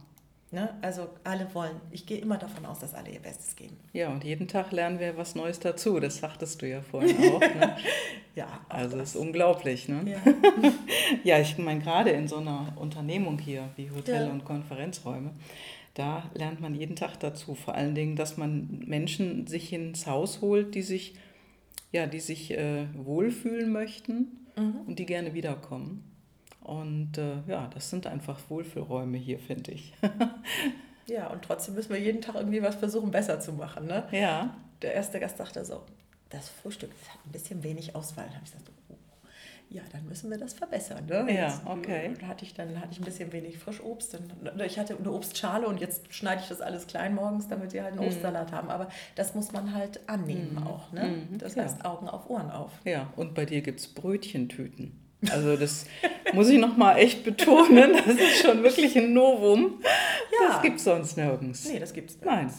Ne? 0.55 0.73
Also 0.83 1.09
alle 1.25 1.53
wollen, 1.53 1.81
ich 1.91 2.07
gehe 2.07 2.19
immer 2.19 2.39
davon 2.39 2.65
aus, 2.65 2.79
dass 2.79 2.95
alle 2.95 3.11
ihr 3.11 3.19
Bestes 3.19 3.57
geben. 3.57 3.77
Ja, 3.93 4.11
und 4.11 4.23
jeden 4.23 4.47
Tag 4.47 4.71
lernen 4.71 5.01
wir 5.01 5.17
was 5.17 5.35
Neues 5.35 5.59
dazu. 5.59 5.99
Das 5.99 6.19
sagtest 6.19 6.63
du 6.63 6.69
ja 6.69 6.81
vorhin 6.81 7.17
auch. 7.17 7.41
Ne? 7.41 7.77
ja. 8.37 8.61
Also 8.69 8.97
es 9.01 9.17
ist 9.17 9.17
unglaublich. 9.17 9.89
Ne? 9.89 10.13
Ja. 10.13 10.73
ja, 11.25 11.41
ich 11.41 11.59
meine, 11.59 11.81
gerade 11.81 12.11
in 12.11 12.29
so 12.29 12.37
einer 12.37 12.73
Unternehmung 12.77 13.41
hier 13.41 13.69
wie 13.75 13.91
Hotel- 13.91 14.29
ja. 14.29 14.33
und 14.33 14.45
Konferenzräume, 14.45 15.33
da 15.95 16.31
lernt 16.35 16.61
man 16.61 16.77
jeden 16.77 16.95
Tag 16.95 17.19
dazu. 17.19 17.57
Vor 17.57 17.75
allen 17.75 17.97
Dingen, 17.97 18.15
dass 18.15 18.37
man 18.37 18.85
Menschen 18.87 19.49
sich 19.49 19.73
ins 19.73 20.07
Haus 20.07 20.41
holt, 20.41 20.77
die 20.77 20.83
sich, 20.83 21.17
ja, 21.91 22.07
die 22.07 22.21
sich 22.21 22.53
äh, 22.53 22.87
wohlfühlen 22.95 23.73
möchten 23.73 24.47
mhm. 24.57 24.83
und 24.87 25.01
die 25.01 25.07
gerne 25.07 25.35
wiederkommen. 25.35 26.14
Und 26.65 27.19
äh, 27.19 27.43
ja, 27.47 27.69
das 27.73 27.91
sind 27.91 28.07
einfach 28.07 28.41
Wohlfühlräume 28.49 29.19
hier, 29.19 29.39
finde 29.39 29.73
ich. 29.73 29.93
ja, 31.07 31.29
und 31.29 31.43
trotzdem 31.43 31.75
müssen 31.75 31.93
wir 31.93 32.01
jeden 32.01 32.23
Tag 32.23 32.37
irgendwie 32.37 32.63
was 32.63 32.75
versuchen, 32.75 33.11
besser 33.11 33.39
zu 33.39 33.53
machen. 33.53 33.87
Ne? 33.87 34.05
Ja. 34.11 34.57
Der 34.81 34.95
erste 34.95 35.21
Gast 35.21 35.37
sagte 35.37 35.63
so, 35.65 35.83
das 36.31 36.49
Frühstück 36.49 36.91
das 36.99 37.15
hat 37.15 37.21
ein 37.27 37.33
bisschen 37.33 37.63
wenig 37.63 37.95
Auswahl. 37.95 38.25
Da 38.29 38.35
habe 38.37 38.45
ich 38.47 38.53
gesagt, 38.53 38.71
oh, 38.89 38.95
ja, 39.69 39.83
dann 39.93 40.07
müssen 40.07 40.31
wir 40.31 40.39
das 40.39 40.55
verbessern. 40.55 41.05
Ne? 41.05 41.35
Ja, 41.35 41.61
okay. 41.67 42.15
Dann 42.19 42.29
hatte 42.29 42.47
ich, 42.47 42.55
dann 42.55 42.81
hatte 42.81 42.93
ich 42.93 42.99
ein 42.99 43.05
bisschen 43.05 43.31
wenig 43.33 43.59
Frischobst. 43.59 44.15
Dann, 44.15 44.61
ich 44.61 44.79
hatte 44.79 44.97
eine 44.97 45.13
Obstschale 45.13 45.67
und 45.67 45.83
jetzt 45.83 46.15
schneide 46.15 46.41
ich 46.41 46.49
das 46.49 46.63
alles 46.63 46.87
klein 46.87 47.15
morgens, 47.15 47.47
damit 47.49 47.73
sie 47.73 47.83
halt 47.83 47.93
einen 47.93 48.01
mhm. 48.01 48.07
Obstsalat 48.07 48.53
haben. 48.53 48.71
Aber 48.71 48.89
das 49.17 49.35
muss 49.35 49.53
man 49.53 49.75
halt 49.75 50.01
annehmen 50.09 50.55
mhm. 50.55 50.67
auch. 50.67 50.93
Ne? 50.93 51.27
Mhm. 51.31 51.39
Das 51.39 51.59
heißt 51.59 51.81
ja. 51.83 51.91
Augen 51.91 52.09
auf 52.09 52.31
Ohren 52.31 52.51
auf. 52.51 52.73
Ja, 52.85 53.13
und 53.17 53.35
bei 53.35 53.45
dir 53.45 53.61
gibt 53.61 53.81
es 53.81 53.89
Brötchentüten. 53.89 55.04
Also 55.31 55.57
das 55.57 55.87
muss 56.33 56.49
ich 56.49 56.59
nochmal 56.59 56.99
echt 56.99 57.25
betonen. 57.25 57.93
Das 58.07 58.17
ist 58.17 58.43
schon 58.43 58.63
wirklich 58.63 58.97
ein 58.97 59.13
Novum. 59.13 59.81
Ja. 60.33 60.49
Das 60.49 60.63
gibt 60.63 60.79
es 60.79 60.85
sonst 60.85 61.17
nirgends. 61.17 61.69
Nee, 61.69 61.79
das 61.79 61.93
gibt 61.93 62.11
es 62.11 62.21
Nein. 62.23 62.53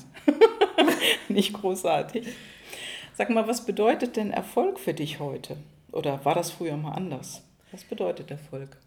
Nicht 1.30 1.54
großartig. 1.54 2.28
Sag 3.14 3.30
mal, 3.30 3.48
was 3.48 3.66
bedeutet 3.66 4.18
denn 4.18 4.32
Erfolg 4.32 4.80
für 4.80 4.94
dich 4.94 5.20
heute? 5.20 5.58
Oder 5.92 6.24
war 6.26 6.36
das 6.36 6.52
früher 6.52 6.76
mal 6.76 6.92
anders? 6.92 7.44
Was 7.72 7.84
bedeutet 7.84 8.32
Erfolg? 8.32 8.78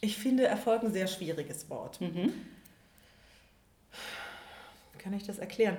Ich 0.00 0.16
finde 0.18 0.46
Erfolg 0.46 0.82
ein 0.82 0.92
sehr 0.92 1.06
schwieriges 1.06 1.70
Wort. 1.70 2.00
Mhm. 2.00 2.32
Kann 4.98 5.12
ich 5.12 5.24
das 5.24 5.38
erklären? 5.38 5.76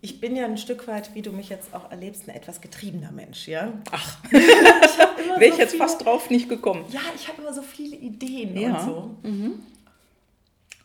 Ich 0.00 0.20
bin 0.20 0.36
ja 0.36 0.44
ein 0.44 0.58
Stück 0.58 0.86
weit, 0.86 1.14
wie 1.14 1.22
du 1.22 1.32
mich 1.32 1.48
jetzt 1.48 1.74
auch 1.74 1.90
erlebst, 1.90 2.28
ein 2.28 2.34
etwas 2.34 2.60
getriebener 2.60 3.10
Mensch, 3.10 3.48
ja. 3.48 3.72
Ach, 3.90 4.22
wäre 4.30 5.46
ich 5.46 5.54
so 5.54 5.58
jetzt 5.58 5.72
viele, 5.72 5.82
fast 5.82 6.04
drauf 6.04 6.30
nicht 6.30 6.48
gekommen. 6.48 6.84
Ja, 6.90 7.00
ich 7.14 7.26
habe 7.28 7.42
immer 7.42 7.52
so 7.52 7.62
viele 7.62 7.96
Ideen 7.96 8.56
ja. 8.56 8.78
und 8.78 8.84
so. 8.86 9.28
Mhm. 9.28 9.54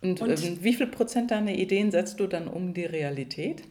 Und, 0.01 0.21
und 0.21 0.43
ähm, 0.43 0.63
wie 0.63 0.73
viel 0.73 0.87
Prozent 0.87 1.29
deiner 1.29 1.51
Ideen 1.51 1.91
setzt 1.91 2.19
du 2.19 2.25
dann 2.25 2.47
um 2.47 2.73
die 2.73 2.85
Realität? 2.85 3.63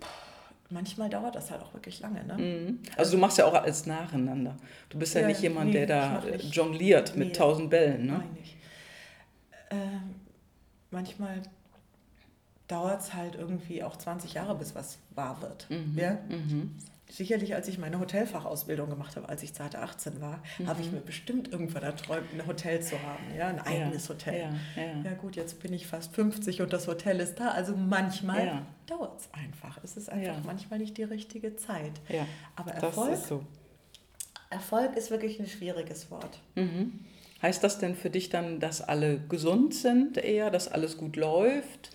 Manchmal 0.73 1.11
dauert 1.11 1.35
das 1.35 1.51
halt 1.51 1.63
auch 1.63 1.75
wirklich 1.75 1.99
lange. 1.99 2.25
Ne? 2.25 2.39
Mhm. 2.39 2.79
Also 2.97 3.13
du 3.13 3.19
machst 3.19 3.39
ja 3.39 3.47
auch 3.47 3.55
alles 3.55 3.87
nacheinander. 3.87 4.57
Du 4.89 4.99
bist 4.99 5.15
ja, 5.15 5.23
ja 5.23 5.27
nicht 5.27 5.43
jemand, 5.43 5.73
nee, 5.73 5.85
der 5.85 5.87
da 5.87 6.23
jongliert 6.53 7.17
mit 7.17 7.35
tausend 7.35 7.71
Bällen. 7.71 8.07
Ne? 8.07 8.13
Nein, 8.13 8.37
nicht. 8.39 8.57
Ähm, 9.71 10.15
manchmal 10.93 11.43
dauert 12.71 13.01
es 13.01 13.15
halt 13.15 13.35
irgendwie 13.35 13.83
auch 13.83 13.97
20 13.97 14.35
Jahre, 14.35 14.55
bis 14.55 14.75
was 14.75 14.99
wahr 15.15 15.41
wird. 15.43 15.69
Mhm. 15.71 15.99
Ja? 15.99 16.19
Mhm. 16.29 16.77
Sicherlich, 17.11 17.57
als 17.57 17.67
ich 17.67 17.77
meine 17.79 17.99
Hotelfachausbildung 17.99 18.89
gemacht 18.89 19.17
habe, 19.17 19.29
als 19.29 19.43
ich 19.43 19.53
zarte 19.53 19.81
18 19.81 20.21
war, 20.21 20.41
mhm. 20.59 20.69
habe 20.69 20.81
ich 20.81 20.93
mir 20.93 21.01
bestimmt 21.01 21.51
irgendwann 21.51 21.83
erträumt, 21.83 22.27
ein 22.33 22.47
Hotel 22.47 22.81
zu 22.81 23.03
haben, 23.03 23.25
ja, 23.37 23.49
ein 23.49 23.59
eigenes 23.59 24.07
ja, 24.07 24.15
Hotel. 24.15 24.41
Ja, 24.77 24.83
ja. 24.83 25.03
ja, 25.03 25.13
gut, 25.15 25.35
jetzt 25.35 25.61
bin 25.61 25.73
ich 25.73 25.89
fast 25.89 26.15
50 26.15 26.63
und 26.63 26.73
das 26.73 26.87
Hotel 26.87 27.19
ist 27.19 27.41
da. 27.41 27.49
Also 27.49 27.77
manchmal 27.77 28.63
dauert 28.87 29.19
es 29.19 29.29
einfach. 29.33 29.81
Es 29.83 29.97
ist 29.97 30.09
einfach 30.09 30.45
manchmal 30.45 30.79
nicht 30.79 30.97
die 30.99 31.03
richtige 31.03 31.57
Zeit. 31.57 31.93
Ja, 32.09 32.27
Aber 32.55 32.71
Erfolg, 32.71 33.13
ist 33.15 33.27
so. 33.27 33.45
Erfolg 34.51 34.97
ist 34.97 35.11
wirklich 35.11 35.41
ein 35.41 35.49
schwieriges 35.49 36.13
Wort. 36.13 36.39
Mhm. 36.55 37.01
Heißt 37.43 37.65
das 37.65 37.79
denn 37.79 37.97
für 37.97 38.11
dich 38.11 38.29
dann, 38.29 38.61
dass 38.61 38.83
alle 38.83 39.19
gesund 39.19 39.75
sind 39.75 40.19
eher, 40.19 40.51
dass 40.51 40.69
alles 40.69 40.97
gut 40.97 41.17
läuft? 41.17 41.91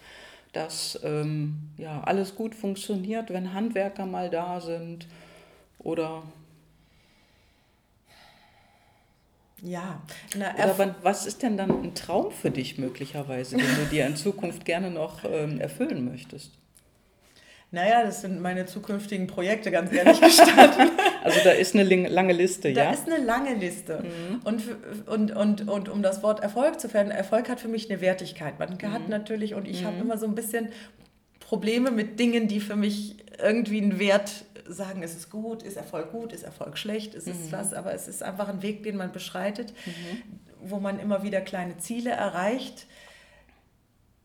Dass 0.56 1.00
ähm, 1.04 1.70
ja, 1.78 2.02
alles 2.02 2.36
gut 2.36 2.56
funktioniert, 2.56 3.32
wenn 3.32 3.54
Handwerker 3.54 4.06
mal 4.06 4.30
da 4.30 4.62
sind 4.62 5.08
oder 5.80 6.24
Ja. 9.62 10.02
Na, 10.38 10.54
Oder 10.54 10.78
wann, 10.78 10.96
was 11.02 11.26
ist 11.26 11.42
denn 11.42 11.58
dann 11.58 11.72
ein 11.84 11.96
Traum 11.96 12.32
für 12.32 12.52
dich 12.52 12.78
möglicherweise, 12.78 13.58
den 13.58 13.76
du 13.76 13.86
dir 13.90 14.06
in 14.06 14.16
Zukunft 14.16 14.66
gerne 14.66 14.92
noch 14.92 15.24
ähm, 15.26 15.60
erfüllen 15.60 16.06
möchtest? 16.06 16.52
Naja, 17.76 18.04
das 18.04 18.22
sind 18.22 18.40
meine 18.42 18.66
zukünftigen 18.66 19.28
Projekte, 19.28 19.70
ganz 19.70 19.92
ehrlich 19.92 20.22
gestanden. 20.22 20.92
also 21.26 21.40
da 21.44 21.52
ist 21.52 21.76
eine 21.76 21.84
lange 22.08 22.32
Liste, 22.32 22.72
da 22.72 22.84
ja? 22.84 22.88
Da 22.88 22.94
ist 22.94 23.06
eine 23.06 23.22
lange 23.22 23.54
Liste. 23.54 24.02
Mhm. 24.02 24.40
Und, 24.46 24.64
und, 25.08 25.32
und, 25.36 25.68
und 25.68 25.90
um 25.90 26.02
das 26.02 26.24
Wort 26.24 26.40
Erfolg 26.40 26.80
zu 26.80 26.88
finden, 26.88 27.12
Erfolg 27.12 27.50
hat 27.50 27.60
für 27.60 27.68
mich 27.68 27.92
eine 27.92 28.00
Wertigkeit. 28.00 28.60
Man 28.60 28.78
mhm. 28.82 28.94
hat 28.94 29.10
natürlich, 29.10 29.56
und 29.56 29.68
ich 29.68 29.82
mhm. 29.82 29.88
habe 29.88 29.98
immer 29.98 30.18
so 30.18 30.26
ein 30.26 30.36
bisschen 30.36 30.70
Probleme 31.42 31.92
mit 31.92 32.18
Dingen, 32.18 32.48
die 32.48 32.62
für 32.62 32.78
mich 32.78 33.18
irgendwie 33.44 33.82
einen 33.82 34.00
Wert 34.00 34.46
sagen, 34.66 35.04
ist 35.04 35.18
es 35.18 35.30
gut, 35.30 35.62
ist 35.62 35.76
Erfolg 35.76 36.14
gut, 36.14 36.32
ist 36.32 36.44
Erfolg 36.44 36.78
schlecht, 36.78 37.14
ist 37.14 37.28
es 37.28 37.48
mhm. 37.48 37.52
was, 37.52 37.74
aber 37.74 37.94
es 37.94 38.08
ist 38.08 38.24
einfach 38.24 38.48
ein 38.48 38.62
Weg, 38.62 38.84
den 38.84 38.96
man 38.96 39.12
beschreitet, 39.12 39.74
mhm. 39.86 40.22
wo 40.62 40.80
man 40.80 40.98
immer 40.98 41.24
wieder 41.24 41.42
kleine 41.42 41.78
Ziele 41.78 42.12
erreicht 42.12 42.88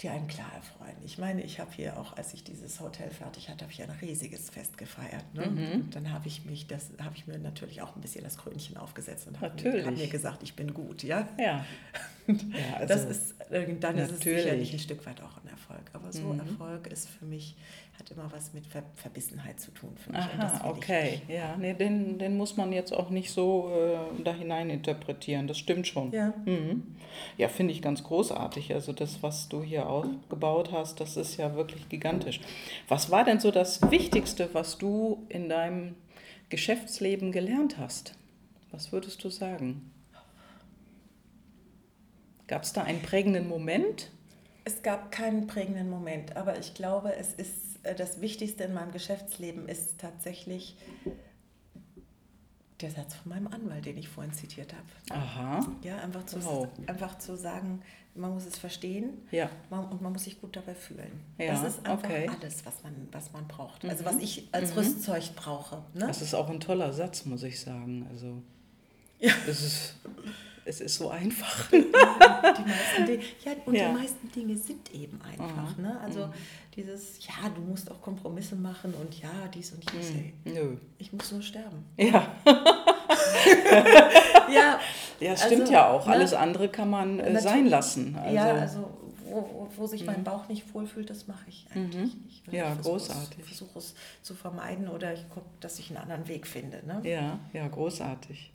die 0.01 0.09
einen 0.09 0.27
klar 0.29 0.51
erfreuen. 0.55 0.97
Ich 1.05 1.19
meine, 1.19 1.43
ich 1.43 1.61
habe 1.61 1.71
hier 1.73 1.99
auch, 1.99 2.17
als 2.17 2.33
ich 2.33 2.43
dieses 2.43 2.81
Hotel 2.81 3.11
fertig 3.11 3.51
hatte, 3.51 3.65
habe 3.65 3.73
ich 3.73 3.83
ein 3.83 3.91
riesiges 4.01 4.49
Fest 4.49 4.79
gefeiert. 4.79 5.25
Ne? 5.35 5.47
Mhm. 5.47 5.91
Dann 5.91 6.11
habe 6.11 6.27
ich 6.27 6.47
mich, 6.47 6.67
das 6.67 6.91
habe 7.03 7.17
ich 7.17 7.27
mir 7.27 7.39
natürlich 7.39 7.83
auch 7.83 7.95
ein 7.95 8.01
bisschen 8.01 8.25
das 8.25 8.39
Krönchen 8.39 8.79
aufgesetzt 8.79 9.29
und 9.29 9.41
habe 9.41 9.63
mir, 9.63 9.85
hab 9.85 9.95
mir, 9.95 10.07
gesagt, 10.07 10.43
ich 10.43 10.55
bin 10.55 10.73
gut, 10.73 11.03
ja. 11.03 11.29
Ja. 11.39 11.67
ja 12.27 12.35
also 12.79 12.95
das 12.95 13.05
ist, 13.05 13.41
äh, 13.51 13.67
dann 13.79 13.97
natürlich. 13.97 14.11
ist 14.11 14.27
es 14.27 14.43
sicherlich 14.43 14.73
ein 14.73 14.79
Stück 14.79 15.05
weit 15.05 15.21
auch 15.21 15.37
ein 15.37 15.49
Erfolg. 15.49 15.83
Aber 15.93 16.13
so 16.13 16.33
mhm. 16.33 16.41
Erfolg 16.41 16.87
ist 16.87 17.09
für 17.09 17.27
mich 17.27 17.57
hat 18.01 18.11
immer 18.11 18.31
was 18.33 18.53
mit 18.53 18.67
Ver 18.67 18.83
Verbissenheit 18.95 19.61
zu 19.61 19.71
tun 19.71 19.97
für 19.97 20.11
mich. 20.11 20.21
Aha, 20.21 20.69
okay. 20.69 21.23
Ja, 21.29 21.57
nee, 21.57 21.75
den, 21.75 22.19
den 22.19 22.37
muss 22.37 22.57
man 22.57 22.73
jetzt 22.73 22.93
auch 22.93 23.11
nicht 23.11 23.31
so 23.31 23.71
äh, 23.71 24.23
da 24.23 24.33
hinein 24.33 24.71
interpretieren. 24.71 25.47
Das 25.47 25.59
stimmt 25.59 25.87
schon. 25.87 26.11
Ja. 26.13 26.33
Mhm. 26.45 26.97
Ja, 27.37 27.49
finde 27.49 27.73
ich 27.73 27.83
ganz 27.83 28.03
großartig. 28.03 28.73
Also 28.75 28.93
das, 28.93 29.23
was 29.23 29.49
du 29.49 29.63
hier 29.63 29.89
aufgebaut 29.89 30.73
hast, 30.73 31.01
das 31.01 31.17
ist 31.17 31.37
ja 31.37 31.55
wirklich 31.55 31.89
gigantisch. 31.89 32.41
Was 32.89 33.11
war 33.11 33.25
denn 33.25 33.41
so 33.41 33.51
das 33.51 33.91
Wichtigste, 33.91 34.49
was 34.53 34.79
du 34.79 35.25
in 35.29 35.49
deinem 35.49 35.95
Geschäftsleben 36.49 37.33
gelernt 37.33 37.79
hast? 37.79 38.15
Was 38.73 38.93
würdest 38.93 39.23
du 39.25 39.31
sagen? 39.31 39.93
Gab 42.47 42.65
es 42.65 42.73
da 42.73 42.83
einen 42.83 43.03
prägenden 43.03 43.49
Moment? 43.49 44.11
Es 44.65 44.83
gab 44.83 45.13
keinen 45.13 45.47
prägenden 45.47 45.89
Moment, 45.89 46.37
aber 46.37 46.59
ich 46.59 46.75
glaube, 46.75 47.15
es 47.17 47.33
ist 47.33 47.70
das 47.83 48.21
Wichtigste 48.21 48.65
in 48.65 48.75
meinem 48.75 48.93
Geschäftsleben 48.93 49.69
ist 49.69 49.99
tatsächlich 49.99 50.77
der 52.81 52.91
Satz 52.91 53.15
von 53.15 53.31
meinem 53.31 53.47
Anwalt, 53.49 53.85
den 53.85 53.99
ich 53.99 54.09
vorhin 54.09 54.33
zitiert 54.33 54.73
habe. 54.73 55.21
Aha. 55.21 55.67
Ja, 55.83 55.99
einfach 55.99 56.25
zu, 56.25 56.43
wow. 56.45 56.69
einfach 56.87 57.19
zu 57.19 57.37
sagen, 57.37 57.83
man 58.15 58.33
muss 58.33 58.47
es 58.47 58.59
verstehen 58.59 59.19
ja. 59.31 59.51
und 59.71 60.01
man 60.03 60.13
muss 60.13 60.25
sich 60.25 60.41
gut 60.41 60.57
dabei 60.57 60.75
fühlen. 60.75 61.21
Ja, 61.39 61.53
das 61.53 61.75
ist 61.75 61.87
einfach 61.87 62.09
okay. 62.09 62.29
alles, 62.29 62.65
was 62.65 62.83
man, 62.83 63.09
was 63.13 63.33
man 63.33 63.47
braucht. 63.47 63.85
Also 63.85 64.05
was 64.05 64.15
mhm. 64.15 64.21
ich 64.21 64.49
als 64.53 64.73
mhm. 64.73 64.79
Rüstzeug 64.79 65.35
brauche. 65.37 65.77
Ne? 65.95 66.07
Das 66.07 66.23
ist 66.23 66.35
auch 66.35 66.49
ein 66.49 66.61
toller 66.61 66.93
Satz, 66.93 67.25
muss 67.25 67.43
ich 67.43 67.61
sagen. 67.61 68.07
Also 68.11 68.43
ja. 69.19 69.33
es 69.47 69.63
ist 69.63 69.95
es 70.65 70.81
ist 70.81 70.97
so 70.97 71.11
einfach. 71.11 71.71
die 71.71 71.79
meisten 71.79 73.09
ja, 73.45 73.53
und 73.65 73.75
ja. 73.75 73.89
die 73.89 73.95
meisten 73.95 74.33
Dinge 74.33 74.57
sind 74.57 74.93
eben 74.95 75.21
einfach. 75.23 75.77
Mhm. 75.77 75.83
Ne? 75.83 76.01
Also 76.01 76.27
mhm. 76.27 76.33
dieses, 76.77 77.27
ja, 77.27 77.49
du 77.55 77.61
musst 77.63 77.91
auch 77.91 78.01
Kompromisse 78.01 78.57
machen 78.57 78.95
und 78.95 79.21
ja, 79.21 79.31
dies 79.53 79.73
und 79.73 79.91
jenes. 79.91 80.13
Mhm. 80.13 80.33
Nö. 80.45 80.77
Ich 80.99 81.13
muss 81.13 81.33
nur 81.33 81.43
sterben. 81.43 81.85
Ja. 81.97 82.27
ja, 84.53 84.81
ja, 85.21 85.37
stimmt 85.37 85.63
also, 85.63 85.73
ja 85.73 85.89
auch. 85.89 86.07
Ne? 86.07 86.13
Alles 86.13 86.35
andere 86.35 86.69
kann 86.69 86.91
man 86.91 87.21
äh, 87.21 87.41
sein 87.41 87.67
lassen. 87.67 88.17
Also, 88.17 88.35
ja, 88.35 88.55
also 88.55 88.91
wo, 89.31 89.69
wo 89.77 89.87
sich 89.87 90.05
mein 90.05 90.21
mhm. 90.21 90.25
Bauch 90.25 90.49
nicht 90.49 90.75
wohlfühlt, 90.75 91.09
das 91.09 91.27
mache 91.27 91.45
ich 91.49 91.67
eigentlich 91.75 92.15
mhm. 92.15 92.23
nicht. 92.25 92.53
Ja, 92.53 92.73
ich 92.75 92.83
großartig. 92.83 93.39
Ich 93.39 93.45
versuche 93.45 93.79
es 93.79 93.95
zu 94.23 94.35
vermeiden 94.35 94.89
oder 94.89 95.13
ich 95.13 95.29
gucke, 95.29 95.47
dass 95.61 95.79
ich 95.79 95.91
einen 95.91 95.99
anderen 95.99 96.29
Weg 96.29 96.47
finde. 96.47 96.83
Ne? 96.87 97.01
Ja, 97.09 97.39
ja, 97.53 97.69
großartig. 97.69 98.53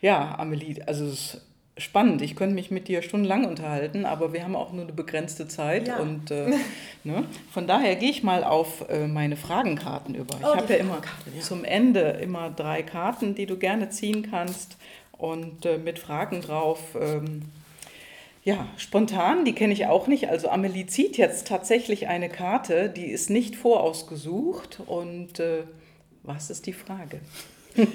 Ja, 0.00 0.38
Amelie, 0.38 0.82
also 0.86 1.06
es 1.06 1.34
ist 1.34 1.40
spannend. 1.78 2.22
Ich 2.22 2.36
könnte 2.36 2.54
mich 2.54 2.70
mit 2.70 2.88
dir 2.88 3.02
stundenlang 3.02 3.46
unterhalten, 3.46 4.06
aber 4.06 4.32
wir 4.32 4.42
haben 4.42 4.56
auch 4.56 4.72
nur 4.72 4.84
eine 4.84 4.92
begrenzte 4.92 5.46
Zeit. 5.46 5.88
Ja. 5.88 5.98
Und 5.98 6.30
äh, 6.30 6.54
ne? 7.04 7.24
von 7.52 7.66
daher 7.66 7.96
gehe 7.96 8.10
ich 8.10 8.22
mal 8.22 8.44
auf 8.44 8.88
äh, 8.88 9.06
meine 9.06 9.36
Fragenkarten 9.36 10.14
über. 10.14 10.36
Ich 10.38 10.46
oh, 10.46 10.56
habe 10.56 10.72
ja 10.72 10.78
immer 10.78 11.00
ja. 11.34 11.40
zum 11.42 11.64
Ende 11.64 12.00
immer 12.00 12.50
drei 12.50 12.82
Karten, 12.82 13.34
die 13.34 13.46
du 13.46 13.58
gerne 13.58 13.90
ziehen 13.90 14.28
kannst 14.30 14.78
und 15.12 15.66
äh, 15.66 15.78
mit 15.78 15.98
Fragen 15.98 16.40
drauf. 16.40 16.96
Ähm, 17.00 17.42
Ja, 18.42 18.68
spontan, 18.76 19.44
die 19.44 19.54
kenne 19.54 19.72
ich 19.72 19.86
auch 19.86 20.06
nicht. 20.06 20.28
Also 20.28 20.48
Amelie 20.48 20.86
zieht 20.86 21.16
jetzt 21.16 21.48
tatsächlich 21.48 22.06
eine 22.06 22.28
Karte, 22.28 22.88
die 22.88 23.06
ist 23.06 23.28
nicht 23.28 23.56
vorausgesucht. 23.56 24.80
Und 24.86 25.40
äh, 25.40 25.64
was 26.22 26.48
ist 26.48 26.66
die 26.66 26.72
Frage? 26.72 27.20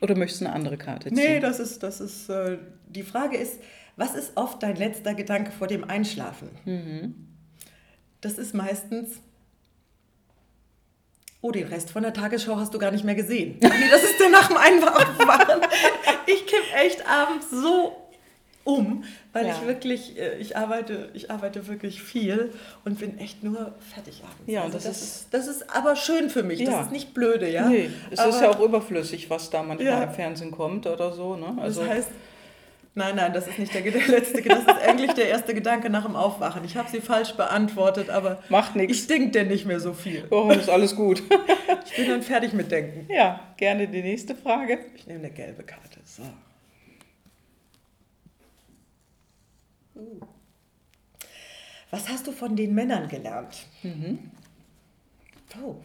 Oder 0.00 0.16
möchtest 0.16 0.40
du 0.40 0.46
eine 0.46 0.54
andere 0.54 0.76
Karte 0.76 1.08
ziehen? 1.08 1.16
Nee, 1.16 1.40
das 1.40 1.60
ist, 1.60 1.82
das 1.82 2.00
ist, 2.00 2.28
äh, 2.28 2.58
die 2.88 3.02
Frage 3.02 3.36
ist, 3.36 3.60
was 3.96 4.14
ist 4.14 4.36
oft 4.36 4.62
dein 4.62 4.76
letzter 4.76 5.14
Gedanke 5.14 5.50
vor 5.50 5.66
dem 5.66 5.84
Einschlafen? 5.84 6.50
Mhm. 6.64 7.14
Das 8.20 8.38
ist 8.38 8.54
meistens, 8.54 9.20
oh, 11.40 11.50
den 11.50 11.66
Rest 11.66 11.90
von 11.90 12.02
der 12.02 12.12
Tagesschau 12.12 12.56
hast 12.56 12.74
du 12.74 12.78
gar 12.78 12.90
nicht 12.90 13.04
mehr 13.04 13.14
gesehen. 13.14 13.58
nee, 13.60 13.90
das 13.90 14.04
ist 14.04 14.20
der 14.20 14.30
nach 14.30 14.48
dem 14.48 14.56
Einwachen. 14.56 15.62
ich 16.26 16.46
kipp 16.46 16.62
echt 16.76 17.06
abends 17.08 17.50
so 17.50 18.07
um, 18.68 19.02
weil 19.32 19.46
ja. 19.46 19.54
ich 19.54 19.66
wirklich, 19.66 20.18
äh, 20.18 20.36
ich 20.36 20.54
arbeite, 20.54 21.08
ich 21.14 21.30
arbeite 21.30 21.66
wirklich 21.68 22.02
viel 22.02 22.52
und 22.84 22.98
bin 22.98 23.18
echt 23.18 23.42
nur 23.42 23.72
fertig 23.94 24.22
abends. 24.22 24.42
Ja, 24.46 24.62
also 24.62 24.74
das, 24.74 24.84
das, 24.84 25.02
ist, 25.02 25.26
das 25.30 25.48
ist 25.48 25.74
aber 25.74 25.96
schön 25.96 26.28
für 26.28 26.42
mich. 26.42 26.60
Ja. 26.60 26.72
Das 26.72 26.86
ist 26.86 26.92
nicht 26.92 27.14
blöde, 27.14 27.50
ja. 27.50 27.66
Nee, 27.66 27.88
es 28.10 28.18
aber, 28.18 28.28
ist 28.28 28.42
ja 28.42 28.50
auch 28.50 28.60
überflüssig, 28.60 29.30
was 29.30 29.48
da 29.48 29.62
manchmal 29.62 29.86
ja. 29.86 30.02
im 30.02 30.10
Fernsehen 30.10 30.50
kommt 30.50 30.86
oder 30.86 31.12
so. 31.12 31.36
Ne? 31.36 31.56
Also, 31.58 31.80
das 31.80 31.90
heißt, 31.90 32.08
Nein, 32.94 33.14
nein, 33.14 33.32
das 33.32 33.46
ist 33.46 33.60
nicht 33.60 33.72
der, 33.72 33.82
der 33.92 34.08
letzte, 34.08 34.42
das 34.42 34.58
ist 34.58 34.68
eigentlich 34.68 35.12
der 35.12 35.28
erste 35.28 35.54
Gedanke 35.54 35.88
nach 35.88 36.04
dem 36.04 36.16
Aufwachen. 36.16 36.64
Ich 36.64 36.76
habe 36.76 36.90
sie 36.90 37.00
falsch 37.00 37.32
beantwortet, 37.34 38.10
aber 38.10 38.42
Macht 38.48 38.74
nichts. 38.74 38.98
ich 38.98 39.06
denke 39.06 39.30
denn 39.30 39.46
nicht 39.46 39.66
mehr 39.66 39.78
so 39.78 39.92
viel. 39.92 40.24
Oh, 40.30 40.50
ist 40.50 40.68
alles 40.68 40.96
gut. 40.96 41.22
ich 41.86 41.96
bin 41.96 42.08
dann 42.08 42.22
fertig 42.22 42.54
mit 42.54 42.72
Denken. 42.72 43.06
Ja, 43.10 43.38
gerne 43.56 43.86
die 43.86 44.02
nächste 44.02 44.34
Frage. 44.34 44.80
Ich 44.96 45.06
nehme 45.06 45.20
eine 45.20 45.30
gelbe 45.30 45.62
Karte. 45.62 46.00
So. 46.04 46.24
Was 51.90 52.08
hast 52.08 52.26
du 52.26 52.32
von 52.32 52.56
den 52.56 52.74
Männern 52.74 53.08
gelernt? 53.08 53.66
Mhm. 53.82 54.30
Oh. 55.62 55.76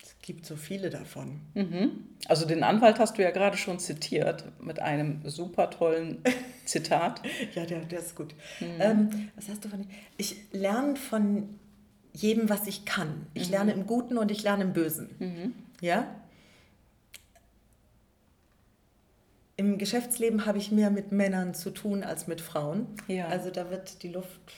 Es 0.00 0.14
gibt 0.22 0.46
so 0.46 0.56
viele 0.56 0.88
davon. 0.90 1.40
Mhm. 1.54 2.04
Also 2.28 2.46
den 2.46 2.62
Anwalt 2.62 2.98
hast 2.98 3.18
du 3.18 3.22
ja 3.22 3.30
gerade 3.30 3.56
schon 3.56 3.78
zitiert 3.78 4.44
mit 4.60 4.80
einem 4.80 5.28
super 5.28 5.70
tollen 5.70 6.22
Zitat. 6.64 7.20
ja, 7.54 7.66
der, 7.66 7.80
der 7.80 7.98
ist 7.98 8.14
gut. 8.14 8.34
Mhm. 8.60 8.66
Ähm, 8.78 9.30
was 9.34 9.48
hast 9.48 9.64
du 9.64 9.68
von 9.68 9.86
Ich 10.16 10.36
lerne 10.52 10.96
von 10.96 11.58
jedem, 12.12 12.48
was 12.48 12.66
ich 12.68 12.84
kann. 12.84 13.26
Ich 13.34 13.48
mhm. 13.48 13.52
lerne 13.52 13.72
im 13.72 13.86
Guten 13.86 14.16
und 14.16 14.30
ich 14.30 14.42
lerne 14.44 14.62
im 14.62 14.72
Bösen. 14.72 15.10
Mhm. 15.18 15.54
Ja? 15.80 16.06
Im 19.56 19.78
Geschäftsleben 19.78 20.46
habe 20.46 20.58
ich 20.58 20.72
mehr 20.72 20.90
mit 20.90 21.12
Männern 21.12 21.54
zu 21.54 21.70
tun 21.70 22.02
als 22.02 22.26
mit 22.26 22.40
Frauen. 22.40 22.86
Ja. 23.06 23.28
Also 23.28 23.50
da 23.50 23.70
wird 23.70 24.02
die 24.02 24.08
Luft, 24.08 24.52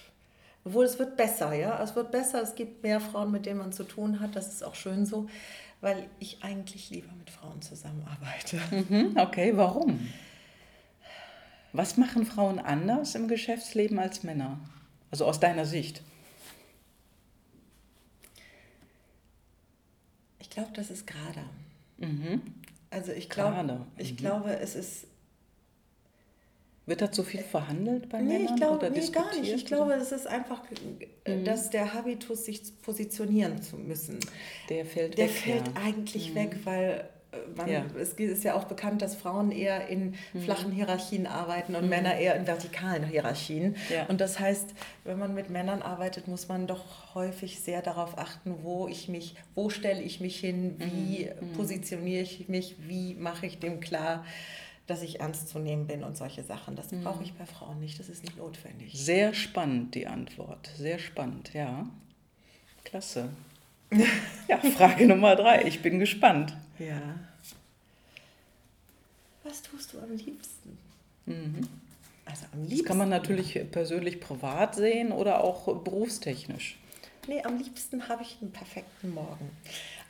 obwohl 0.65 0.85
es 0.87 0.99
wird 0.99 1.17
besser, 1.17 1.53
ja, 1.53 1.83
es 1.83 1.95
wird 1.95 2.11
besser, 2.11 2.43
es 2.43 2.55
gibt 2.55 2.83
mehr 2.83 3.01
Frauen, 3.01 3.31
mit 3.31 3.45
denen 3.45 3.59
man 3.59 3.73
zu 3.73 3.85
tun 3.85 4.21
hat, 4.21 4.35
das 4.35 4.49
ist 4.49 4.65
auch 4.65 4.75
schön 4.75 5.05
so, 5.05 5.29
weil 5.83 6.09
ich 6.19 6.43
eigentlich 6.43 6.89
lieber 6.91 7.13
mit 7.19 7.29
Frauen 7.29 7.61
zusammenarbeite. 7.61 8.59
Mhm, 8.71 9.17
okay, 9.19 9.53
warum? 9.57 10.09
Was 11.73 11.99
machen 11.99 12.25
Frauen 12.25 12.59
anders 12.59 13.15
im 13.15 13.29
Geschäftsleben 13.29 13.99
als 13.99 14.23
Männer? 14.23 14.59
Also 15.11 15.27
aus 15.27 15.41
deiner 15.41 15.67
Sicht? 15.67 16.03
Ich 20.39 20.49
glaube, 20.49 20.71
das 20.73 20.91
ist 20.91 21.07
gerade. 21.07 21.43
Mhm. 21.99 22.41
Also 22.97 23.13
ich, 23.13 23.29
glaub, 23.29 23.63
mhm. 23.63 23.83
ich 23.99 24.17
glaube, 24.17 24.59
es 24.59 24.75
ist. 24.75 25.07
Wird 26.87 27.03
da 27.03 27.11
zu 27.11 27.25
viel 27.25 27.43
verhandelt 27.43 28.09
bei 28.09 28.23
nee, 28.23 28.39
Männern 28.39 28.55
ich 28.55 28.61
glaube, 28.61 28.77
oder 28.77 28.91
nee, 28.91 29.07
gar 29.09 29.35
nicht. 29.39 29.53
Ich 29.53 29.67
glaube, 29.67 29.93
es 29.95 30.13
ist 30.13 30.27
einfach, 30.27 30.63
äh, 31.25 31.37
mhm. 31.37 31.45
dass 31.45 31.69
der 31.71 31.93
Habitus, 31.93 32.45
sich 32.45 32.63
positionieren 32.81 33.61
zu 33.61 33.77
müssen, 33.77 34.21
der 34.71 34.87
fällt 34.87 35.19
der 35.19 35.27
weg. 35.27 35.35
Der 35.35 35.55
fällt 35.55 35.67
ja. 35.67 35.83
eigentlich 35.83 36.31
mhm. 36.31 36.35
weg, 36.37 36.59
weil 36.65 37.09
man, 37.57 37.69
ja. 37.69 37.85
es 38.01 38.13
ist 38.15 38.45
ja 38.45 38.55
auch 38.55 38.65
bekannt, 38.65 39.03
dass 39.03 39.15
Frauen 39.15 39.51
eher 39.51 39.89
in 39.89 40.15
mhm. 40.33 40.41
flachen 40.41 40.73
Hierarchien 40.73 41.27
arbeiten 41.27 41.75
und 41.75 41.85
mhm. 41.85 41.91
Männer 41.91 42.17
eher 42.17 42.37
in 42.37 42.47
vertikalen 42.47 43.05
Hierarchien. 43.05 43.77
Ja. 43.93 44.07
Und 44.07 44.21
das 44.21 44.39
heißt, 44.39 44.75
wenn 45.05 45.19
man 45.19 45.35
mit 45.35 45.51
Männern 45.51 45.83
arbeitet, 45.83 46.29
muss 46.29 46.49
man 46.49 46.67
doch 46.67 47.15
häufig 47.15 47.61
sehr 47.61 47.83
darauf 47.83 48.19
achten, 48.19 48.57
wo 48.63 48.89
ich 48.89 49.09
mich, 49.09 49.35
wo 49.55 49.71
stelle 49.71 50.03
ich 50.03 50.21
mich 50.21 50.39
hin, 50.39 50.77
wie 50.79 51.25
mhm. 51.25 51.49
mhm. 51.49 51.53
positioniere 51.53 52.23
ich 52.23 52.49
mich, 52.49 52.77
wie 52.87 53.15
mache 53.15 53.47
ich 53.47 53.59
dem 53.59 53.81
klar, 53.81 54.25
dass 54.87 55.03
ich 55.03 55.21
ernst 55.21 55.49
zu 55.49 55.59
nehmen 55.59 55.87
bin 55.87 56.05
und 56.05 56.17
solche 56.17 56.43
Sachen. 56.43 56.77
Das 56.77 56.91
mhm. 56.93 57.03
brauche 57.03 57.23
ich 57.23 57.35
bei 57.35 57.47
Frauen 57.47 57.81
nicht, 57.81 57.99
das 57.99 58.09
ist 58.09 58.23
nicht 58.23 58.37
notwendig. 58.37 58.93
Sehr 58.95 59.35
spannend 59.35 59.95
die 59.95 60.07
Antwort, 60.07 60.71
sehr 60.77 60.99
spannend, 60.99 61.53
ja. 61.55 61.87
Klasse. 62.85 63.31
Ja, 64.49 64.59
Frage 64.59 65.09
Nummer 65.09 65.35
drei. 65.35 65.65
Ich 65.65 65.83
bin 65.83 65.99
gespannt. 65.99 66.57
Ja. 66.79 67.01
Was 69.43 69.61
tust 69.63 69.93
du 69.93 69.99
am 69.99 70.13
liebsten? 70.13 70.79
Mhm. 71.27 71.69
Also 72.25 72.47
am 72.53 72.61
liebsten. 72.63 72.79
Das 72.79 72.87
kann 72.87 72.99
man 72.99 73.09
natürlich 73.09 73.61
persönlich 73.73 74.21
privat 74.21 74.77
sehen 74.77 75.11
oder 75.11 75.43
auch 75.43 75.83
berufstechnisch. 75.83 76.79
Nee, 77.27 77.43
am 77.43 77.59
liebsten 77.59 78.09
habe 78.09 78.23
ich 78.23 78.39
einen 78.41 78.53
perfekten 78.53 79.13
Morgen. 79.15 79.51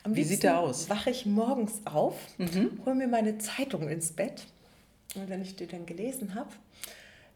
Am 0.03 0.15
Wie 0.15 0.23
sieht 0.23 0.43
der 0.43 0.59
aus? 0.59 0.89
Wache 0.89 1.09
ich 1.09 1.25
morgens 1.25 1.81
auf, 1.85 2.15
mhm. 2.37 2.79
hole 2.85 2.95
mir 2.95 3.07
meine 3.07 3.39
Zeitung 3.39 3.89
ins 3.89 4.11
Bett 4.11 4.45
und 5.15 5.29
wenn 5.29 5.41
ich 5.41 5.55
die 5.55 5.67
dann 5.67 5.85
gelesen 5.85 6.35
habe, 6.35 6.51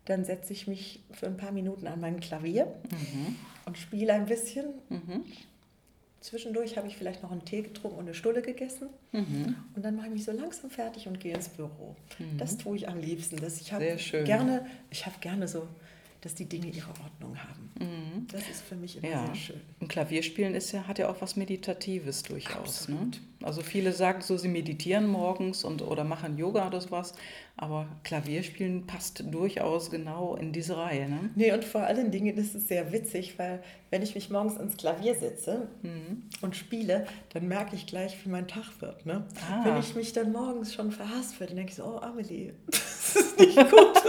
dann 0.06 0.24
setze 0.24 0.54
ich 0.54 0.68
mich 0.68 1.00
für 1.12 1.26
ein 1.28 1.38
paar 1.38 1.52
Minuten 1.52 1.88
an 1.88 2.00
mein 2.00 2.20
Klavier 2.20 2.68
mhm. 2.92 3.36
und 3.66 3.78
spiele 3.78 4.14
ein 4.14 4.26
bisschen. 4.26 4.66
Mhm. 4.90 5.26
Zwischendurch 6.22 6.78
habe 6.78 6.88
ich 6.88 6.96
vielleicht 6.96 7.24
noch 7.24 7.32
einen 7.32 7.46
Tee 7.46 7.64
getrunken 7.64 7.98
und 7.98 8.06
eine 8.06 8.14
Stulle 8.14 8.44
gegessen. 8.44 8.90
Mhm. 9.12 9.56
Und 9.76 9.84
dann 9.84 9.96
mache 9.96 10.06
ich 10.06 10.14
mich 10.14 10.24
so 10.24 10.32
langsam 10.32 10.70
fertig 10.70 11.08
und 11.08 11.20
gehe 11.20 11.34
ins 11.34 11.50
Büro. 11.50 11.96
Mhm. 12.20 12.38
Das 12.38 12.58
tue 12.58 12.78
ich 12.78 12.88
am 12.88 13.00
liebsten. 13.00 13.38
Das, 13.38 13.60
ich 13.60 13.74
habe 13.74 13.98
gerne, 14.24 14.68
ich 14.92 15.08
habe 15.08 15.16
gerne 15.20 15.48
so, 15.48 15.68
dass 16.22 16.36
die 16.36 16.46
Dinge 16.46 16.68
ihre 16.68 16.90
Ordnung 16.90 17.36
haben. 17.38 17.72
Mhm. 17.80 18.28
Das 18.32 18.48
ist 18.48 18.62
für 18.62 18.76
mich 18.76 18.98
immer 18.98 19.10
ja. 19.10 19.26
sehr 19.26 19.36
schön. 19.36 19.62
Und 19.80 19.88
Klavierspielen 19.88 20.54
ist 20.54 20.72
ja, 20.72 20.88
hat 20.88 21.00
ja 21.00 21.10
auch 21.10 21.20
was 21.22 21.36
Meditatives 21.36 22.22
durchaus. 22.22 22.88
Ne? 22.88 23.10
Also 23.42 23.62
viele 23.62 23.92
sagen 23.92 24.22
so, 24.22 24.38
sie 24.38 24.48
meditieren 24.48 25.08
morgens 25.08 25.64
und, 25.64 25.82
oder 25.82 26.04
machen 26.04 26.38
Yoga 26.38 26.68
oder 26.68 26.80
sowas. 26.82 27.16
Aber 27.62 27.88
Klavierspielen 28.04 28.88
passt 28.88 29.24
durchaus 29.32 29.92
genau 29.92 30.36
in 30.36 30.52
diese 30.52 30.78
Reihe. 30.78 31.08
Ne? 31.08 31.30
Nee, 31.36 31.54
und 31.54 31.64
vor 31.64 31.82
allen 31.82 32.10
Dingen 32.10 32.36
ist 32.36 32.56
es 32.56 32.68
sehr 32.68 32.92
witzig, 32.92 33.38
weil 33.38 33.62
wenn 33.92 34.02
ich 34.02 34.16
mich 34.16 34.32
morgens 34.32 34.58
ins 34.58 34.78
Klavier 34.78 35.14
setze 35.14 35.68
mhm. 35.84 36.24
und 36.42 36.56
spiele, 36.56 37.06
dann 37.34 37.48
merke 37.48 37.76
ich 37.76 37.86
gleich, 37.86 38.18
wie 38.26 38.30
mein 38.30 38.48
Tag 38.48 38.64
wird. 38.80 39.06
Ne? 39.06 39.28
Ah. 39.48 39.64
Wenn 39.64 39.78
ich 39.78 39.94
mich 39.94 40.12
dann 40.12 40.32
morgens 40.32 40.74
schon 40.74 40.92
verhaspel, 40.92 41.46
dann 41.46 41.56
denke 41.56 41.70
ich 41.70 41.76
so, 41.76 41.84
oh 41.86 42.00
Amelie, 42.00 42.56
das 42.66 43.16
ist 43.16 43.40
nicht 43.40 43.56
gut. 43.56 43.70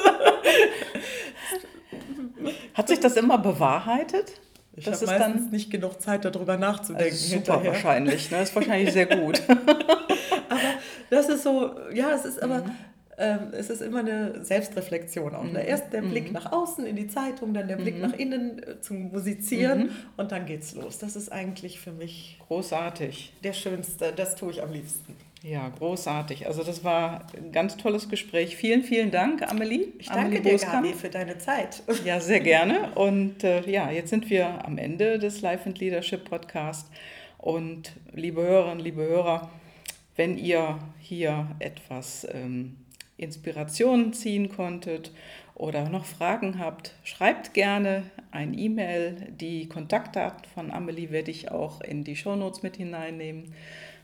Hat 2.72 2.88
sich 2.88 3.00
das 3.00 3.18
immer 3.18 3.36
bewahrheitet? 3.36 4.40
Ich 4.74 4.86
habe 4.86 4.96
meistens 5.04 5.18
dann 5.18 5.50
nicht 5.50 5.70
genug 5.70 6.00
Zeit, 6.00 6.24
darüber 6.24 6.56
nachzudenken. 6.56 7.12
Also 7.12 7.36
super 7.36 7.36
hinterher. 7.36 7.72
wahrscheinlich, 7.72 8.30
ne? 8.30 8.38
Das 8.38 8.48
ist 8.48 8.56
wahrscheinlich 8.56 8.94
sehr 8.94 9.04
gut. 9.04 9.42
aber 10.48 10.60
das 11.10 11.28
ist 11.28 11.42
so, 11.42 11.74
ja, 11.92 12.12
es 12.14 12.24
ist 12.24 12.42
aber, 12.42 12.64
mhm 12.64 12.70
es 13.16 13.68
ist 13.68 13.82
immer 13.82 14.00
eine 14.00 14.42
Selbstreflexion 14.44 15.34
auch. 15.34 15.44
Ne? 15.44 15.60
Mhm. 15.60 15.68
Erst 15.68 15.92
der 15.92 16.00
Blick 16.00 16.28
mhm. 16.28 16.32
nach 16.32 16.50
außen 16.50 16.86
in 16.86 16.96
die 16.96 17.08
Zeitung, 17.08 17.52
dann 17.52 17.68
der 17.68 17.76
Blick 17.76 17.96
mhm. 17.96 18.00
nach 18.00 18.14
innen 18.14 18.62
äh, 18.62 18.80
zum 18.80 19.10
Musizieren 19.10 19.84
mhm. 19.84 19.90
und 20.16 20.32
dann 20.32 20.46
geht's 20.46 20.74
los. 20.74 20.98
Das 20.98 21.14
ist 21.14 21.30
eigentlich 21.30 21.78
für 21.78 21.92
mich 21.92 22.38
großartig. 22.46 23.34
Der 23.44 23.52
schönste, 23.52 24.12
das 24.12 24.34
tue 24.34 24.52
ich 24.52 24.62
am 24.62 24.72
liebsten. 24.72 25.14
Ja, 25.42 25.68
großartig. 25.68 26.46
Also 26.46 26.62
das 26.62 26.84
war 26.84 27.26
ein 27.36 27.50
ganz 27.50 27.76
tolles 27.76 28.08
Gespräch. 28.08 28.56
Vielen, 28.56 28.82
vielen 28.82 29.10
Dank, 29.10 29.42
Amelie. 29.42 29.88
Ich 29.98 30.06
danke 30.06 30.26
Amelie 30.26 30.40
dir, 30.40 30.52
Boskamp. 30.52 30.86
Gabi, 30.86 30.94
für 30.94 31.10
deine 31.10 31.36
Zeit. 31.38 31.82
Ja, 32.04 32.20
sehr 32.20 32.40
gerne. 32.40 32.92
Und 32.94 33.42
äh, 33.42 33.68
ja, 33.68 33.90
jetzt 33.90 34.10
sind 34.10 34.30
wir 34.30 34.64
am 34.64 34.78
Ende 34.78 35.18
des 35.18 35.40
Life 35.40 35.66
and 35.66 35.78
Leadership 35.80 36.24
Podcast. 36.24 36.88
Und 37.38 37.92
liebe 38.12 38.40
Hörerinnen, 38.40 38.78
liebe 38.78 39.02
Hörer, 39.02 39.50
wenn 40.14 40.38
ihr 40.38 40.78
hier 41.00 41.48
etwas 41.58 42.26
ähm, 42.32 42.76
Inspirationen 43.22 44.12
ziehen 44.12 44.48
konntet 44.48 45.12
oder 45.54 45.88
noch 45.88 46.04
Fragen 46.04 46.58
habt, 46.58 46.94
schreibt 47.04 47.54
gerne 47.54 48.04
ein 48.30 48.58
E-Mail. 48.58 49.32
Die 49.40 49.68
Kontaktdaten 49.68 50.44
von 50.52 50.70
Amelie 50.70 51.10
werde 51.10 51.30
ich 51.30 51.50
auch 51.50 51.80
in 51.80 52.04
die 52.04 52.16
Shownotes 52.16 52.62
mit 52.62 52.76
hineinnehmen. 52.76 53.52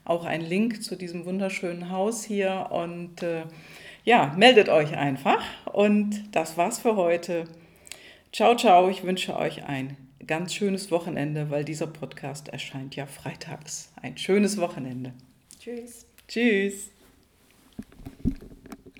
Auch 0.05 0.25
ein 0.25 0.41
Link 0.41 0.83
zu 0.83 0.97
diesem 0.97 1.25
wunderschönen 1.27 1.91
Haus 1.91 2.25
hier. 2.25 2.69
Und 2.71 3.23
äh, 3.23 3.45
ja, 4.05 4.35
meldet 4.37 4.69
euch 4.69 4.97
einfach. 4.97 5.43
Und 5.73 6.25
das 6.33 6.57
war's 6.57 6.79
für 6.79 6.97
heute. 6.97 7.45
Ciao, 8.33 8.57
ciao. 8.57 8.89
Ich 8.89 9.05
wünsche 9.05 9.37
euch 9.37 9.65
ein 9.65 9.97
ganz 10.27 10.55
schönes 10.55 10.91
Wochenende, 10.91 11.51
weil 11.51 11.65
dieser 11.65 11.87
Podcast 11.87 12.49
erscheint 12.49 12.95
ja 12.97 13.07
freitags. 13.07 13.93
Ein 14.01 14.17
schönes 14.17 14.59
Wochenende. 14.59 15.13
Tschüss. 15.59 16.07
Tschüss. 16.29 16.98